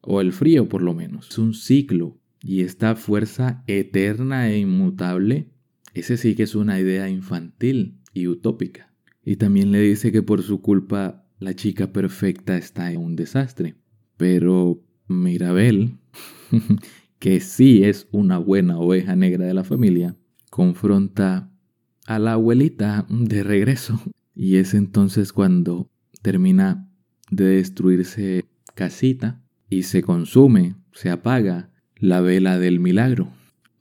o 0.00 0.20
el 0.20 0.32
frío 0.32 0.68
por 0.68 0.82
lo 0.82 0.94
menos. 0.94 1.30
Es 1.30 1.38
un 1.38 1.54
ciclo 1.54 2.16
y 2.40 2.60
esta 2.60 2.94
fuerza 2.94 3.64
eterna 3.66 4.50
e 4.50 4.58
inmutable, 4.58 5.50
ese 5.94 6.16
sí 6.16 6.36
que 6.36 6.44
es 6.44 6.54
una 6.54 6.78
idea 6.78 7.08
infantil 7.08 7.98
y 8.14 8.28
utópica. 8.28 8.94
Y 9.24 9.36
también 9.36 9.72
le 9.72 9.80
dice 9.80 10.12
que 10.12 10.22
por 10.22 10.42
su 10.42 10.62
culpa 10.62 11.26
la 11.40 11.54
chica 11.54 11.92
perfecta 11.92 12.56
está 12.56 12.92
en 12.92 13.00
un 13.00 13.16
desastre. 13.16 13.74
Pero 14.16 14.82
Mirabel, 15.08 15.98
que 17.18 17.40
sí 17.40 17.84
es 17.84 18.06
una 18.12 18.38
buena 18.38 18.78
oveja 18.78 19.16
negra 19.16 19.46
de 19.46 19.54
la 19.54 19.64
familia, 19.64 20.16
confronta 20.50 21.50
a 22.06 22.18
la 22.18 22.34
abuelita 22.34 23.06
de 23.08 23.42
regreso. 23.42 24.00
Y 24.34 24.56
es 24.56 24.74
entonces 24.74 25.32
cuando 25.32 25.90
termina 26.22 26.88
de 27.30 27.44
destruirse 27.44 28.46
casita 28.74 29.42
y 29.68 29.82
se 29.82 30.02
consume, 30.02 30.76
se 30.92 31.10
apaga 31.10 31.70
la 31.96 32.20
vela 32.20 32.58
del 32.58 32.80
milagro. 32.80 33.28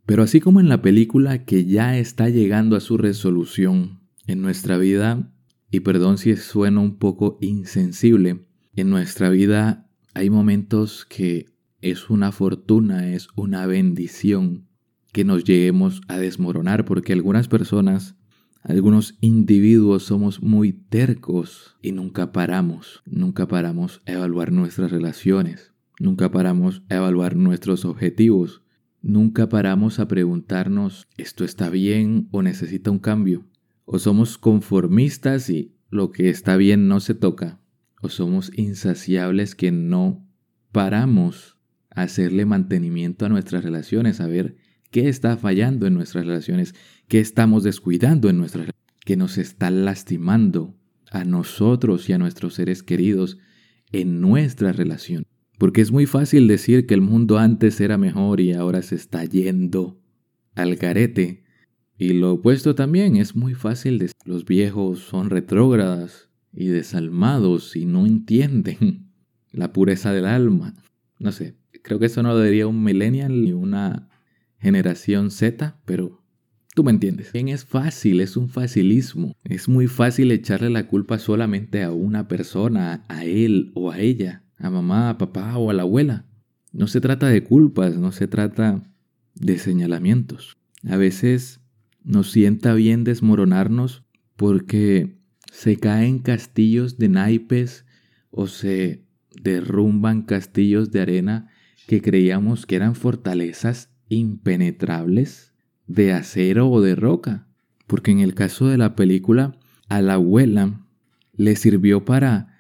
Pero 0.06 0.24
así 0.24 0.40
como 0.40 0.60
en 0.60 0.70
la 0.70 0.82
película 0.82 1.46
que 1.46 1.66
ya 1.66 1.98
está 1.98 2.30
llegando 2.30 2.76
a 2.76 2.80
su 2.82 2.98
resolución 2.98 4.00
en 4.26 4.42
nuestra 4.42 4.78
vida, 4.78 5.32
y 5.70 5.82
perdón 5.82 6.18
si 6.18 6.36
suena 6.36 6.80
un 6.80 6.98
poco 6.98 7.38
insensible, 7.42 8.46
en 8.76 8.90
nuestra 8.90 9.30
vida 9.30 9.87
hay 10.14 10.30
momentos 10.30 11.06
que 11.06 11.46
es 11.82 12.10
una 12.10 12.32
fortuna, 12.32 13.14
es 13.14 13.28
una 13.36 13.66
bendición 13.66 14.68
que 15.14 15.24
nos 15.24 15.44
lleguemos 15.44 16.02
a 16.08 16.18
desmoronar, 16.18 16.86
porque 16.86 17.14
algunas 17.14 17.48
personas, 17.48 18.16
algunos 18.62 19.18
individuos 19.22 20.04
somos 20.04 20.42
muy 20.42 20.74
tercos 20.74 21.78
y 21.82 21.92
nunca 21.92 22.32
paramos, 22.32 23.02
nunca 23.06 23.48
paramos 23.48 24.02
a 24.06 24.14
evaluar 24.14 24.52
nuestras 24.52 24.92
relaciones, 24.92 25.74
nunca 26.00 26.32
paramos 26.32 26.84
a 26.90 26.96
evaluar 26.96 27.36
nuestros 27.36 27.86
objetivos, 27.86 28.64
nunca 29.02 29.50
paramos 29.50 30.00
a 30.00 30.08
preguntarnos, 30.08 31.08
¿esto 31.18 31.46
está 31.46 31.70
bien 31.70 32.28
o 32.32 32.42
necesita 32.42 32.92
un 32.92 33.00
cambio? 33.00 33.46
O 33.86 34.00
somos 34.00 34.38
conformistas 34.38 35.50
y 35.50 35.76
lo 35.90 36.12
que 36.12 36.30
está 36.30 36.58
bien 36.58 36.88
no 36.88 37.00
se 37.00 37.16
toca, 37.16 37.62
o 38.08 38.10
somos 38.10 38.52
insaciables 38.56 39.54
que 39.54 39.72
no 39.72 40.26
paramos 40.72 41.58
a 41.90 42.04
hacerle 42.04 42.46
mantenimiento 42.46 43.26
a 43.26 43.30
nuestras 43.30 43.66
relaciones, 43.66 44.22
a 44.22 44.28
ver 44.28 44.56
qué 44.92 45.10
está 45.10 45.36
fallando 45.36 45.88
en 45.88 45.94
nuestras 45.94 46.26
relaciones, 46.26 46.74
qué 47.10 47.20
estamos 47.20 47.64
descuidando 47.64 48.30
en 48.30 48.38
nuestras 48.38 48.68
relaciones, 48.68 48.96
qué 49.04 49.18
nos 49.18 49.38
está 49.38 49.72
lastimando 49.72 50.78
a 51.12 51.26
nosotros 51.26 52.10
y 52.10 52.14
a 52.14 52.18
nuestros 52.18 52.54
seres 52.54 52.82
queridos 52.82 53.40
en 53.92 54.22
nuestra 54.22 54.72
relación. 54.72 55.26
Porque 55.58 55.82
es 55.82 55.92
muy 55.92 56.06
fácil 56.06 56.48
decir 56.48 56.86
que 56.86 56.94
el 56.94 57.02
mundo 57.02 57.40
antes 57.40 57.82
era 57.82 57.98
mejor 57.98 58.40
y 58.40 58.54
ahora 58.54 58.82
se 58.84 58.96
está 58.96 59.26
yendo 59.26 60.00
al 60.56 60.78
garete. 60.78 61.44
Y 61.98 62.14
lo 62.14 62.36
opuesto 62.36 62.74
también 62.74 63.18
es 63.18 63.36
muy 63.36 63.54
fácil 63.54 63.98
decir 63.98 64.16
los 64.24 64.46
viejos 64.46 65.00
son 65.00 65.30
retrógradas 65.30 66.27
y 66.58 66.70
desalmados 66.70 67.76
y 67.76 67.86
no 67.86 68.08
entienden 68.08 69.12
la 69.52 69.72
pureza 69.72 70.12
del 70.12 70.26
alma. 70.26 70.74
No 71.20 71.32
sé, 71.32 71.56
creo 71.84 72.00
que 72.00 72.08
eso 72.08 72.24
no 72.24 72.30
lo 72.30 72.42
diría 72.42 72.66
un 72.66 72.84
millennial 72.84 73.44
ni 73.44 73.54
una 73.54 74.10
generación 74.60 75.30
Z, 75.30 75.80
pero 75.86 76.24
tú 76.74 76.84
me 76.84 76.92
entiendes. 76.92 77.32
Bien, 77.32 77.48
es 77.48 77.64
fácil, 77.64 78.22
es 78.22 78.36
un 78.38 78.50
facilismo. 78.50 79.36
Es 79.44 79.70
muy 79.70 79.86
fácil 79.86 80.32
echarle 80.32 80.72
la 80.72 80.88
culpa 80.88 81.20
solamente 81.20 81.84
a 81.84 81.92
una 81.92 82.28
persona, 82.28 83.06
a 83.08 83.24
él 83.24 83.72
o 83.76 83.92
a 83.92 84.00
ella, 84.00 84.44
a 84.58 84.72
mamá, 84.72 85.12
a 85.12 85.18
papá 85.20 85.58
o 85.58 85.70
a 85.70 85.74
la 85.74 85.84
abuela. 85.84 86.26
No 86.74 86.88
se 86.88 87.02
trata 87.02 87.28
de 87.28 87.44
culpas, 87.44 87.98
no 87.98 88.12
se 88.12 88.28
trata 88.28 88.82
de 89.36 89.60
señalamientos. 89.60 90.58
A 90.90 90.98
veces 90.98 91.62
nos 92.04 92.32
sienta 92.32 92.74
bien 92.74 93.04
desmoronarnos 93.04 94.04
porque 94.36 95.17
se 95.58 95.76
caen 95.76 96.20
castillos 96.20 97.00
de 97.00 97.10
naipes 97.10 97.84
o 98.30 98.46
se 98.46 99.08
derrumban 99.42 100.22
castillos 100.22 100.92
de 100.92 101.02
arena 101.02 101.50
que 101.88 102.00
creíamos 102.00 102.68
que 102.68 102.76
eran 102.76 102.94
fortalezas 102.94 103.90
impenetrables 104.08 105.56
de 105.88 106.14
acero 106.14 106.70
o 106.70 106.80
de 106.82 106.94
roca. 106.94 107.48
Porque 107.88 108.12
en 108.12 108.20
el 108.20 108.36
caso 108.36 108.68
de 108.68 108.78
la 108.78 108.96
película, 108.96 109.58
a 109.90 110.04
la 110.04 110.14
abuela 110.14 110.86
le 111.34 111.56
sirvió 111.56 112.06
para 112.06 112.56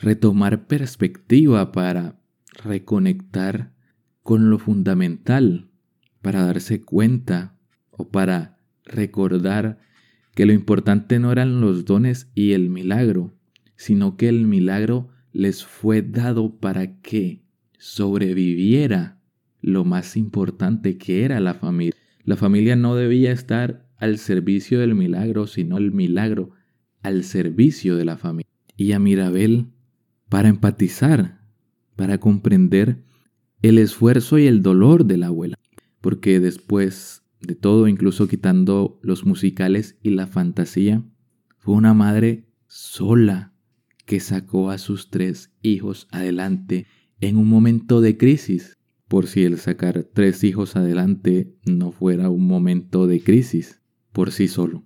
retomar 0.00 0.66
perspectiva, 0.66 1.70
para 1.70 2.18
reconectar 2.64 3.74
con 4.22 4.48
lo 4.48 4.58
fundamental, 4.58 5.68
para 6.22 6.46
darse 6.46 6.80
cuenta 6.80 7.58
o 7.90 8.08
para 8.08 8.56
recordar 8.86 9.80
que 10.38 10.46
lo 10.46 10.52
importante 10.52 11.18
no 11.18 11.32
eran 11.32 11.60
los 11.60 11.84
dones 11.84 12.30
y 12.32 12.52
el 12.52 12.70
milagro, 12.70 13.34
sino 13.74 14.16
que 14.16 14.28
el 14.28 14.46
milagro 14.46 15.08
les 15.32 15.64
fue 15.64 16.00
dado 16.00 16.60
para 16.60 17.00
que 17.00 17.42
sobreviviera 17.76 19.20
lo 19.60 19.84
más 19.84 20.16
importante 20.16 20.96
que 20.96 21.24
era 21.24 21.40
la 21.40 21.54
familia. 21.54 21.96
La 22.22 22.36
familia 22.36 22.76
no 22.76 22.94
debía 22.94 23.32
estar 23.32 23.90
al 23.96 24.18
servicio 24.18 24.78
del 24.78 24.94
milagro, 24.94 25.48
sino 25.48 25.76
el 25.76 25.90
milagro 25.90 26.52
al 27.02 27.24
servicio 27.24 27.96
de 27.96 28.04
la 28.04 28.16
familia. 28.16 28.52
Y 28.76 28.92
a 28.92 29.00
Mirabel, 29.00 29.66
para 30.28 30.50
empatizar, 30.50 31.40
para 31.96 32.18
comprender 32.18 33.02
el 33.60 33.78
esfuerzo 33.78 34.38
y 34.38 34.46
el 34.46 34.62
dolor 34.62 35.04
de 35.04 35.16
la 35.16 35.26
abuela. 35.26 35.58
Porque 36.00 36.38
después 36.38 37.24
de 37.40 37.54
todo, 37.54 37.88
incluso 37.88 38.28
quitando 38.28 38.98
los 39.02 39.24
musicales 39.24 39.96
y 40.02 40.10
la 40.10 40.26
fantasía, 40.26 41.04
fue 41.56 41.74
una 41.74 41.94
madre 41.94 42.48
sola 42.66 43.52
que 44.04 44.20
sacó 44.20 44.70
a 44.70 44.78
sus 44.78 45.10
tres 45.10 45.52
hijos 45.62 46.08
adelante 46.10 46.86
en 47.20 47.36
un 47.36 47.48
momento 47.48 48.00
de 48.00 48.16
crisis 48.16 48.76
por 49.08 49.26
si 49.26 49.44
el 49.44 49.58
sacar 49.58 50.06
tres 50.12 50.44
hijos 50.44 50.76
adelante 50.76 51.56
no 51.64 51.92
fuera 51.92 52.30
un 52.30 52.46
momento 52.46 53.06
de 53.06 53.22
crisis 53.22 53.80
por 54.12 54.30
sí 54.32 54.48
solo. 54.48 54.84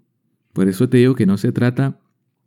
Por 0.53 0.69
eso 0.69 0.89
te 0.89 0.99
digo 0.99 1.15
que 1.15 1.27
no 1.27 1.39
se 1.39 1.53
trata 1.53 2.01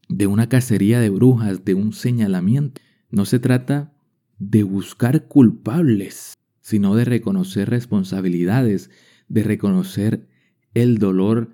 de 0.08 0.28
una 0.28 0.48
cacería 0.48 1.00
de 1.00 1.10
brujas, 1.10 1.66
de 1.66 1.74
un 1.74 1.92
señalamiento. 1.92 2.82
No 3.10 3.26
se 3.26 3.40
trata 3.40 3.94
de 4.38 4.64
buscar 4.64 5.28
culpables, 5.28 6.34
sino 6.62 6.96
de 6.96 7.06
reconocer 7.06 7.70
responsabilidades, 7.70 8.90
de 9.28 9.44
reconocer 9.44 10.28
el 10.74 10.98
dolor 10.98 11.52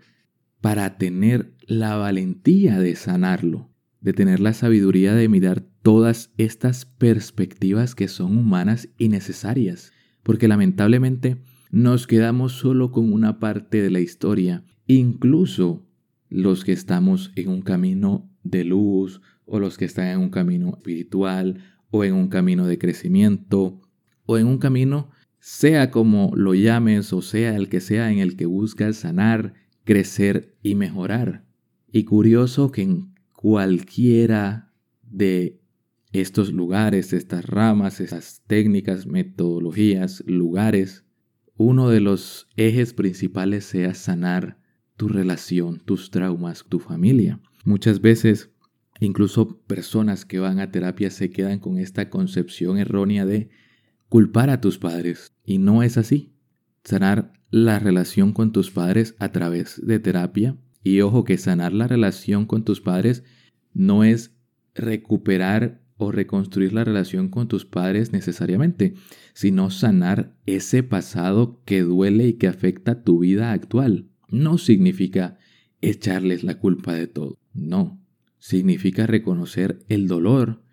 para 0.61 0.97
tener 0.97 1.53
la 1.65 1.95
valentía 1.95 2.79
de 2.79 2.95
sanarlo, 2.95 3.69
de 3.99 4.13
tener 4.13 4.39
la 4.39 4.53
sabiduría 4.53 5.13
de 5.13 5.29
mirar 5.29 5.61
todas 5.81 6.31
estas 6.37 6.85
perspectivas 6.85 7.95
que 7.95 8.07
son 8.07 8.37
humanas 8.37 8.89
y 8.97 9.09
necesarias. 9.09 9.91
Porque 10.23 10.47
lamentablemente 10.47 11.41
nos 11.71 12.05
quedamos 12.05 12.53
solo 12.53 12.91
con 12.91 13.11
una 13.11 13.39
parte 13.39 13.81
de 13.81 13.89
la 13.89 13.99
historia, 13.99 14.63
incluso 14.87 15.87
los 16.29 16.63
que 16.63 16.73
estamos 16.73 17.31
en 17.35 17.49
un 17.49 17.61
camino 17.61 18.29
de 18.43 18.63
luz 18.63 19.21
o 19.45 19.59
los 19.59 19.77
que 19.77 19.85
están 19.85 20.07
en 20.07 20.19
un 20.19 20.29
camino 20.29 20.75
espiritual 20.77 21.63
o 21.89 22.03
en 22.03 22.13
un 22.13 22.27
camino 22.27 22.67
de 22.67 22.77
crecimiento 22.77 23.81
o 24.25 24.37
en 24.37 24.47
un 24.47 24.57
camino, 24.57 25.09
sea 25.41 25.89
como 25.89 26.31
lo 26.35 26.53
llames 26.53 27.11
o 27.13 27.23
sea 27.23 27.55
el 27.55 27.67
que 27.67 27.81
sea 27.81 28.11
en 28.11 28.19
el 28.19 28.37
que 28.37 28.45
buscas 28.45 28.97
sanar, 28.97 29.55
crecer 29.83 30.55
y 30.61 30.75
mejorar. 30.75 31.43
Y 31.91 32.03
curioso 32.03 32.71
que 32.71 32.83
en 32.83 33.15
cualquiera 33.33 34.71
de 35.01 35.59
estos 36.11 36.53
lugares, 36.53 37.11
estas 37.11 37.45
ramas, 37.45 37.99
esas 38.01 38.43
técnicas, 38.45 39.07
metodologías, 39.07 40.23
lugares, 40.27 41.05
uno 41.57 41.89
de 41.89 42.01
los 42.01 42.47
ejes 42.55 42.93
principales 42.93 43.65
sea 43.65 43.95
sanar 43.95 44.59
tu 44.95 45.07
relación, 45.07 45.79
tus 45.79 46.11
traumas, 46.11 46.65
tu 46.69 46.79
familia. 46.79 47.39
Muchas 47.65 47.99
veces, 47.99 48.51
incluso 48.99 49.59
personas 49.61 50.23
que 50.23 50.37
van 50.37 50.59
a 50.59 50.69
terapia 50.69 51.09
se 51.09 51.31
quedan 51.31 51.57
con 51.57 51.79
esta 51.79 52.11
concepción 52.11 52.77
errónea 52.77 53.25
de 53.25 53.49
culpar 54.11 54.49
a 54.49 54.59
tus 54.59 54.77
padres. 54.77 55.31
Y 55.45 55.57
no 55.57 55.83
es 55.83 55.97
así. 55.97 56.33
Sanar 56.83 57.31
la 57.49 57.79
relación 57.79 58.33
con 58.33 58.51
tus 58.51 58.69
padres 58.69 59.15
a 59.19 59.31
través 59.31 59.79
de 59.81 59.99
terapia. 59.99 60.57
Y 60.83 60.99
ojo 60.99 61.23
que 61.23 61.37
sanar 61.37 61.71
la 61.71 61.87
relación 61.87 62.45
con 62.45 62.65
tus 62.65 62.81
padres 62.81 63.23
no 63.73 64.03
es 64.03 64.35
recuperar 64.75 65.81
o 65.95 66.11
reconstruir 66.11 66.73
la 66.73 66.83
relación 66.83 67.29
con 67.29 67.47
tus 67.47 67.63
padres 67.63 68.11
necesariamente, 68.11 68.95
sino 69.33 69.69
sanar 69.69 70.35
ese 70.45 70.83
pasado 70.83 71.61
que 71.63 71.79
duele 71.79 72.27
y 72.27 72.33
que 72.33 72.49
afecta 72.49 73.03
tu 73.03 73.19
vida 73.19 73.53
actual. 73.53 74.09
No 74.27 74.57
significa 74.57 75.37
echarles 75.79 76.43
la 76.43 76.59
culpa 76.59 76.93
de 76.93 77.07
todo, 77.07 77.39
no. 77.53 78.03
Significa 78.39 79.07
reconocer 79.07 79.85
el 79.87 80.09
dolor 80.09 80.63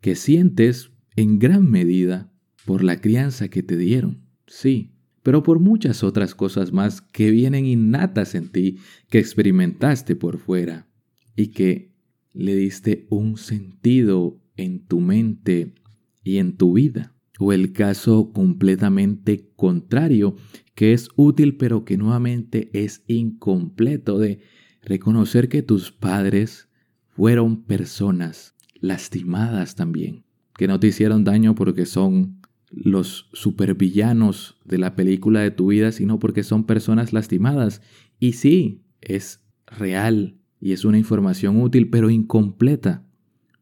que 0.00 0.14
sientes 0.14 0.92
en 1.16 1.40
gran 1.40 1.68
medida 1.68 2.30
por 2.64 2.82
la 2.82 3.00
crianza 3.00 3.48
que 3.48 3.62
te 3.62 3.76
dieron, 3.76 4.24
sí, 4.46 4.94
pero 5.22 5.42
por 5.42 5.58
muchas 5.58 6.04
otras 6.04 6.34
cosas 6.34 6.72
más 6.72 7.00
que 7.00 7.30
vienen 7.30 7.64
innatas 7.64 8.34
en 8.34 8.50
ti, 8.50 8.78
que 9.08 9.18
experimentaste 9.18 10.16
por 10.16 10.38
fuera 10.38 10.86
y 11.34 11.48
que 11.48 11.94
le 12.34 12.54
diste 12.54 13.06
un 13.08 13.38
sentido 13.38 14.38
en 14.56 14.84
tu 14.84 15.00
mente 15.00 15.74
y 16.22 16.36
en 16.38 16.56
tu 16.56 16.74
vida. 16.74 17.14
O 17.38 17.52
el 17.52 17.72
caso 17.72 18.32
completamente 18.32 19.50
contrario, 19.56 20.36
que 20.74 20.92
es 20.92 21.08
útil 21.16 21.56
pero 21.56 21.84
que 21.84 21.96
nuevamente 21.96 22.70
es 22.74 23.02
incompleto 23.06 24.18
de 24.18 24.40
reconocer 24.82 25.48
que 25.48 25.62
tus 25.62 25.90
padres 25.90 26.68
fueron 27.08 27.62
personas 27.64 28.54
lastimadas 28.74 29.74
también, 29.74 30.24
que 30.56 30.68
no 30.68 30.78
te 30.78 30.88
hicieron 30.88 31.24
daño 31.24 31.54
porque 31.54 31.86
son 31.86 32.40
los 32.76 33.28
supervillanos 33.32 34.56
de 34.64 34.78
la 34.78 34.96
película 34.96 35.40
de 35.40 35.50
tu 35.50 35.68
vida, 35.68 35.92
sino 35.92 36.18
porque 36.18 36.42
son 36.42 36.64
personas 36.64 37.12
lastimadas. 37.12 37.82
Y 38.18 38.32
sí, 38.32 38.84
es 39.00 39.44
real 39.66 40.38
y 40.60 40.72
es 40.72 40.84
una 40.84 40.98
información 40.98 41.60
útil 41.60 41.88
pero 41.90 42.10
incompleta. 42.10 43.06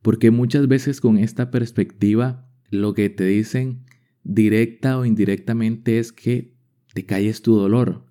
Porque 0.00 0.30
muchas 0.30 0.66
veces 0.66 1.00
con 1.00 1.18
esta 1.18 1.50
perspectiva 1.50 2.48
lo 2.70 2.94
que 2.94 3.10
te 3.10 3.24
dicen 3.24 3.84
directa 4.24 4.98
o 4.98 5.04
indirectamente 5.04 5.98
es 5.98 6.12
que 6.12 6.54
te 6.94 7.04
calles 7.04 7.42
tu 7.42 7.54
dolor, 7.54 8.06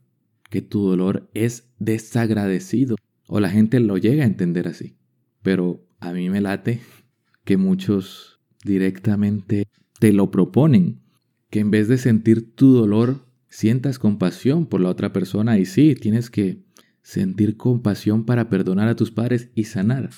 que 0.50 0.62
tu 0.62 0.88
dolor 0.88 1.30
es 1.34 1.72
desagradecido. 1.80 2.96
O 3.28 3.40
la 3.40 3.50
gente 3.50 3.80
lo 3.80 3.98
llega 3.98 4.24
a 4.24 4.28
entender 4.28 4.68
así. 4.68 4.98
Pero 5.42 5.86
a 6.00 6.12
mí 6.14 6.30
me 6.30 6.42
late 6.42 6.82
que 7.44 7.58
muchos 7.58 8.40
directamente 8.64 9.68
te 10.02 10.12
lo 10.12 10.32
proponen. 10.32 11.00
Que 11.52 11.60
en 11.60 11.70
vez 11.70 11.88
de 11.88 12.00
sentir 12.00 12.56
tu 12.56 12.74
dolor, 12.74 13.28
sientas 13.50 14.00
compasión 14.00 14.66
por 14.66 14.82
la 14.82 14.90
otra 14.90 15.14
persona. 15.14 15.60
Y 15.60 15.66
sí, 15.66 15.94
tienes 15.94 16.32
que 16.32 16.64
sentir 17.04 17.56
compasión 17.56 18.26
para 18.26 18.50
perdonar 18.50 18.88
a 18.88 18.96
tus 18.96 19.12
padres 19.12 19.52
y 19.54 19.66
sanar. 19.66 20.10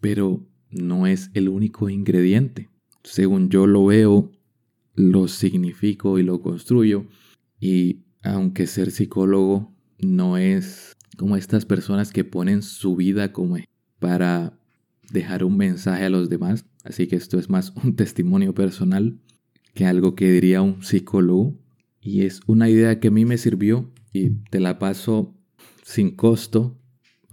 Pero 0.00 0.46
no 0.70 1.08
es 1.08 1.32
el 1.34 1.48
único 1.48 1.90
ingrediente. 1.90 2.70
Según 3.02 3.48
yo 3.48 3.66
lo 3.66 3.86
veo, 3.86 4.30
lo 4.94 5.26
significo 5.26 6.20
y 6.20 6.22
lo 6.22 6.40
construyo. 6.40 7.04
Y 7.58 8.04
aunque 8.22 8.68
ser 8.68 8.92
psicólogo 8.92 9.74
no 9.98 10.36
es 10.36 10.92
como 11.16 11.36
estas 11.36 11.66
personas 11.66 12.12
que 12.12 12.22
ponen 12.22 12.62
su 12.62 12.94
vida 12.94 13.32
como 13.32 13.56
para 13.98 14.56
dejar 15.10 15.42
un 15.42 15.56
mensaje 15.56 16.04
a 16.04 16.10
los 16.10 16.28
demás, 16.28 16.66
así 16.84 17.06
que 17.06 17.16
esto 17.16 17.38
es 17.38 17.50
más 17.50 17.72
un 17.82 17.96
testimonio 17.96 18.54
personal 18.54 19.18
que 19.74 19.86
algo 19.86 20.14
que 20.14 20.30
diría 20.30 20.62
un 20.62 20.82
psicólogo. 20.82 21.58
Y 22.00 22.22
es 22.22 22.40
una 22.46 22.68
idea 22.68 23.00
que 23.00 23.08
a 23.08 23.10
mí 23.10 23.24
me 23.24 23.38
sirvió 23.38 23.90
y 24.12 24.30
te 24.50 24.60
la 24.60 24.78
paso 24.78 25.34
sin 25.82 26.14
costo. 26.14 26.78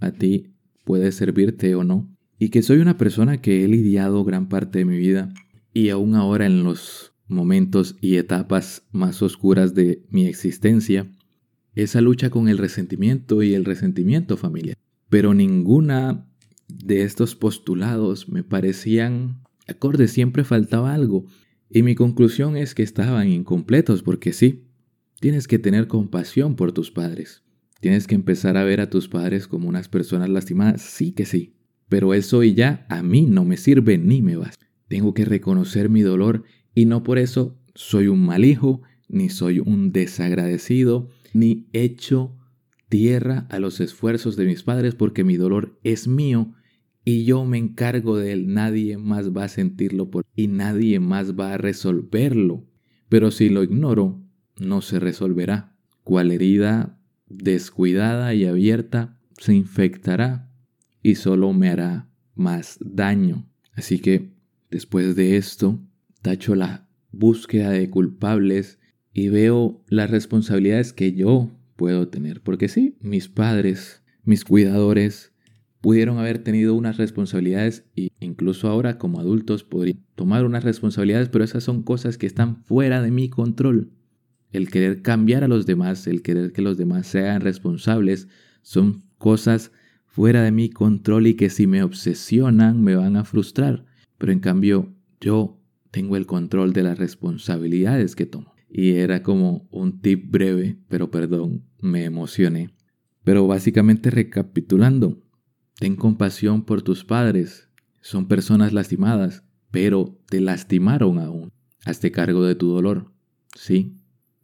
A 0.00 0.10
ti 0.10 0.54
puede 0.84 1.12
servirte 1.12 1.74
o 1.74 1.84
no 1.84 2.12
y 2.42 2.48
que 2.48 2.62
soy 2.62 2.78
una 2.78 2.98
persona 2.98 3.40
que 3.40 3.64
he 3.64 3.68
lidiado 3.68 4.24
gran 4.24 4.48
parte 4.48 4.80
de 4.80 4.84
mi 4.84 4.98
vida 4.98 5.32
y 5.72 5.90
aún 5.90 6.16
ahora 6.16 6.44
en 6.46 6.64
los 6.64 7.12
momentos 7.28 7.96
y 8.00 8.16
etapas 8.16 8.82
más 8.90 9.22
oscuras 9.22 9.76
de 9.76 10.04
mi 10.10 10.26
existencia, 10.26 11.08
esa 11.76 12.00
lucha 12.00 12.30
con 12.30 12.48
el 12.48 12.58
resentimiento 12.58 13.44
y 13.44 13.54
el 13.54 13.64
resentimiento 13.64 14.36
familiar. 14.36 14.76
Pero 15.08 15.34
ninguna 15.34 16.26
de 16.78 17.02
estos 17.02 17.34
postulados 17.34 18.28
me 18.28 18.42
parecían 18.44 19.42
acordes, 19.66 20.12
siempre 20.12 20.44
faltaba 20.44 20.94
algo. 20.94 21.26
Y 21.70 21.82
mi 21.82 21.94
conclusión 21.94 22.56
es 22.56 22.74
que 22.74 22.82
estaban 22.82 23.28
incompletos 23.28 24.02
porque 24.02 24.32
sí, 24.32 24.64
tienes 25.20 25.48
que 25.48 25.58
tener 25.58 25.88
compasión 25.88 26.56
por 26.56 26.72
tus 26.72 26.90
padres. 26.90 27.42
Tienes 27.80 28.06
que 28.06 28.14
empezar 28.14 28.56
a 28.56 28.64
ver 28.64 28.80
a 28.80 28.90
tus 28.90 29.08
padres 29.08 29.48
como 29.48 29.68
unas 29.68 29.88
personas 29.88 30.28
lastimadas, 30.28 30.82
sí 30.82 31.12
que 31.12 31.24
sí. 31.24 31.56
Pero 31.88 32.14
eso 32.14 32.42
y 32.42 32.54
ya 32.54 32.86
a 32.88 33.02
mí 33.02 33.26
no 33.26 33.44
me 33.44 33.56
sirve 33.56 33.98
ni 33.98 34.22
me 34.22 34.36
va. 34.36 34.50
Tengo 34.88 35.14
que 35.14 35.24
reconocer 35.24 35.88
mi 35.88 36.02
dolor 36.02 36.44
y 36.74 36.84
no 36.84 37.02
por 37.02 37.18
eso 37.18 37.58
soy 37.74 38.08
un 38.08 38.24
mal 38.24 38.44
hijo, 38.44 38.82
ni 39.08 39.28
soy 39.30 39.58
un 39.58 39.92
desagradecido, 39.92 41.08
ni 41.32 41.68
echo 41.72 42.36
tierra 42.88 43.46
a 43.50 43.58
los 43.58 43.80
esfuerzos 43.80 44.36
de 44.36 44.44
mis 44.44 44.62
padres 44.62 44.94
porque 44.94 45.24
mi 45.24 45.36
dolor 45.36 45.78
es 45.82 46.06
mío 46.06 46.54
y 47.04 47.24
yo 47.24 47.44
me 47.44 47.58
encargo 47.58 48.16
de 48.16 48.32
él. 48.32 48.52
Nadie 48.52 48.98
más 48.98 49.30
va 49.36 49.44
a 49.44 49.48
sentirlo 49.48 50.10
por 50.10 50.24
y 50.34 50.48
nadie 50.48 51.00
más 51.00 51.38
va 51.38 51.54
a 51.54 51.58
resolverlo. 51.58 52.64
Pero 53.08 53.30
si 53.30 53.48
lo 53.48 53.62
ignoro, 53.62 54.22
no 54.58 54.80
se 54.82 55.00
resolverá. 55.00 55.76
Cual 56.04 56.30
herida 56.30 56.98
descuidada 57.28 58.34
y 58.34 58.44
abierta 58.44 59.18
se 59.38 59.54
infectará 59.54 60.50
y 61.02 61.16
solo 61.16 61.52
me 61.52 61.68
hará 61.68 62.08
más 62.34 62.78
daño. 62.80 63.48
Así 63.74 63.98
que 63.98 64.32
después 64.70 65.16
de 65.16 65.36
esto, 65.36 65.80
tacho 66.22 66.54
la 66.54 66.88
búsqueda 67.10 67.70
de 67.70 67.90
culpables 67.90 68.78
y 69.12 69.28
veo 69.28 69.84
las 69.88 70.10
responsabilidades 70.10 70.92
que 70.92 71.12
yo 71.12 71.50
puedo 71.76 72.08
tener. 72.08 72.40
Porque 72.42 72.68
sí, 72.68 72.96
mis 73.00 73.28
padres, 73.28 74.02
mis 74.24 74.44
cuidadores, 74.44 75.31
pudieron 75.82 76.18
haber 76.18 76.38
tenido 76.38 76.74
unas 76.74 76.96
responsabilidades 76.96 77.84
e 77.96 78.10
incluso 78.20 78.68
ahora 78.68 78.98
como 78.98 79.20
adultos 79.20 79.64
podrían 79.64 79.98
tomar 80.14 80.46
unas 80.46 80.64
responsabilidades, 80.64 81.28
pero 81.28 81.44
esas 81.44 81.64
son 81.64 81.82
cosas 81.82 82.16
que 82.16 82.26
están 82.26 82.56
fuera 82.64 83.02
de 83.02 83.10
mi 83.10 83.28
control. 83.28 83.90
El 84.52 84.70
querer 84.70 85.02
cambiar 85.02 85.44
a 85.44 85.48
los 85.48 85.66
demás, 85.66 86.06
el 86.06 86.22
querer 86.22 86.52
que 86.52 86.62
los 86.62 86.78
demás 86.78 87.08
sean 87.08 87.40
responsables, 87.40 88.28
son 88.62 89.02
cosas 89.18 89.72
fuera 90.06 90.42
de 90.42 90.52
mi 90.52 90.70
control 90.70 91.26
y 91.26 91.34
que 91.34 91.50
si 91.50 91.66
me 91.66 91.82
obsesionan 91.82 92.80
me 92.82 92.94
van 92.94 93.16
a 93.16 93.24
frustrar. 93.24 93.84
Pero 94.18 94.30
en 94.30 94.40
cambio 94.40 94.94
yo 95.20 95.58
tengo 95.90 96.16
el 96.16 96.26
control 96.26 96.72
de 96.72 96.84
las 96.84 96.98
responsabilidades 96.98 98.14
que 98.14 98.26
tomo. 98.26 98.54
Y 98.70 98.92
era 98.92 99.22
como 99.22 99.66
un 99.70 100.00
tip 100.00 100.30
breve, 100.30 100.78
pero 100.88 101.10
perdón, 101.10 101.64
me 101.80 102.04
emocioné. 102.04 102.70
Pero 103.24 103.46
básicamente 103.46 104.10
recapitulando, 104.10 105.21
ten 105.78 105.96
compasión 105.96 106.64
por 106.64 106.82
tus 106.82 107.04
padres. 107.04 107.68
Son 108.00 108.26
personas 108.26 108.72
lastimadas, 108.72 109.44
pero 109.70 110.18
te 110.26 110.40
lastimaron 110.40 111.18
aún. 111.18 111.52
Hazte 111.84 112.10
cargo 112.10 112.44
de 112.44 112.54
tu 112.54 112.68
dolor. 112.68 113.12
Sí, 113.54 113.98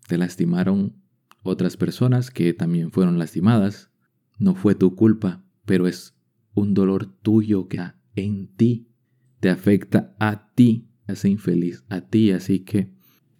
te 0.06 0.18
lastimaron 0.18 0.96
otras 1.42 1.76
personas 1.76 2.30
que 2.30 2.52
también 2.54 2.90
fueron 2.90 3.18
lastimadas. 3.18 3.90
No 4.38 4.54
fue 4.54 4.74
tu 4.74 4.94
culpa, 4.94 5.44
pero 5.64 5.86
es 5.86 6.14
un 6.54 6.74
dolor 6.74 7.06
tuyo 7.06 7.68
que 7.68 7.80
en 8.16 8.48
ti 8.56 8.88
te 9.40 9.50
afecta 9.50 10.14
a 10.18 10.52
ti, 10.54 10.88
hace 11.06 11.28
infeliz 11.28 11.84
a 11.88 12.00
ti, 12.00 12.32
así 12.32 12.60
que 12.60 12.92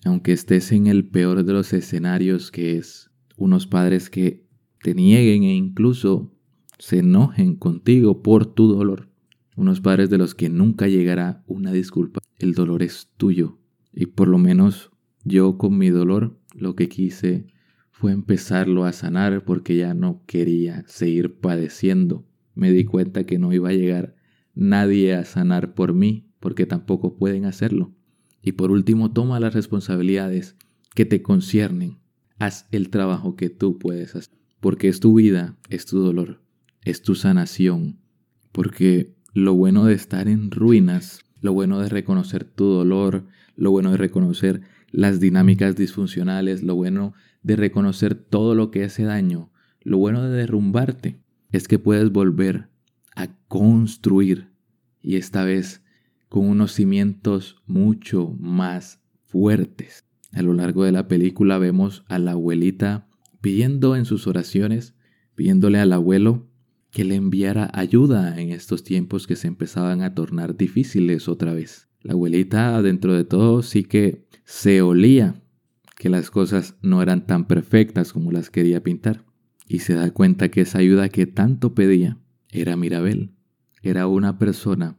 aunque 0.05 0.32
estés 0.32 0.70
en 0.72 0.86
el 0.86 1.09
peor 1.09 1.45
de 1.45 1.53
los 1.53 1.72
escenarios 1.72 2.51
que 2.51 2.76
es 2.76 3.11
unos 3.36 3.66
padres 3.66 4.11
que 4.11 4.47
te 4.82 4.95
nieguen 4.95 5.43
e 5.43 5.55
incluso 5.55 6.38
se 6.78 6.98
enojen 6.98 7.56
contigo 7.56 8.22
por 8.22 8.46
tu 8.46 8.72
dolor, 8.72 9.08
unos 9.56 9.80
padres 9.80 10.10
de 10.10 10.18
los 10.18 10.34
que 10.34 10.48
nunca 10.48 10.88
llegará 10.88 11.42
una 11.46 11.72
disculpa, 11.72 12.20
el 12.38 12.54
dolor 12.54 12.82
es 12.82 13.08
tuyo 13.16 13.58
y 13.92 14.06
por 14.06 14.28
lo 14.28 14.38
menos 14.38 14.90
yo 15.24 15.58
con 15.58 15.76
mi 15.76 15.90
dolor 15.90 16.38
lo 16.54 16.76
que 16.76 16.88
quise 16.88 17.46
fue 17.90 18.12
empezarlo 18.12 18.84
a 18.84 18.92
sanar 18.92 19.44
porque 19.44 19.76
ya 19.76 19.92
no 19.92 20.22
quería 20.26 20.84
seguir 20.86 21.40
padeciendo. 21.40 22.24
Me 22.54 22.70
di 22.70 22.84
cuenta 22.84 23.26
que 23.26 23.38
no 23.38 23.52
iba 23.52 23.70
a 23.70 23.74
llegar 23.74 24.14
nadie 24.54 25.14
a 25.14 25.24
sanar 25.24 25.74
por 25.74 25.94
mí 25.94 26.30
porque 26.38 26.64
tampoco 26.64 27.16
pueden 27.16 27.44
hacerlo. 27.44 27.92
Y 28.40 28.52
por 28.52 28.70
último, 28.70 29.12
toma 29.12 29.40
las 29.40 29.54
responsabilidades 29.54 30.56
que 30.94 31.06
te 31.06 31.22
conciernen. 31.22 31.98
haz 32.38 32.68
el 32.70 32.88
trabajo 32.88 33.34
que 33.34 33.50
tú 33.50 33.78
puedes 33.78 34.14
hacer. 34.14 34.32
Porque 34.60 34.86
es 34.86 35.00
tu 35.00 35.14
vida, 35.14 35.58
es 35.68 35.86
tu 35.86 35.98
dolor, 35.98 36.40
es 36.91 37.03
tu 37.03 37.14
sanación. 37.14 37.99
Porque 38.53 39.14
lo 39.34 39.55
bueno 39.55 39.84
de 39.84 39.95
estar 39.95 40.28
en 40.28 40.51
ruinas, 40.51 41.20
lo 41.41 41.53
bueno 41.53 41.80
de 41.80 41.89
reconocer 41.89 42.45
tu 42.45 42.64
dolor, 42.66 43.26
lo 43.57 43.70
bueno 43.70 43.91
de 43.91 43.99
reconocer 43.99 44.62
las 44.91 45.20
dinámicas 45.20 45.76
disfuncionales, 45.76 46.62
lo 46.62 46.74
bueno 46.74 47.12
de 47.43 47.57
reconocer 47.57 48.14
todo 48.14 48.55
lo 48.55 48.70
que 48.70 48.84
hace 48.84 49.05
daño, 49.05 49.53
lo 49.82 49.99
bueno 49.99 50.22
de 50.22 50.36
derrumbarte, 50.36 51.20
es 51.53 51.68
que 51.68 51.78
puedes 51.78 52.11
volver 52.11 52.68
a 53.14 53.28
construir 53.49 54.49
y 55.01 55.16
esta 55.16 55.45
vez 55.45 55.82
con 56.28 56.49
unos 56.49 56.72
cimientos 56.72 57.62
mucho 57.66 58.34
más 58.39 59.01
fuertes. 59.26 60.05
A 60.32 60.43
lo 60.43 60.53
largo 60.53 60.84
de 60.84 60.93
la 60.93 61.09
película 61.09 61.59
vemos 61.59 62.05
a 62.09 62.18
la 62.18 62.32
abuelita 62.32 63.09
pidiendo 63.41 63.97
en 63.97 64.05
sus 64.05 64.26
oraciones, 64.26 64.95
pidiéndole 65.34 65.78
al 65.78 65.93
abuelo 65.93 66.47
que 66.91 67.05
le 67.05 67.16
enviara 67.16 67.70
ayuda 67.74 68.41
en 68.41 68.51
estos 68.51 68.82
tiempos 68.82 69.26
que 69.26 69.36
se 69.36 69.47
empezaban 69.47 70.03
a 70.03 70.14
tornar 70.14 70.57
difíciles 70.57 71.28
otra 71.28 71.53
vez. 71.53 71.89
La 72.03 72.12
abuelita, 72.12 72.80
dentro 72.82 73.14
de 73.14 73.24
todo, 73.24 73.62
sí 73.62 73.84
que 73.84 74.26
se 74.45 74.82
olía 74.82 75.43
que 75.97 76.09
las 76.09 76.30
cosas 76.30 76.76
no 76.80 77.03
eran 77.03 77.26
tan 77.26 77.47
perfectas 77.47 78.12
como 78.12 78.32
las 78.32 78.51
quería 78.51 78.82
pintar, 78.82 79.24
y 79.66 79.80
se 79.80 79.95
da 79.95 80.11
cuenta 80.12 80.49
que 80.49 80.62
esa 80.62 80.78
ayuda 80.78 81.09
que 81.09 81.26
tanto 81.26 81.74
pedía 81.74 82.18
era 82.51 82.76
Mirabel, 82.76 83.32
era 83.82 84.07
una 84.07 84.39
persona 84.39 84.97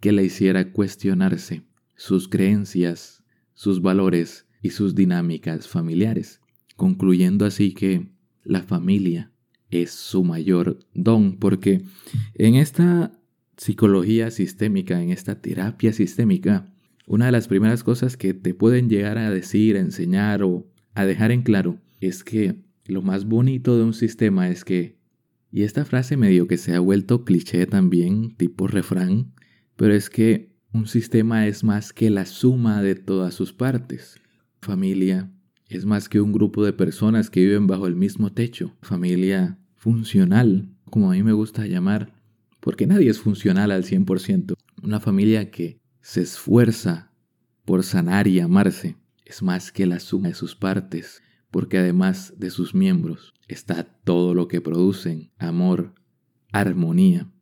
que 0.00 0.12
le 0.12 0.24
hiciera 0.24 0.72
cuestionarse 0.72 1.62
sus 1.96 2.28
creencias, 2.28 3.22
sus 3.54 3.80
valores 3.80 4.46
y 4.62 4.70
sus 4.70 4.94
dinámicas 4.94 5.68
familiares, 5.68 6.40
concluyendo 6.76 7.46
así 7.46 7.72
que 7.72 8.10
la 8.42 8.62
familia 8.62 9.32
es 9.70 9.90
su 9.92 10.24
mayor 10.24 10.78
don, 10.94 11.36
porque 11.38 11.82
en 12.34 12.54
esta 12.54 13.12
psicología 13.56 14.30
sistémica, 14.30 15.02
en 15.02 15.10
esta 15.10 15.40
terapia 15.40 15.92
sistémica, 15.92 16.72
una 17.06 17.26
de 17.26 17.32
las 17.32 17.48
primeras 17.48 17.84
cosas 17.84 18.16
que 18.16 18.34
te 18.34 18.54
pueden 18.54 18.88
llegar 18.88 19.18
a 19.18 19.30
decir, 19.30 19.76
a 19.76 19.80
enseñar 19.80 20.42
o 20.42 20.66
a 20.94 21.04
dejar 21.04 21.32
en 21.32 21.42
claro 21.42 21.78
es 22.00 22.24
que 22.24 22.56
lo 22.86 23.02
más 23.02 23.24
bonito 23.24 23.76
de 23.76 23.84
un 23.84 23.94
sistema 23.94 24.48
es 24.48 24.64
que, 24.64 24.98
y 25.52 25.62
esta 25.62 25.84
frase 25.84 26.16
medio 26.16 26.46
que 26.46 26.56
se 26.56 26.74
ha 26.74 26.80
vuelto 26.80 27.24
cliché 27.24 27.66
también, 27.66 28.34
tipo 28.36 28.66
refrán, 28.66 29.32
pero 29.76 29.94
es 29.94 30.10
que 30.10 30.50
un 30.72 30.86
sistema 30.86 31.46
es 31.46 31.64
más 31.64 31.92
que 31.92 32.10
la 32.10 32.26
suma 32.26 32.82
de 32.82 32.94
todas 32.94 33.34
sus 33.34 33.52
partes. 33.52 34.20
Familia 34.60 35.32
es 35.68 35.84
más 35.84 36.08
que 36.08 36.20
un 36.20 36.32
grupo 36.32 36.64
de 36.64 36.72
personas 36.72 37.30
que 37.30 37.40
viven 37.40 37.66
bajo 37.66 37.86
el 37.86 37.96
mismo 37.96 38.32
techo. 38.32 38.76
Familia 38.82 39.58
funcional, 39.80 40.68
como 40.90 41.10
a 41.10 41.14
mí 41.14 41.22
me 41.22 41.32
gusta 41.32 41.66
llamar, 41.66 42.12
porque 42.60 42.86
nadie 42.86 43.08
es 43.08 43.18
funcional 43.18 43.70
al 43.70 43.84
100%. 43.84 44.54
Una 44.82 45.00
familia 45.00 45.50
que 45.50 45.80
se 46.02 46.20
esfuerza 46.20 47.12
por 47.64 47.82
sanar 47.82 48.28
y 48.28 48.40
amarse 48.40 48.98
es 49.24 49.42
más 49.42 49.72
que 49.72 49.86
la 49.86 49.98
suma 49.98 50.28
de 50.28 50.34
sus 50.34 50.54
partes, 50.54 51.22
porque 51.50 51.78
además 51.78 52.34
de 52.36 52.50
sus 52.50 52.74
miembros 52.74 53.32
está 53.48 53.84
todo 54.04 54.34
lo 54.34 54.48
que 54.48 54.60
producen, 54.60 55.30
amor, 55.38 55.94
armonía, 56.52 57.32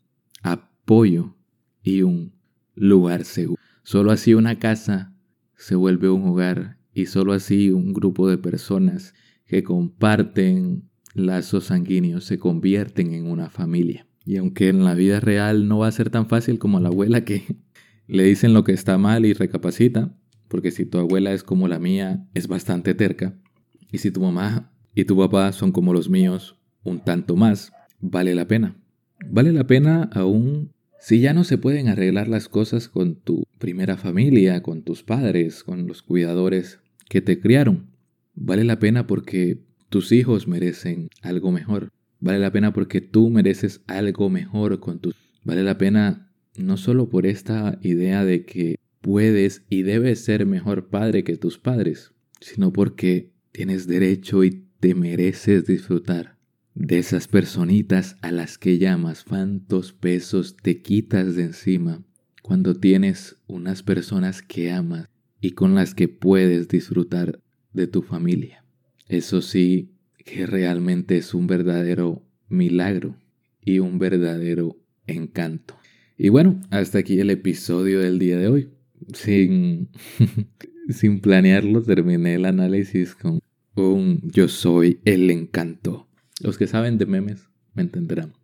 apoyo 0.44 1.34
y 1.82 2.02
un 2.02 2.34
lugar 2.76 3.24
seguro. 3.24 3.60
Solo 3.82 4.12
así 4.12 4.34
una 4.34 4.60
casa 4.60 5.12
se 5.56 5.74
vuelve 5.74 6.08
un 6.08 6.28
hogar 6.28 6.78
y 6.92 7.06
solo 7.06 7.32
así 7.32 7.70
un 7.70 7.92
grupo 7.92 8.28
de 8.28 8.38
personas 8.38 9.12
que 9.44 9.64
comparten 9.64 10.87
lazos 11.14 11.64
sanguíneos 11.64 12.24
se 12.24 12.38
convierten 12.38 13.14
en 13.14 13.26
una 13.26 13.50
familia. 13.50 14.06
Y 14.24 14.36
aunque 14.36 14.68
en 14.68 14.84
la 14.84 14.94
vida 14.94 15.20
real 15.20 15.68
no 15.68 15.78
va 15.78 15.88
a 15.88 15.92
ser 15.92 16.10
tan 16.10 16.28
fácil 16.28 16.58
como 16.58 16.80
la 16.80 16.88
abuela 16.88 17.24
que 17.24 17.56
le 18.06 18.24
dicen 18.24 18.52
lo 18.52 18.64
que 18.64 18.72
está 18.72 18.98
mal 18.98 19.24
y 19.24 19.32
recapacita, 19.32 20.14
porque 20.48 20.70
si 20.70 20.86
tu 20.86 20.98
abuela 20.98 21.32
es 21.32 21.42
como 21.42 21.68
la 21.68 21.78
mía, 21.78 22.26
es 22.34 22.48
bastante 22.48 22.94
terca, 22.94 23.38
y 23.90 23.98
si 23.98 24.10
tu 24.10 24.20
mamá 24.20 24.72
y 24.94 25.04
tu 25.04 25.16
papá 25.16 25.52
son 25.52 25.72
como 25.72 25.92
los 25.92 26.08
míos, 26.08 26.56
un 26.84 27.00
tanto 27.00 27.36
más, 27.36 27.72
vale 28.00 28.34
la 28.34 28.46
pena. 28.46 28.76
Vale 29.30 29.52
la 29.52 29.66
pena 29.66 30.08
aún 30.12 30.72
si 30.98 31.20
ya 31.20 31.32
no 31.32 31.44
se 31.44 31.58
pueden 31.58 31.88
arreglar 31.88 32.28
las 32.28 32.48
cosas 32.48 32.88
con 32.88 33.16
tu 33.16 33.44
primera 33.58 33.96
familia, 33.96 34.62
con 34.62 34.82
tus 34.82 35.02
padres, 35.02 35.62
con 35.62 35.86
los 35.86 36.02
cuidadores 36.02 36.80
que 37.08 37.22
te 37.22 37.40
criaron, 37.40 37.86
vale 38.34 38.64
la 38.64 38.78
pena 38.78 39.06
porque 39.06 39.62
tus 39.88 40.12
hijos 40.12 40.48
merecen 40.48 41.08
algo 41.22 41.52
mejor. 41.52 41.90
Vale 42.20 42.38
la 42.38 42.52
pena 42.52 42.72
porque 42.72 43.00
tú 43.00 43.30
mereces 43.30 43.82
algo 43.86 44.28
mejor 44.28 44.80
con 44.80 44.98
tus... 44.98 45.14
Vale 45.44 45.62
la 45.62 45.78
pena 45.78 46.30
no 46.56 46.76
solo 46.76 47.08
por 47.08 47.26
esta 47.26 47.78
idea 47.82 48.24
de 48.24 48.44
que 48.44 48.76
puedes 49.00 49.62
y 49.70 49.82
debes 49.82 50.20
ser 50.20 50.46
mejor 50.46 50.88
padre 50.88 51.24
que 51.24 51.36
tus 51.36 51.58
padres, 51.58 52.12
sino 52.40 52.72
porque 52.72 53.32
tienes 53.52 53.86
derecho 53.86 54.44
y 54.44 54.66
te 54.80 54.94
mereces 54.94 55.66
disfrutar 55.66 56.36
de 56.74 56.98
esas 56.98 57.26
personitas 57.26 58.16
a 58.22 58.30
las 58.30 58.58
que 58.58 58.78
llamas, 58.78 59.24
cuántos 59.24 59.92
pesos 59.92 60.56
te 60.56 60.80
quitas 60.82 61.34
de 61.34 61.44
encima 61.44 62.04
cuando 62.42 62.74
tienes 62.74 63.36
unas 63.46 63.82
personas 63.82 64.42
que 64.42 64.70
amas 64.70 65.08
y 65.40 65.50
con 65.50 65.74
las 65.74 65.94
que 65.94 66.08
puedes 66.08 66.68
disfrutar 66.68 67.40
de 67.72 67.86
tu 67.86 68.02
familia. 68.02 68.64
Eso 69.08 69.42
sí 69.42 69.92
que 70.24 70.46
realmente 70.46 71.16
es 71.16 71.34
un 71.34 71.46
verdadero 71.46 72.22
milagro 72.48 73.16
y 73.64 73.78
un 73.78 73.98
verdadero 73.98 74.76
encanto. 75.06 75.74
Y 76.16 76.28
bueno, 76.28 76.60
hasta 76.70 76.98
aquí 76.98 77.18
el 77.20 77.30
episodio 77.30 78.00
del 78.00 78.18
día 78.18 78.38
de 78.38 78.48
hoy. 78.48 78.68
Sin, 79.14 79.88
sin 80.88 81.20
planearlo, 81.20 81.82
terminé 81.82 82.34
el 82.34 82.44
análisis 82.44 83.14
con 83.14 83.40
un 83.76 84.20
yo 84.24 84.48
soy 84.48 85.00
el 85.04 85.30
encanto. 85.30 86.08
Los 86.40 86.58
que 86.58 86.66
saben 86.66 86.98
de 86.98 87.06
memes 87.06 87.48
me 87.74 87.82
entenderán. 87.82 88.34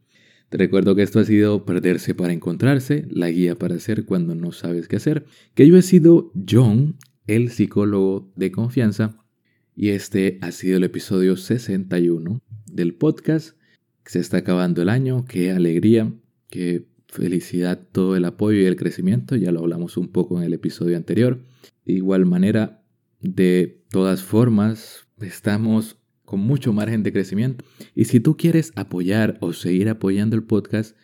Te 0.49 0.59
recuerdo 0.59 0.95
que 0.95 1.03
esto 1.03 1.19
ha 1.19 1.25
sido 1.25 1.65
Perderse 1.65 2.15
para 2.15 2.33
Encontrarse, 2.33 3.07
la 3.11 3.29
guía 3.31 3.57
para 3.57 3.75
hacer 3.75 4.05
cuando 4.05 4.35
no 4.37 4.53
sabes 4.53 4.87
qué 4.87 4.97
hacer, 4.97 5.27
que 5.55 5.67
yo 5.67 5.77
he 5.77 5.83
sido 5.83 6.31
John, 6.49 6.97
el 7.27 7.51
psicólogo 7.51 8.31
de 8.37 8.53
confianza, 8.53 9.24
y 9.77 9.91
este 9.91 10.39
ha 10.41 10.53
sido 10.53 10.77
el 10.77 10.85
episodio 10.85 11.37
61 11.37 12.41
del 12.66 12.95
podcast. 12.95 13.57
Se 14.05 14.20
está 14.20 14.39
acabando 14.39 14.83
el 14.83 14.89
año, 14.89 15.25
qué 15.25 15.51
alegría, 15.51 16.12
qué 16.49 16.87
felicidad 17.09 17.81
todo 17.93 18.16
el 18.16 18.25
apoyo 18.25 18.61
y 18.61 18.66
el 18.66 18.77
crecimiento, 18.77 19.37
ya 19.37 19.53
lo 19.53 19.61
hablamos 19.61 19.97
un 19.97 20.09
poco 20.09 20.39
en 20.39 20.45
el 20.45 20.53
episodio 20.53 20.97
anterior. 20.97 21.43
De 21.85 21.95
igual 21.95 22.27
manera, 22.27 22.83
de 23.20 23.83
todas 23.91 24.22
formas, 24.22 25.07
estamos 25.20 25.99
con 26.25 26.41
mucho 26.41 26.72
margen 26.72 27.03
de 27.03 27.12
crecimiento. 27.12 27.64
Y 27.95 28.07
si 28.07 28.20
tú 28.20 28.37
quieres 28.37 28.72
apoyar 28.77 29.39
o 29.41 29.53
seguir 29.53 29.89
apoyando 29.89 30.37
el 30.37 30.45
podcast, 30.45 30.97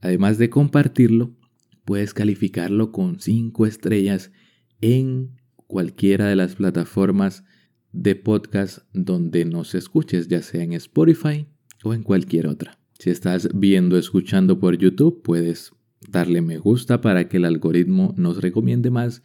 además 0.00 0.38
de 0.38 0.50
compartirlo, 0.50 1.36
puedes 1.84 2.14
calificarlo 2.14 2.92
con 2.92 3.20
5 3.20 3.66
estrellas 3.66 4.32
en 4.80 5.36
cualquiera 5.66 6.26
de 6.26 6.36
las 6.36 6.56
plataformas 6.56 7.44
de 7.92 8.14
podcast 8.14 8.78
donde 8.92 9.44
nos 9.44 9.74
escuches, 9.74 10.28
ya 10.28 10.42
sea 10.42 10.62
en 10.62 10.72
Spotify 10.74 11.46
o 11.82 11.94
en 11.94 12.02
cualquier 12.02 12.46
otra. 12.46 12.78
Si 12.98 13.10
estás 13.10 13.48
viendo 13.54 13.96
escuchando 13.96 14.60
por 14.60 14.76
YouTube, 14.76 15.22
puedes 15.22 15.72
darle 16.08 16.42
me 16.42 16.58
gusta 16.58 17.00
para 17.00 17.28
que 17.28 17.38
el 17.38 17.44
algoritmo 17.44 18.14
nos 18.16 18.40
recomiende 18.40 18.90
más 18.90 19.22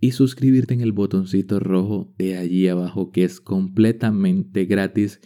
y 0.00 0.12
suscribirte 0.12 0.74
en 0.74 0.80
el 0.80 0.92
botoncito 0.92 1.60
rojo 1.60 2.12
de 2.18 2.36
allí 2.36 2.68
abajo 2.68 3.10
que 3.10 3.24
es 3.24 3.40
completamente 3.40 4.66
gratis 4.66 5.20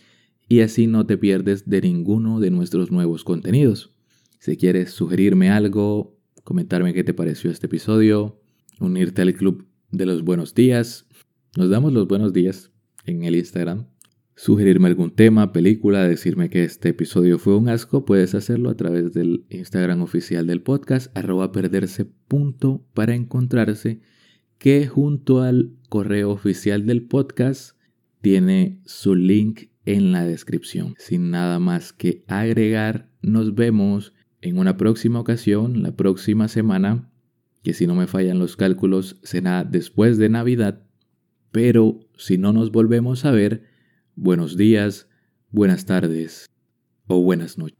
y 0.49 0.61
así 0.61 0.87
no 0.87 1.07
te 1.07 1.19
pierdes 1.19 1.69
de 1.69 1.81
ninguno 1.81 2.41
de 2.41 2.51
nuestros 2.51 2.91
nuevos 2.91 3.25
contenidos. 3.25 3.93
Si 4.39 4.57
quieres 4.57 4.93
sugerirme 4.93 5.51
algo, 5.51 6.17
comentarme 6.45 6.95
qué 6.95 7.05
te 7.05 7.13
pareció 7.13 7.51
este 7.51 7.67
episodio, 7.67 8.41
unirte 8.81 9.23
al 9.23 9.35
club 9.35 9.67
de 9.91 10.07
los 10.07 10.23
buenos 10.23 10.55
días, 10.55 11.07
nos 11.57 11.71
damos 11.71 11.93
los 11.93 12.07
buenos 12.07 12.33
días 12.33 12.71
en 13.09 13.25
el 13.25 13.37
Instagram. 13.37 13.87
Sugerirme 14.37 14.87
algún 14.87 15.11
tema, 15.11 15.53
película, 15.53 16.07
decirme 16.07 16.49
que 16.49 16.63
este 16.63 16.91
episodio 16.91 17.39
fue 17.39 17.57
un 17.57 17.69
asco, 17.69 18.05
puedes 18.05 18.35
hacerlo 18.35 18.71
a 18.71 18.77
través 18.77 19.13
del 19.13 19.45
Instagram 19.49 20.03
oficial 20.03 20.47
del 20.47 20.63
podcast, 20.63 21.17
arroba 21.17 21.51
perderse 21.51 22.05
punto 22.05 22.87
para 22.95 23.15
encontrarse 23.15 24.01
que 24.59 24.87
junto 24.87 25.43
al 25.43 25.73
correo 25.89 26.31
oficial 26.31 26.87
del 26.87 27.03
podcast 27.03 27.77
tiene 28.21 28.81
su 28.85 29.17
link 29.17 29.71
en 29.85 30.13
la 30.13 30.25
descripción. 30.25 30.95
Sin 30.99 31.31
nada 31.31 31.59
más 31.59 31.93
que 31.93 32.25
agregar, 32.29 33.11
nos 33.23 33.55
vemos 33.55 34.13
en 34.41 34.59
una 34.59 34.77
próxima 34.77 35.19
ocasión, 35.19 35.83
la 35.83 35.97
próxima 35.97 36.47
semana, 36.47 37.11
que 37.65 37.75
si 37.75 37.89
no 37.89 37.97
me 37.97 38.07
fallan 38.07 38.39
los 38.39 38.57
cálculos 38.57 39.19
será 39.25 39.65
después 39.65 40.17
de 40.17 40.29
Navidad, 40.29 40.88
pero 41.51 42.01
si 42.17 42.39
no 42.39 42.53
nos 42.53 42.73
volvemos 42.73 43.25
a 43.25 43.31
ver, 43.31 43.65
buenos 44.17 44.57
días, 44.57 45.09
buenas 45.51 45.87
tardes 45.87 46.47
o 47.07 47.23
buenas 47.23 47.59
noches. 47.59 47.77